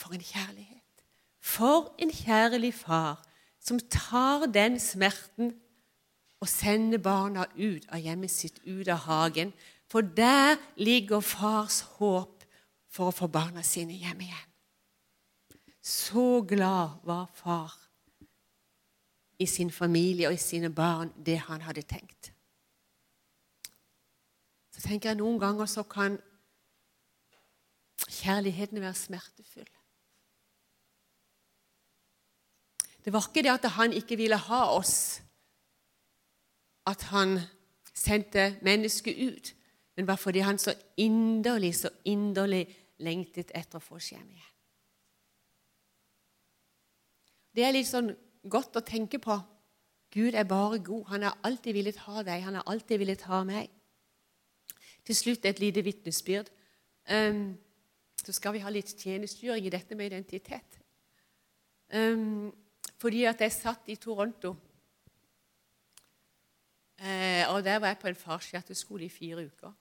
for 0.01 0.17
en 0.17 0.25
kjærlighet! 0.25 1.05
For 1.39 1.93
en 2.01 2.11
kjærlig 2.11 2.73
far 2.75 3.21
som 3.61 3.77
tar 3.93 4.49
den 4.49 4.81
smerten 4.81 5.53
og 6.41 6.49
sender 6.49 6.99
barna 6.99 7.45
ut 7.61 7.85
av 7.93 8.01
hjemmet 8.01 8.33
sitt, 8.33 8.59
ut 8.65 8.89
av 8.89 9.05
hagen. 9.05 9.53
For 9.91 10.01
der 10.01 10.57
ligger 10.77 11.21
fars 11.21 11.81
håp 11.99 12.45
for 12.91 13.11
å 13.11 13.15
få 13.15 13.29
barna 13.31 13.63
sine 13.63 13.95
hjem 13.95 14.25
igjen. 14.27 14.53
Så 15.83 16.43
glad 16.49 16.99
var 17.07 17.29
far 17.35 17.75
i 19.39 19.47
sin 19.47 19.71
familie 19.71 20.29
og 20.29 20.35
i 20.35 20.41
sine 20.43 20.73
barn 20.75 21.13
det 21.27 21.39
han 21.47 21.63
hadde 21.63 21.85
tenkt. 21.87 22.33
Så 24.75 24.83
tenker 24.83 25.13
jeg 25.13 25.21
Noen 25.21 25.39
ganger 25.41 25.69
så 25.71 25.85
kan 25.89 26.19
kjærligheten 28.09 28.81
være 28.81 28.95
smertefull. 28.99 29.69
Det 33.05 33.13
var 33.15 33.29
ikke 33.29 33.45
det 33.47 33.53
at 33.55 33.69
han 33.77 33.95
ikke 33.95 34.19
ville 34.19 34.37
ha 34.37 34.65
oss, 34.75 35.23
at 36.87 37.03
han 37.13 37.39
sendte 37.95 38.57
mennesket 38.67 39.15
ut, 39.23 39.53
men 39.97 40.07
bare 40.07 40.21
fordi 40.21 40.43
han 40.45 40.59
så 40.59 40.75
inderlig, 41.01 41.75
så 41.75 41.91
inderlig 42.05 42.67
lengtet 43.01 43.53
etter 43.57 43.81
å 43.81 43.85
få 43.85 44.01
hjem 44.01 44.29
igjen. 44.29 44.53
Det 47.57 47.65
er 47.65 47.73
litt 47.73 47.89
sånn 47.89 48.11
godt 48.45 48.77
å 48.77 48.85
tenke 48.85 49.19
på. 49.23 49.39
Gud 50.13 50.37
er 50.37 50.45
bare 50.49 50.79
god. 50.85 51.07
Han 51.09 51.25
har 51.25 51.39
alltid 51.45 51.77
villet 51.79 52.03
ha 52.05 52.23
deg. 52.25 52.45
Han 52.45 52.59
har 52.59 52.69
alltid 52.69 53.01
villet 53.01 53.25
ha 53.31 53.41
meg. 53.49 53.71
Til 55.07 55.17
slutt 55.17 55.49
et 55.49 55.63
lite 55.63 55.85
vitnesbyrd. 55.87 56.51
Um, 57.09 57.57
så 58.21 58.35
skal 58.37 58.57
vi 58.57 58.63
ha 58.65 58.73
litt 58.73 58.93
tjenestegjøring 58.99 59.69
i 59.69 59.73
dette 59.73 59.97
med 59.97 60.11
identitet. 60.11 60.79
Um, 61.95 62.53
fordi 63.01 63.25
at 63.29 63.41
jeg 63.41 63.55
satt 63.55 63.89
i 63.93 63.97
Toronto. 63.97 64.53
Uh, 67.01 67.45
og 67.55 67.65
Der 67.65 67.81
var 67.81 67.95
jeg 67.95 68.01
på 68.03 68.09
en 68.13 68.21
farskjerteskole 68.21 69.09
i 69.09 69.13
fire 69.13 69.47
uker. 69.47 69.73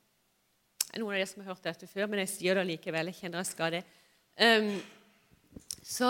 Noen 0.96 1.12
av 1.12 1.18
dere 1.18 1.28
som 1.28 1.42
har 1.44 1.52
hørt 1.52 1.66
dette 1.66 1.88
før, 1.92 2.08
men 2.08 2.22
jeg 2.24 2.32
sier 2.32 2.56
det 2.56 2.68
likevel. 2.70 3.10
Jeg 3.12 3.20
kjenner 3.20 3.42
jeg 3.42 3.50
skal 3.50 3.74
det. 3.76 3.82
Um, 4.40 4.70
så 5.84 6.10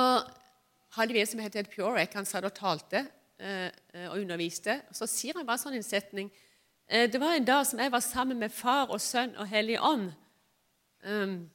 hadde 0.97 1.15
vi 1.15 1.21
en 1.23 1.29
som 1.29 1.41
het 1.41 1.57
Purek. 1.73 2.13
Han 2.13 2.27
satt 2.29 2.45
og 2.45 2.53
talte 2.53 3.01
uh, 3.01 3.69
og 4.11 4.19
underviste. 4.19 4.77
Så 4.93 5.07
sier 5.09 5.37
han 5.37 5.47
bare 5.47 5.61
sånn 5.61 5.77
en 5.79 5.85
setning 5.85 6.33
Uh, 6.85 7.09
Det 7.09 7.17
var 7.17 7.33
en 7.33 7.45
dag 7.45 7.63
som 7.65 7.79
jeg 7.81 7.89
var 7.89 8.01
sammen 8.05 8.37
med 8.37 8.53
Far 8.53 8.91
og 8.93 9.01
Sønn 9.01 9.31
og 9.41 9.47
Hellig 9.49 9.79
Ånd. 9.81 10.11
Um, 11.01 11.49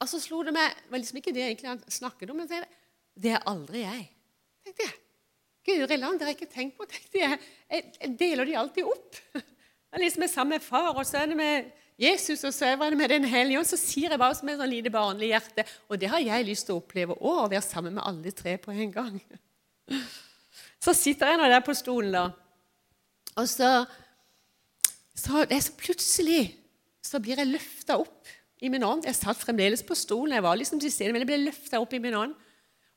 og 0.00 0.08
så 0.08 0.20
slo 0.20 0.42
det 0.44 0.52
meg 0.56 0.76
Det 0.76 0.92
var 0.92 1.00
liksom 1.00 1.18
ikke 1.20 1.32
det 1.36 1.42
egentlig 1.44 1.68
han 1.68 1.80
snakket 1.88 2.30
om, 2.32 2.36
men 2.40 2.48
det, 2.48 2.58
det 3.16 3.32
er 3.36 3.48
aldri 3.48 3.80
jeg. 3.80 4.04
tenkte 4.64 4.84
jeg. 4.84 4.98
Guri 5.64 5.96
land, 5.96 6.18
det 6.18 6.26
har 6.26 6.34
jeg 6.34 6.40
ikke 6.42 6.52
tenkt 6.52 6.76
på. 6.76 6.84
tenkte 6.84 7.18
Jeg 7.18 7.38
Jeg, 7.70 7.94
jeg 8.00 8.16
deler 8.20 8.44
de 8.44 8.58
alltid 8.60 8.92
opp. 8.92 9.16
Jeg 9.90 10.00
liksom 10.04 10.28
sammen 10.28 10.54
med 10.54 10.62
far, 10.62 10.92
og 10.94 11.06
sønn 11.06 11.32
med 11.34 11.72
Jesus, 12.00 12.42
og 12.48 12.54
så 12.56 12.64
er 12.64 12.76
jeg 12.76 12.96
med 12.96 13.12
Den 13.12 13.26
hellige 13.28 13.60
ånd. 13.60 13.68
Så 13.68 13.76
sier 13.80 14.14
jeg 14.14 14.20
bare 14.20 14.36
som 14.38 14.48
et 14.48 14.58
sånn 14.60 14.72
lite 14.72 14.92
barnlig 14.92 15.34
hjerte. 15.34 15.66
Og 15.88 16.00
det 16.00 16.08
har 16.08 16.22
jeg 16.24 16.46
lyst 16.48 16.68
til 16.68 16.78
å 16.78 16.80
oppleve 16.80 17.16
òg, 17.18 17.44
å 17.44 17.50
være 17.52 17.66
sammen 17.66 17.96
med 17.98 18.06
alle 18.08 18.32
tre 18.32 18.56
på 18.60 18.72
en 18.72 18.94
gang. 18.94 19.18
Så 20.84 20.94
sitter 20.96 21.28
jeg 21.28 21.40
nå 21.40 21.48
der 21.52 21.60
på 21.60 21.76
stolen, 21.76 22.14
da. 22.14 22.24
Og 23.36 23.44
så, 23.48 23.68
så 25.12 25.42
det 25.44 25.58
er 25.58 25.62
så 25.66 25.74
plutselig 25.76 26.40
så 27.04 27.20
blir 27.20 27.36
jeg 27.40 27.50
løfta 27.50 27.98
opp 28.00 28.30
i 28.64 28.70
min 28.72 28.84
ånd. 28.84 29.04
Jeg 29.04 29.18
satt 29.18 29.40
fremdeles 29.40 29.84
på 29.84 29.96
stolen, 29.96 30.34
jeg 30.38 30.44
var 30.44 30.56
liksom 30.56 30.80
til 30.80 30.92
stede, 30.92 31.12
men 31.12 31.20
jeg 31.24 31.28
ble 31.28 31.38
løfta 31.44 31.82
opp 31.84 31.92
i 31.96 32.00
min 32.02 32.16
ånd. 32.16 32.32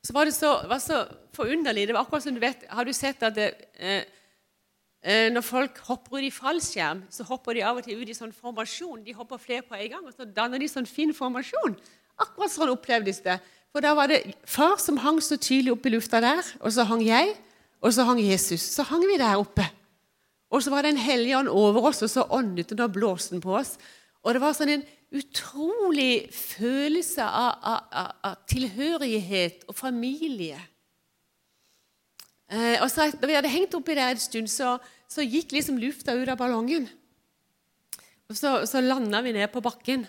Så 0.04 0.16
var 0.16 0.28
det 0.28 0.34
så, 0.36 0.50
var 0.68 0.80
så 0.80 1.02
forunderlig. 1.36 1.86
Det 1.88 1.96
var 1.96 2.04
akkurat 2.04 2.24
som 2.24 2.36
du 2.36 2.42
vet 2.42 2.64
Har 2.68 2.84
du 2.84 2.92
sett 2.96 3.22
at 3.24 3.36
det, 3.36 3.52
Eh, 3.74 4.04
når 5.04 5.44
folk 5.44 5.78
hopper 5.84 6.16
ut 6.16 6.24
i 6.24 6.32
fallskjerm, 6.32 7.02
så 7.12 7.26
hopper 7.28 7.58
de 7.58 7.64
av 7.68 7.76
og 7.76 7.84
til 7.84 8.00
ut 8.00 8.08
i 8.08 8.16
sånn 8.16 8.32
formasjon. 8.32 9.02
De 9.04 9.12
hopper 9.12 9.40
flere 9.42 9.64
på 9.66 9.76
en 9.76 9.90
gang, 9.92 10.06
og 10.06 10.14
så 10.16 10.24
danner 10.24 10.62
de 10.62 10.68
sånn 10.70 10.88
fin 10.88 11.12
formasjon. 11.12 11.76
Akkurat 12.24 12.52
sånn 12.54 12.72
opplevdes 12.72 13.20
det. 13.24 13.36
For 13.74 13.84
da 13.84 13.92
var 13.98 14.08
det 14.08 14.22
far 14.48 14.78
som 14.80 15.00
hang 15.02 15.18
så 15.20 15.36
tydelig 15.36 15.74
oppe 15.74 15.90
i 15.90 15.96
lufta 15.96 16.22
der, 16.24 16.40
og 16.62 16.72
så 16.72 16.86
hang 16.88 17.02
jeg, 17.04 17.34
og 17.84 17.92
så 17.92 18.06
hang 18.08 18.20
Jesus. 18.22 18.64
Så 18.64 18.86
hang 18.88 19.04
vi 19.04 19.18
der 19.20 19.36
oppe. 19.36 19.66
Og 20.54 20.62
så 20.62 20.70
var 20.72 20.86
det 20.86 20.94
en 20.94 21.04
hellig 21.04 21.34
ånd 21.36 21.50
over 21.50 21.90
oss, 21.90 22.04
og 22.06 22.12
så 22.12 22.24
åndet 22.32 22.70
den 22.70 22.84
og 22.84 22.94
blåste 22.94 23.34
den 23.34 23.42
på 23.44 23.56
oss. 23.58 23.74
Og 24.24 24.32
det 24.32 24.40
var 24.40 24.54
sånn 24.56 24.72
en 24.76 24.86
utrolig 25.14 26.30
følelse 26.32 27.26
av, 27.26 27.58
av, 27.60 27.80
av, 27.90 28.12
av 28.30 28.38
tilhørighet 28.50 29.66
og 29.68 29.76
familie. 29.76 30.56
Eh, 32.54 32.82
og 32.82 32.90
så, 32.90 33.08
Da 33.10 33.26
vi 33.26 33.34
hadde 33.34 33.50
hengt 33.50 33.74
oppi 33.74 33.96
der 33.96 34.14
en 34.14 34.20
stund, 34.20 34.50
så, 34.50 34.76
så 35.10 35.24
gikk 35.26 35.54
liksom 35.56 35.80
lufta 35.82 36.14
ut 36.14 36.28
av 36.30 36.38
ballongen. 36.38 36.86
Og 38.30 38.36
Så, 38.36 38.52
så 38.70 38.80
landa 38.80 39.20
vi 39.24 39.34
ned 39.34 39.50
på 39.52 39.62
bakken. 39.64 40.06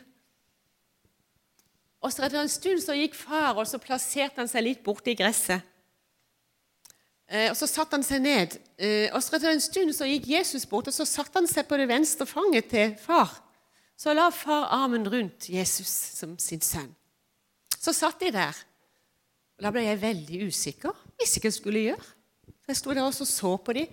Og 2.06 2.14
så 2.14 2.26
Etter 2.26 2.44
en 2.44 2.52
stund 2.52 2.84
så 2.84 2.94
gikk 2.98 3.16
far 3.18 3.58
og 3.58 3.66
så 3.68 3.82
plasserte 3.82 4.38
han 4.38 4.52
seg 4.52 4.68
litt 4.68 4.84
borti 4.86 5.16
gresset. 5.18 5.64
Eh, 7.26 7.50
og 7.50 7.58
Så 7.58 7.68
satte 7.72 7.98
han 7.98 8.06
seg 8.06 8.22
ned. 8.22 8.60
Eh, 8.78 9.10
og 9.10 9.24
så 9.24 9.40
Etter 9.40 9.56
en 9.56 9.64
stund 9.64 9.96
så 9.98 10.08
gikk 10.10 10.30
Jesus 10.36 10.68
bort 10.70 10.92
og 10.92 10.96
så 10.96 11.08
satte 11.10 11.42
han 11.42 11.50
seg 11.50 11.66
på 11.68 11.80
det 11.82 11.90
venstre 11.90 12.30
fanget 12.30 12.70
til 12.70 12.94
far. 13.02 13.42
Så 13.98 14.14
la 14.14 14.28
far 14.30 14.68
armen 14.76 15.08
rundt 15.08 15.48
Jesus 15.50 15.90
som 16.20 16.36
sin 16.38 16.62
sønn. 16.62 16.92
Så 17.80 17.94
satt 17.96 18.20
de 18.20 18.32
der. 18.36 18.58
Da 19.62 19.72
ble 19.72 19.86
jeg 19.86 20.02
veldig 20.02 20.48
usikker. 20.52 20.94
Visste 21.16 21.40
ikke 21.40 21.48
jeg 21.48 21.58
skulle 21.58 21.84
gjøre. 21.90 22.15
Jeg 22.68 22.78
sto 22.80 22.94
der 22.94 23.06
og 23.06 23.14
så 23.14 23.58
på 23.58 23.74
dem. 23.74 23.88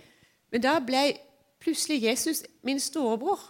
Men 0.52 0.62
da 0.62 0.78
ble 0.80 1.18
plutselig 1.62 2.02
Jesus 2.02 2.42
min 2.62 2.80
storebror. 2.80 3.40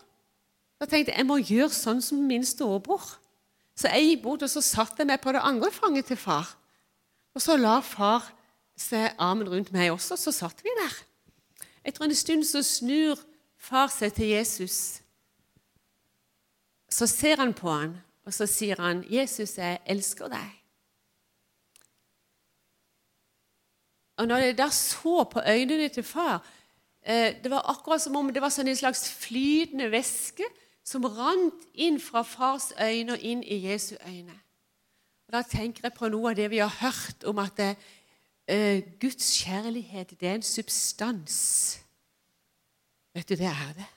Da 0.81 0.87
tenkte 0.87 1.12
jeg 1.12 1.23
jeg 1.23 1.27
må 1.27 1.39
gjøre 1.39 1.75
sånn 1.75 2.03
som 2.03 2.25
min 2.27 2.45
storebror. 2.47 3.05
Så 3.79 3.89
jeg 3.89 4.09
gikk 4.09 4.23
bort 4.27 4.43
og 4.43 4.51
så 4.51 4.61
satte 4.61 5.01
jeg 5.01 5.09
meg 5.09 5.20
på 5.23 5.33
det 5.33 5.43
andre 5.43 5.70
fanget 5.73 6.11
til 6.11 6.20
far. 6.20 6.57
Og 7.35 7.43
så 7.43 7.57
la 7.57 7.79
far 7.81 8.29
seg 8.79 9.14
armen 9.18 9.49
rundt 9.49 9.73
meg 9.73 9.93
også, 9.93 10.16
så 10.16 10.33
satt 10.35 10.61
vi 10.64 10.73
der. 10.81 10.97
Etter 11.85 12.05
en 12.05 12.14
stund 12.14 12.45
så 12.47 12.62
snur 12.66 13.20
far 13.57 13.89
seg 13.93 14.14
til 14.16 14.35
Jesus. 14.35 15.01
Så 16.93 17.09
ser 17.09 17.41
han 17.41 17.55
på 17.57 17.70
han, 17.73 17.97
og 18.27 18.35
så 18.35 18.47
sier 18.47 18.77
han, 18.79 19.05
'Jesus, 19.09 19.59
jeg 19.59 19.81
elsker 19.87 20.29
deg.' 20.29 20.62
Og 24.23 24.29
når 24.29 24.37
jeg 24.37 24.59
da 24.59 24.68
så 24.70 25.25
på 25.25 25.41
øynene 25.43 25.89
til 25.89 26.03
far 26.07 26.47
eh, 27.03 27.35
Det 27.43 27.51
var 27.51 27.70
akkurat 27.70 28.03
som 28.03 28.16
om 28.16 28.29
det 28.31 28.43
var 28.43 28.53
sånn 28.55 28.70
en 28.70 28.79
slags 28.79 29.09
flytende 29.11 29.89
væske 29.91 30.47
som 30.87 31.05
rant 31.05 31.66
inn 31.75 31.99
fra 32.03 32.23
fars 32.23 32.70
øyne 32.79 33.16
og 33.16 33.25
inn 33.27 33.43
i 33.43 33.59
Jesu 33.66 33.97
øyne. 34.07 34.35
Og 35.27 35.35
Da 35.35 35.43
tenker 35.43 35.89
jeg 35.89 35.95
på 35.99 36.11
noe 36.11 36.31
av 36.31 36.39
det 36.39 36.51
vi 36.51 36.62
har 36.62 36.70
hørt 36.70 37.27
om 37.27 37.39
at 37.43 37.57
det, 37.59 37.77
uh, 38.51 38.79
Guds 39.03 39.31
kjærlighet 39.43 40.14
det 40.20 40.29
er 40.29 40.39
en 40.39 40.47
substans. 40.47 41.39
Vet 43.14 43.29
du, 43.29 43.35
det 43.35 43.51
er 43.51 43.75
det. 43.77 43.89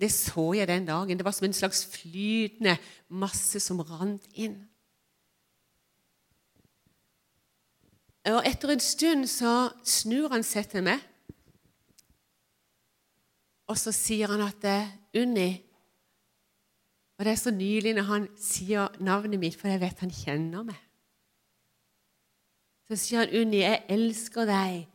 Det 0.00 0.12
så 0.12 0.52
jeg 0.52 0.68
den 0.68 0.86
dagen. 0.86 1.16
Det 1.18 1.24
var 1.24 1.36
som 1.36 1.44
en 1.48 1.56
slags 1.56 1.84
flytende 1.86 2.76
masse 3.08 3.60
som 3.60 3.80
rant 3.80 4.28
inn. 4.34 4.69
Eh, 8.30 8.36
og 8.36 8.46
etter 8.46 8.70
en 8.70 8.80
stund 8.80 9.26
så 9.26 9.70
snur 9.84 10.30
han 10.30 10.44
seg 10.46 10.68
til 10.70 10.84
meg, 10.86 11.02
og 13.70 13.78
så 13.78 13.92
sier 13.94 14.30
han 14.30 14.42
at 14.42 14.62
det 14.62 14.70
er 14.70 15.22
Unni 15.22 15.50
Og 17.18 17.24
det 17.26 17.32
er 17.32 17.36
så 17.36 17.50
nylig 17.52 17.92
når 17.94 18.06
han 18.08 18.26
sier 18.40 18.94
navnet 19.04 19.38
mitt, 19.38 19.56
for 19.58 19.68
jeg 19.68 19.80
vet 19.82 19.98
han 20.00 20.10
kjenner 20.10 20.62
meg. 20.64 20.78
Så 22.88 22.96
sier 22.96 23.18
han, 23.20 23.28
'Unni, 23.28 23.60
jeg 23.60 23.84
elsker 23.88 24.46
deg 24.48 24.86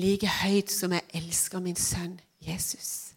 like 0.00 0.26
høyt 0.26 0.72
som 0.72 0.92
jeg 0.96 1.04
elsker 1.12 1.60
min 1.60 1.76
sønn 1.76 2.20
Jesus'. 2.40 3.12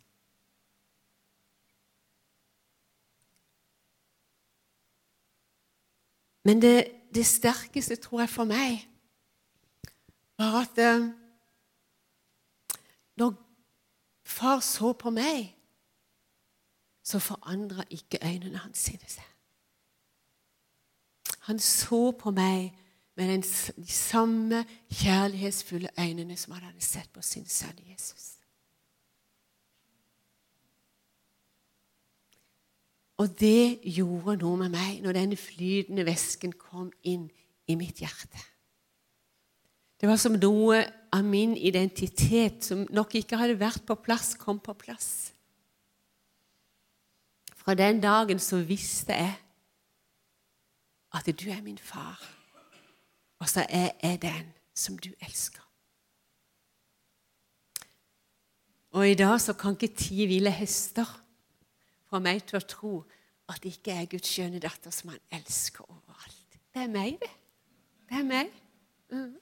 Men 6.43 6.61
det, 6.61 6.91
det 7.15 7.25
sterkeste, 7.25 7.95
tror 7.95 8.19
jeg, 8.19 8.29
for 8.29 8.43
meg 8.43 8.83
var 10.37 10.61
at 10.61 10.77
eh, 10.77 11.09
når 13.15 13.33
far 14.23 14.59
så 14.59 14.93
på 14.93 15.09
meg, 15.09 15.51
så 17.03 17.19
forandra 17.19 17.85
ikke 17.89 18.19
øynene 18.25 18.57
hans 18.57 18.77
sine 18.87 19.07
seg. 19.07 19.27
Han 21.45 21.59
så 21.59 22.11
på 22.11 22.31
meg 22.33 22.73
med 23.15 23.29
den, 23.29 23.41
de 23.85 23.91
samme 23.91 24.65
kjærlighetsfulle 24.91 25.89
øynene 25.99 26.37
som 26.37 26.53
han 26.53 26.63
hadde 26.63 26.81
sett 26.81 27.13
på 27.13 27.21
sin 27.21 27.45
sønn 27.45 27.79
Jesus. 27.89 28.31
Og 33.17 33.39
det 33.39 33.79
gjorde 33.95 34.35
noe 34.41 34.57
med 34.59 34.73
meg 34.73 34.99
når 35.03 35.15
denne 35.15 35.37
flytende 35.39 36.03
væsken 36.05 36.57
kom 36.59 36.91
inn 37.07 37.29
i 37.67 37.77
mitt 37.79 38.01
hjerte. 38.03 38.41
Det 40.01 40.09
var 40.09 40.19
som 40.19 40.35
noe 40.35 40.81
av 41.15 41.23
min 41.23 41.55
identitet 41.57 42.65
som 42.67 42.83
nok 42.91 43.15
ikke 43.15 43.39
hadde 43.39 43.59
vært 43.59 43.85
på 43.87 43.95
plass, 43.95 44.33
kom 44.39 44.59
på 44.59 44.75
plass. 44.77 45.31
Fra 47.55 47.73
den 47.73 48.01
dagen 48.03 48.39
så 48.39 48.59
visste 48.61 49.15
jeg 49.15 49.35
at 51.15 51.29
du 51.39 51.47
er 51.49 51.61
min 51.63 51.79
far, 51.79 52.19
og 53.39 53.47
så 53.49 53.63
er 53.69 53.93
jeg 54.03 54.21
den 54.21 54.51
som 54.75 54.97
du 54.99 55.09
elsker. 55.23 55.63
Og 58.95 59.09
i 59.09 59.15
dag 59.15 59.39
så 59.41 59.53
kan 59.53 59.75
ikke 59.75 59.95
ti 59.95 60.25
ville 60.27 60.51
hester 60.51 61.07
få 62.07 62.19
meg 62.23 62.43
til 62.47 62.59
å 62.59 62.67
tro 62.67 62.93
at 63.51 63.63
det 63.63 63.75
ikke 63.75 63.95
er 63.95 64.07
Guds 64.11 64.29
skjønne 64.29 64.61
datter 64.63 64.93
som 64.93 65.11
han 65.11 65.23
elsker 65.35 65.83
overalt. 65.83 66.59
Det 66.73 66.83
er 66.83 66.91
meg, 66.91 67.17
det. 67.19 67.31
Det 68.09 68.19
er 68.21 68.27
meg. 68.27 68.53
Mm. 69.11 69.33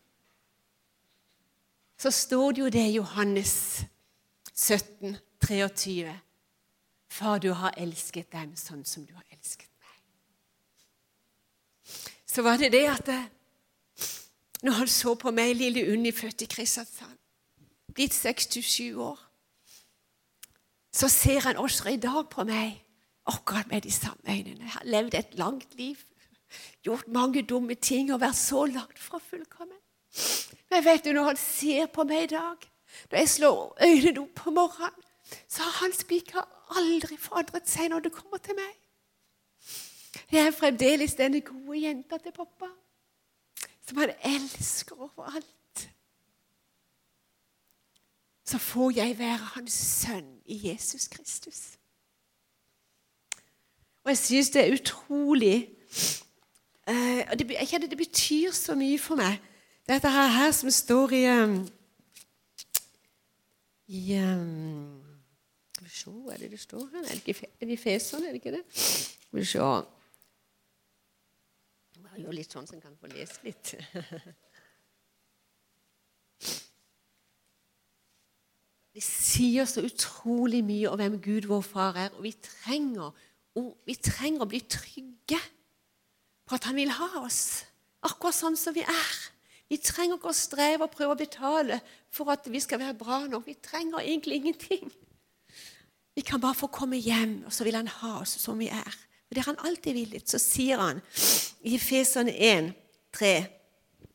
Så 2.04 2.12
står 2.12 2.52
det 2.52 2.62
jo 2.62 2.70
det 2.70 2.82
i 2.84 2.96
Johannes 2.98 3.84
17, 4.54 5.18
23. 5.48 6.20
Far, 7.08 7.38
du 7.40 7.54
har 7.56 7.78
elsket 7.80 8.28
dem 8.34 8.58
sånn 8.60 8.82
som 8.84 9.06
du 9.08 9.14
har 9.16 9.24
elsket 9.32 9.70
meg. 9.80 10.02
Så 12.28 12.44
var 12.44 12.60
det 12.60 12.74
det 12.74 12.84
at 12.92 13.06
det, 13.08 13.22
når 14.68 14.82
han 14.82 14.92
så 14.92 15.14
på 15.16 15.32
meg, 15.32 15.54
lille 15.56 15.86
Unni, 15.94 16.12
født 16.12 16.44
i 16.44 16.50
Kristiansand, 16.52 17.16
blitt 17.96 18.18
67 18.18 19.00
år 19.00 19.22
så 20.94 21.08
ser 21.10 21.48
han 21.48 21.58
også 21.58 21.90
i 21.90 22.02
dag 22.04 22.28
på 22.30 22.44
meg 22.46 22.84
akkurat 23.32 23.72
med 23.72 23.88
de 23.88 23.92
samme 23.92 24.28
øynene. 24.28 24.68
Jeg 24.68 24.76
har 24.76 24.92
levd 24.92 25.16
et 25.18 25.40
langt 25.40 25.80
liv, 25.80 26.04
gjort 26.84 27.08
mange 27.08 27.48
dumme 27.48 27.80
ting 27.80 28.12
og 28.14 28.22
vært 28.22 28.38
så 28.38 28.66
langt 28.66 29.00
fra 29.00 29.24
fullkommen. 29.24 29.83
Men 30.70 30.86
vet 30.86 31.06
du, 31.06 31.12
når 31.14 31.32
han 31.32 31.40
ser 31.40 31.90
på 31.94 32.06
meg 32.10 32.28
i 32.28 32.32
dag, 32.36 32.70
når 33.12 33.20
jeg 33.20 33.30
slår 33.30 33.78
øynene 33.86 34.22
opp 34.22 34.36
på 34.36 34.54
morgenen, 34.54 35.10
så 35.48 35.64
har 35.64 35.80
hans 35.82 36.04
spiker 36.04 36.44
aldri 36.78 37.18
forandret 37.18 37.70
seg 37.70 37.90
når 37.90 38.06
det 38.06 38.14
kommer 38.14 38.42
til 38.44 38.58
meg. 38.58 38.74
Jeg 40.32 40.48
er 40.48 40.54
fremdeles 40.54 41.16
denne 41.18 41.42
gode 41.46 41.80
jenta 41.80 42.18
til 42.22 42.34
pappa, 42.36 42.70
som 43.88 44.02
han 44.02 44.14
elsker 44.30 45.00
overalt 45.02 45.54
så 48.54 48.58
får 48.58 48.92
jeg 48.96 49.20
være 49.20 49.38
hans 49.56 49.74
sønn 49.74 50.36
i 50.46 50.60
Jesus 50.68 51.08
Kristus. 51.08 51.62
Og 54.04 54.12
jeg 54.12 54.18
syns 54.18 54.50
det 54.54 54.62
er 54.62 54.76
utrolig 54.76 55.70
uh, 56.90 57.50
Jeg 57.50 57.68
kjenner 57.68 57.88
det 57.88 57.98
betyr 57.98 58.52
så 58.52 58.76
mye 58.76 59.00
for 59.00 59.16
meg, 59.16 59.40
dette 59.88 60.10
her, 60.10 60.28
her 60.32 60.52
som 60.56 60.72
står 60.72 61.16
i 61.18 61.24
i 63.94 64.04
Skal 65.74 65.84
vi 65.84 65.90
se, 65.90 66.14
er 66.34 66.38
det 66.38 66.52
det 66.52 66.60
står 66.60 66.88
her? 66.94 67.04
Er 67.04 67.20
det 67.26 67.68
det 67.68 67.80
Feserne, 67.80 68.28
er 68.28 68.32
det 68.32 68.42
ikke 68.42 68.56
det? 68.58 68.64
Skal 68.72 69.40
vi 69.40 69.46
se 69.46 69.60
gjør 72.22 72.36
litt 72.38 72.54
sånn 72.54 72.68
så 72.70 72.80
kan 72.82 72.96
få 73.00 73.10
lese 73.12 73.40
litt. 73.46 73.74
Det 78.94 79.02
sier 79.02 79.66
så 79.66 79.82
utrolig 79.82 80.60
mye 80.62 80.86
om 80.92 81.00
hvem 81.00 81.16
Gud, 81.18 81.48
vår 81.50 81.64
far, 81.66 81.96
er. 81.98 82.12
Og 82.14 82.28
vi 82.28 82.34
trenger, 82.46 83.10
og 83.58 83.72
vi 83.90 83.96
trenger 83.98 84.46
å 84.46 84.50
bli 84.52 84.60
trygge 84.70 85.40
på 86.46 86.54
at 86.54 86.68
han 86.70 86.78
vil 86.78 86.94
ha 86.94 87.24
oss 87.24 87.64
akkurat 88.06 88.38
sånn 88.38 88.58
som 88.60 88.76
vi 88.76 88.84
er. 88.86 89.33
Vi 89.72 89.80
trenger 89.82 90.20
ikke 90.20 90.32
å 90.32 90.38
streve 90.38 90.86
og 90.86 90.94
prøve 90.94 91.16
å 91.16 91.20
betale 91.20 91.80
for 92.14 92.32
at 92.34 92.46
vi 92.52 92.62
skal 92.62 92.82
være 92.82 92.98
bra 93.00 93.24
nok. 93.28 93.48
Vi 93.48 93.56
trenger 93.64 94.04
egentlig 94.04 94.42
ingenting. 94.42 94.92
Vi 96.14 96.22
kan 96.22 96.42
bare 96.42 96.58
få 96.58 96.70
komme 96.70 97.00
hjem, 97.02 97.42
og 97.48 97.54
så 97.54 97.66
vil 97.66 97.80
han 97.80 97.90
ha 97.90 98.20
oss 98.22 98.36
som 98.42 98.60
vi 98.62 98.68
er. 98.70 99.00
Og 99.30 99.36
Det 99.36 99.46
har 99.46 99.56
han 99.56 99.66
alltid 99.66 99.98
villet. 99.98 100.30
Så 100.30 100.38
sier 100.38 100.78
han 100.78 101.02
i 101.66 101.80
Feserne 101.82 102.34
1, 102.34 102.74
3 103.14 103.36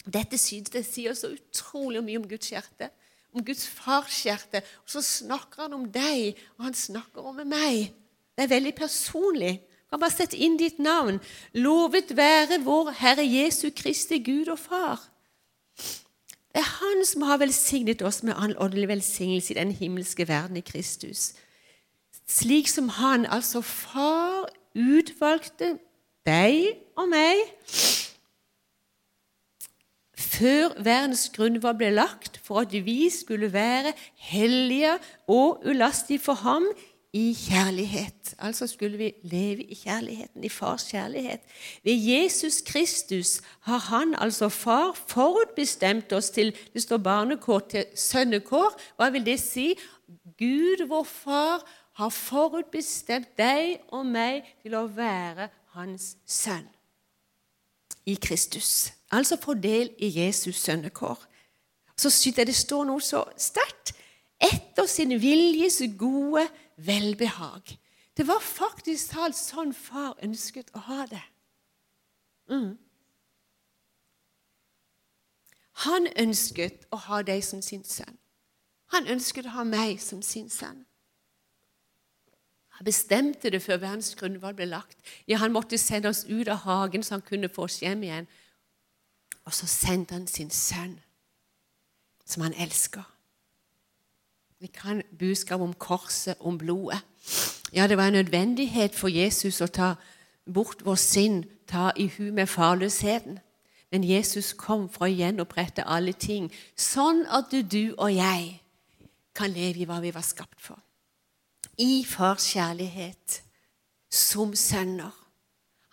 Dette 0.08 0.38
det 0.72 0.84
sier 0.86 1.12
så 1.12 1.28
utrolig 1.34 2.00
mye 2.00 2.16
om 2.16 2.28
Guds 2.28 2.48
hjerte 2.48 2.86
om 3.34 3.44
Guds 3.44 3.66
farshjerte. 3.70 4.62
Og 4.84 4.92
så 4.92 5.02
snakker 5.04 5.66
han 5.66 5.76
om 5.76 5.86
deg, 5.92 6.38
og 6.56 6.68
han 6.68 6.76
snakker 6.76 7.30
om 7.30 7.40
meg. 7.48 7.92
Det 8.34 8.46
er 8.46 8.54
veldig 8.54 8.74
personlig. 8.78 9.58
Du 9.58 9.94
kan 9.94 10.02
bare 10.02 10.14
sette 10.14 10.38
inn 10.38 10.58
ditt 10.60 10.80
navn. 10.82 11.20
Lovet 11.56 12.14
være 12.16 12.60
vår 12.64 12.92
Herre 13.00 13.24
Jesu 13.24 13.70
Kristi 13.74 14.20
Gud 14.24 14.50
og 14.52 14.60
Far. 14.60 15.00
Det 16.54 16.62
er 16.62 16.70
Han 16.78 17.04
som 17.04 17.22
har 17.22 17.40
velsignet 17.42 18.02
oss 18.02 18.22
med 18.22 18.34
all 18.36 18.56
åndelig 18.58 18.88
velsignelse 18.88 19.52
i 19.52 19.58
den 19.58 19.72
himmelske 19.72 20.28
verden 20.28 20.56
i 20.56 20.64
Kristus. 20.64 21.34
Slik 22.28 22.68
som 22.68 22.88
Han, 22.88 23.26
altså 23.26 23.60
Far, 23.60 24.48
utvalgte 24.74 25.78
deg 26.26 26.76
og 26.96 27.08
meg 27.08 27.40
før 30.18 30.74
verdens 30.84 31.28
grunnvoll 31.34 31.76
ble 31.78 31.90
lagt, 31.94 32.38
for 32.44 32.62
at 32.62 32.72
vi 32.72 33.08
skulle 33.10 33.52
være 33.52 33.92
hellige 34.28 34.96
og 35.26 35.62
ulastige 35.66 36.22
for 36.22 36.38
ham 36.44 36.66
i 37.18 37.34
kjærlighet. 37.34 38.34
Altså 38.38 38.66
skulle 38.66 38.98
vi 38.98 39.12
leve 39.22 39.62
i 39.62 39.74
kjærligheten, 39.74 40.44
i 40.44 40.48
fars 40.48 40.84
kjærlighet. 40.90 41.40
Ved 41.84 41.92
Jesus 41.92 42.60
Kristus 42.60 43.40
har 43.60 43.78
han, 43.78 44.14
altså 44.18 44.48
far, 44.48 44.92
forutbestemt 45.08 46.12
oss 46.12 46.30
til 46.30 46.54
det 46.72 46.82
står 46.82 46.96
barnekår 46.96 47.58
til 47.58 47.84
sønnekår. 47.94 48.76
Hva 48.96 49.10
vil 49.10 49.26
det 49.26 49.40
si? 49.40 49.72
Gud, 50.38 50.86
vår 50.88 51.04
far, 51.04 51.64
har 51.98 52.08
forutbestemt 52.14 53.32
deg 53.38 53.80
og 53.88 54.06
meg 54.06 54.46
til 54.62 54.76
å 54.78 54.86
være 54.86 55.48
hans 55.74 56.12
sønn 56.26 56.68
i 58.06 58.14
Kristus. 58.14 58.92
Altså 59.10 59.40
få 59.42 59.56
del 59.58 59.90
i 59.98 60.12
Jesus 60.20 60.62
sønnekår. 60.62 61.18
Så 61.98 62.10
synes 62.10 62.38
jeg 62.38 62.46
det 62.46 62.54
står 62.56 62.86
noe 62.86 63.02
så 63.02 63.24
sterkt. 63.36 63.96
Etter 64.38 64.86
sin 64.86 65.16
viljes 65.18 65.80
gode 65.98 66.46
velbehag. 66.78 67.78
Det 68.16 68.26
var 68.26 68.42
faktisk 68.42 69.12
talt 69.14 69.36
sånn 69.38 69.74
far 69.74 70.16
ønsket 70.22 70.70
å 70.74 70.82
ha 70.88 71.06
det. 71.10 71.24
Mm. 72.50 72.78
Han 75.86 76.08
ønsket 76.18 76.88
å 76.90 76.98
ha 77.06 77.22
deg 77.22 77.44
som 77.46 77.62
sin 77.62 77.84
sønn. 77.86 78.18
Han 78.94 79.06
ønsket 79.06 79.46
å 79.46 79.54
ha 79.58 79.64
meg 79.68 80.00
som 80.02 80.22
sin 80.22 80.48
sønn. 80.50 80.84
Han 82.78 82.86
bestemte 82.86 83.50
det 83.50 83.60
før 83.62 83.80
verdens 83.82 84.14
grunnvalg 84.18 84.56
ble 84.58 84.68
lagt. 84.70 84.98
Ja, 85.26 85.38
Han 85.38 85.52
måtte 85.52 85.78
sende 85.78 86.08
oss 86.08 86.24
ut 86.24 86.48
av 86.48 86.62
hagen 86.62 87.02
så 87.02 87.14
han 87.14 87.22
kunne 87.26 87.48
få 87.48 87.66
oss 87.66 87.82
hjem 87.82 88.02
igjen. 88.02 88.28
Og 89.44 89.54
så 89.54 89.66
sendte 89.66 90.14
han 90.14 90.26
sin 90.26 90.50
sønn, 90.50 91.00
som 92.24 92.42
han 92.42 92.54
elsker. 92.54 93.02
Vi 94.60 94.66
kan 94.66 95.02
budskap 95.18 95.60
om 95.60 95.74
korset, 95.74 96.34
om 96.40 96.58
blodet. 96.58 97.00
Ja, 97.72 97.86
det 97.86 97.96
var 97.96 98.08
en 98.08 98.12
nødvendighet 98.12 98.94
for 98.94 99.08
Jesus 99.08 99.60
å 99.60 99.66
ta 99.66 99.94
bort 100.54 100.84
vår 100.84 100.94
synd, 100.94 101.44
ta 101.66 101.92
i 101.96 102.08
hu 102.08 102.32
med 102.32 102.48
farløsheten. 102.48 103.38
Men 103.90 104.04
Jesus 104.04 104.52
kom 104.52 104.88
for 104.88 105.06
å 105.06 105.12
gjenopprette 105.12 105.86
alle 105.86 106.12
ting, 106.12 106.50
sånn 106.76 107.24
at 107.30 107.54
du 107.72 107.94
og 107.96 108.12
jeg 108.12 108.58
kan 109.34 109.50
leve 109.50 109.84
i 109.84 109.88
hva 109.88 110.00
vi 110.02 110.12
var 110.12 110.26
skapt 110.26 110.60
for 110.60 110.80
i 111.78 112.04
fars 112.04 112.52
kjærlighet 112.52 113.42
som 114.10 114.54
sønner. 114.56 115.14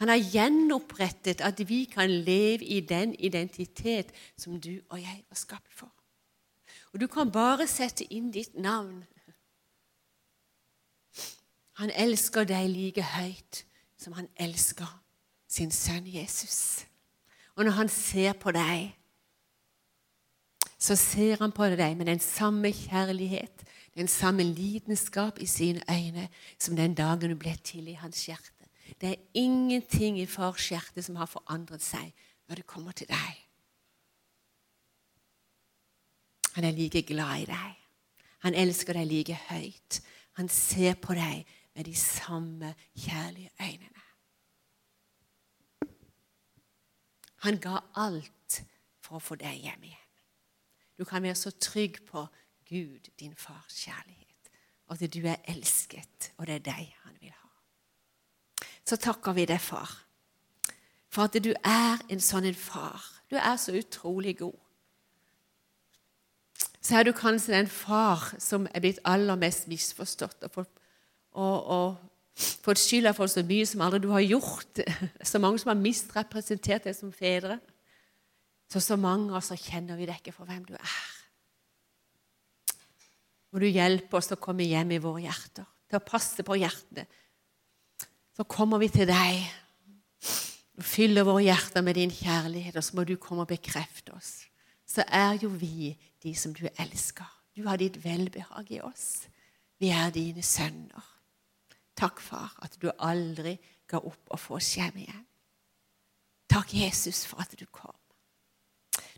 Han 0.01 0.09
har 0.11 0.20
gjenopprettet 0.20 1.43
at 1.45 1.61
vi 1.70 1.86
kan 1.86 2.09
leve 2.09 2.66
i 2.66 2.82
den 2.82 3.13
identitet 3.16 4.11
som 4.38 4.59
du 4.59 4.82
og 4.89 4.99
jeg 4.99 5.22
var 5.30 5.39
skapt 5.39 5.72
for. 5.72 5.91
Og 6.96 7.02
du 7.02 7.10
kan 7.12 7.28
bare 7.28 7.68
sette 7.68 8.06
inn 8.08 8.30
ditt 8.32 8.54
navn. 8.56 9.02
Han 11.76 11.91
elsker 11.91 12.48
deg 12.48 12.70
like 12.72 13.04
høyt 13.04 13.66
som 14.00 14.16
han 14.16 14.30
elsker 14.39 14.88
sin 15.52 15.74
sønn 15.76 16.08
Jesus. 16.08 16.86
Og 17.60 17.68
når 17.68 17.76
han 17.82 17.91
ser 17.91 18.38
på 18.39 18.56
deg, 18.56 18.93
så 20.80 20.96
ser 20.96 21.43
han 21.43 21.52
på 21.52 21.68
deg 21.76 21.98
med 22.00 22.08
den 22.08 22.24
samme 22.24 22.72
kjærlighet, 22.72 23.68
den 23.96 24.08
samme 24.08 24.48
lidenskap 24.48 25.39
i 25.43 25.52
sine 25.52 25.84
øyne 25.91 26.30
som 26.56 26.80
den 26.80 26.96
dagen 26.96 27.32
du 27.32 27.36
ble 27.36 27.58
til 27.60 27.91
i 27.91 28.00
hans 28.00 28.24
hjerte. 28.30 28.70
Det 29.02 29.10
er 29.12 29.24
ingenting 29.34 30.22
i 30.22 30.30
fars 30.32 30.72
hjerte 30.72 31.04
som 31.04 31.20
har 31.20 31.28
forandret 31.28 31.84
seg 31.84 32.16
når 32.48 32.62
det 32.62 32.72
kommer 32.72 32.96
til 32.96 33.12
deg. 33.12 33.45
Han 36.56 36.64
er 36.64 36.72
like 36.72 37.01
glad 37.08 37.43
i 37.43 37.49
deg. 37.49 37.76
Han 38.47 38.56
elsker 38.56 38.95
deg 38.95 39.10
like 39.10 39.36
høyt. 39.49 39.99
Han 40.39 40.49
ser 40.51 40.95
på 41.01 41.16
deg 41.18 41.43
med 41.76 41.88
de 41.88 41.95
samme 41.95 42.74
kjærlige 42.95 43.51
øynene. 43.60 44.03
Han 47.45 47.60
ga 47.62 47.80
alt 47.95 48.62
for 49.03 49.20
å 49.20 49.24
få 49.24 49.38
deg 49.38 49.60
hjem 49.68 49.84
igjen. 49.89 50.01
Du 50.95 51.03
kan 51.06 51.24
være 51.24 51.36
så 51.36 51.51
trygg 51.51 51.99
på 52.08 52.24
Gud, 52.66 53.12
din 53.20 53.36
fars 53.36 53.84
kjærlighet, 53.84 54.49
og 54.88 54.95
at 54.95 55.14
du 55.14 55.20
er 55.28 55.43
elsket, 55.51 56.32
og 56.38 56.47
det 56.47 56.56
er 56.56 56.66
deg 56.72 56.95
han 57.03 57.18
vil 57.22 57.36
ha. 57.36 57.51
Så 58.86 58.97
takker 58.97 59.36
vi 59.36 59.45
deg, 59.45 59.62
far, 59.62 59.91
for 61.12 61.28
at 61.28 61.38
du 61.43 61.51
er 61.62 62.01
en 62.10 62.24
sånn 62.24 62.47
en 62.47 62.58
far. 62.58 63.03
Du 63.30 63.36
er 63.38 63.60
så 63.62 63.76
utrolig 63.78 64.38
god. 64.39 64.64
Så 66.86 66.99
er 66.99 67.07
du 67.07 67.15
kanskje 67.17 67.55
den 67.55 67.69
far 67.71 68.27
som 68.41 68.67
er 68.69 68.83
blitt 68.83 68.99
aller 69.09 69.38
mest 69.41 69.65
misforstått 69.71 70.45
og, 70.45 71.95
fått 72.36 72.81
skylda 72.81 73.13
for 73.15 73.31
så 73.31 73.41
mye 73.47 73.65
som 73.65 73.81
aldri 73.81 74.03
du 74.03 74.09
har 74.11 74.23
gjort. 74.23 74.81
Så 75.29 75.39
mange 75.39 75.61
som 75.61 75.71
har 75.71 75.79
misrepresentert 75.79 76.83
deg 76.83 76.95
som 76.97 77.13
fedre. 77.15 77.57
Så 78.67 78.81
så 78.83 78.97
mange 78.99 79.29
av 79.31 79.38
oss 79.39 79.53
kjenner 79.61 79.95
vi 79.95 80.07
deg 80.09 80.19
ikke 80.19 80.33
for 80.36 80.49
hvem 80.49 80.65
du 80.67 80.73
er. 80.75 80.95
Må 83.53 83.61
du 83.63 83.69
hjelpe 83.69 84.17
oss 84.19 84.33
å 84.36 84.39
komme 84.41 84.65
hjem 84.67 84.91
i 84.91 84.99
våre 84.99 85.23
hjerter, 85.23 85.67
til 85.88 85.99
å 85.99 86.03
passe 86.03 86.43
på 86.43 86.57
hjertene. 86.59 87.05
Så 88.36 88.43
kommer 88.51 88.81
vi 88.81 88.89
til 88.91 89.07
deg 89.07 89.45
og 90.75 90.83
fyller 90.83 91.23
våre 91.23 91.45
hjerter 91.45 91.86
med 91.86 91.95
din 91.95 92.11
kjærlighet, 92.11 92.75
og 92.75 92.83
så 92.83 92.97
må 92.97 93.05
du 93.07 93.15
komme 93.21 93.45
og 93.45 93.53
bekrefte 93.53 94.11
oss. 94.17 94.33
Så 94.86 95.03
er 95.07 95.38
jo 95.41 95.49
vi 95.49 95.95
de 96.23 96.36
som 96.36 96.53
du 96.53 96.67
elsker. 96.77 97.27
Du 97.55 97.63
har 97.67 97.77
ditt 97.77 98.03
velbehag 98.03 98.71
i 98.71 98.81
oss. 98.81 99.27
Vi 99.79 99.89
er 99.89 100.09
dine 100.13 100.43
sønner. 100.43 101.11
Takk, 101.95 102.19
far, 102.21 102.55
at 102.61 102.75
du 102.81 102.89
aldri 102.99 103.55
ga 103.88 104.01
opp 104.03 104.33
å 104.33 104.39
få 104.39 104.57
oss 104.59 104.73
hjem 104.75 105.05
igjen. 105.05 105.23
Takk, 106.51 106.73
Jesus, 106.75 107.23
for 107.25 107.41
at 107.41 107.55
du 107.59 107.65
kom. 107.71 107.95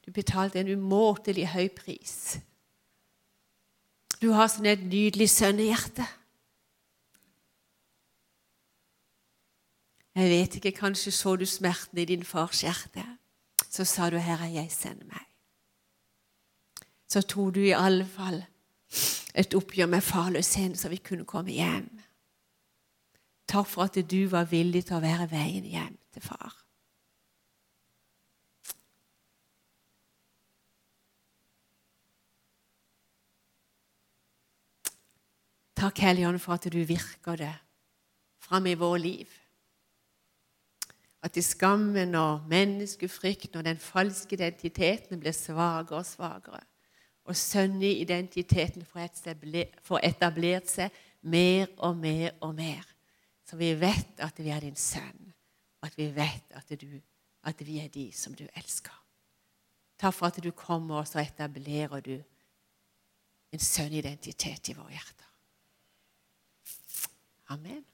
Du 0.05 0.11
betalte 0.11 0.61
en 0.61 0.70
umåtelig 0.72 1.49
høy 1.51 1.68
pris. 1.76 2.38
Du 4.22 4.32
har 4.34 4.47
sånn 4.49 4.70
et 4.70 4.86
nydelig 4.86 5.28
sønnehjerte. 5.34 6.05
Jeg 10.18 10.30
vet 10.32 10.55
ikke, 10.57 10.74
kanskje 10.80 11.13
så 11.13 11.36
du 11.38 11.45
smerten 11.45 11.99
i 12.01 12.07
din 12.09 12.24
fars 12.26 12.63
hjerte. 12.65 13.03
Så 13.70 13.86
sa 13.86 14.09
du, 14.09 14.18
'Herre, 14.18 14.49
jeg 14.49 14.72
sender 14.72 15.05
meg'. 15.05 15.27
Så 17.08 17.24
tok 17.24 17.55
du 17.55 17.62
i 17.64 17.76
alle 17.76 18.05
fall 18.05 18.41
et 19.38 19.53
oppgjør 19.55 19.89
med 19.91 20.03
farløsheten, 20.03 20.76
så 20.76 20.89
vi 20.89 20.99
kunne 20.99 21.26
komme 21.26 21.55
hjem. 21.55 21.89
Takk 23.47 23.68
for 23.68 23.88
at 23.88 23.99
du 24.12 24.22
var 24.28 24.49
villig 24.51 24.88
til 24.88 24.97
å 24.97 25.03
være 25.03 25.30
veien 25.32 25.68
hjem 25.68 25.95
til 26.14 26.26
far. 26.26 26.55
Takk, 35.78 35.99
Helligånd, 36.01 36.41
for 36.41 36.58
at 36.58 36.66
du 36.74 36.80
virker 36.89 37.38
det 37.38 37.53
fram 38.41 38.66
i 38.66 38.74
vår 38.74 38.97
liv. 38.97 39.36
At 41.22 41.38
i 41.38 41.43
skammen 41.45 42.16
og 42.18 42.47
menneskefrykten 42.49 43.60
og 43.60 43.68
den 43.68 43.78
falske 43.82 44.34
identiteten 44.36 45.22
blir 45.22 45.36
svakere 45.38 46.01
og 46.01 46.10
svakere. 46.10 46.64
Og 47.28 47.36
sønneidentiteten 47.36 48.86
får 48.88 50.00
etablert 50.08 50.70
seg 50.72 50.94
mer 51.28 51.68
og 51.78 51.98
mer 52.00 52.32
og 52.42 52.56
mer. 52.56 52.86
Så 53.48 53.60
vi 53.60 53.74
vet 53.80 54.24
at 54.24 54.40
vi 54.40 54.52
er 54.52 54.64
din 54.64 54.76
sønn, 54.76 55.34
og 55.82 55.90
at 55.90 55.98
vi 55.98 56.08
vet 56.16 56.56
at, 56.56 56.72
du, 56.82 56.88
at 57.44 57.68
vi 57.68 57.80
er 57.80 57.92
de 57.92 58.10
som 58.16 58.36
du 58.36 58.46
elsker. 58.56 58.96
Takk 59.98 60.14
for 60.14 60.30
at 60.30 60.40
du 60.44 60.52
kommer 60.52 61.02
og 61.02 61.08
så 61.08 61.24
etablerer 61.24 62.00
du 62.06 62.16
en 63.52 63.64
sønnidentitet 63.64 64.70
i 64.70 64.76
våre 64.78 64.92
hjerter. 64.92 65.30
Amen. 67.56 67.86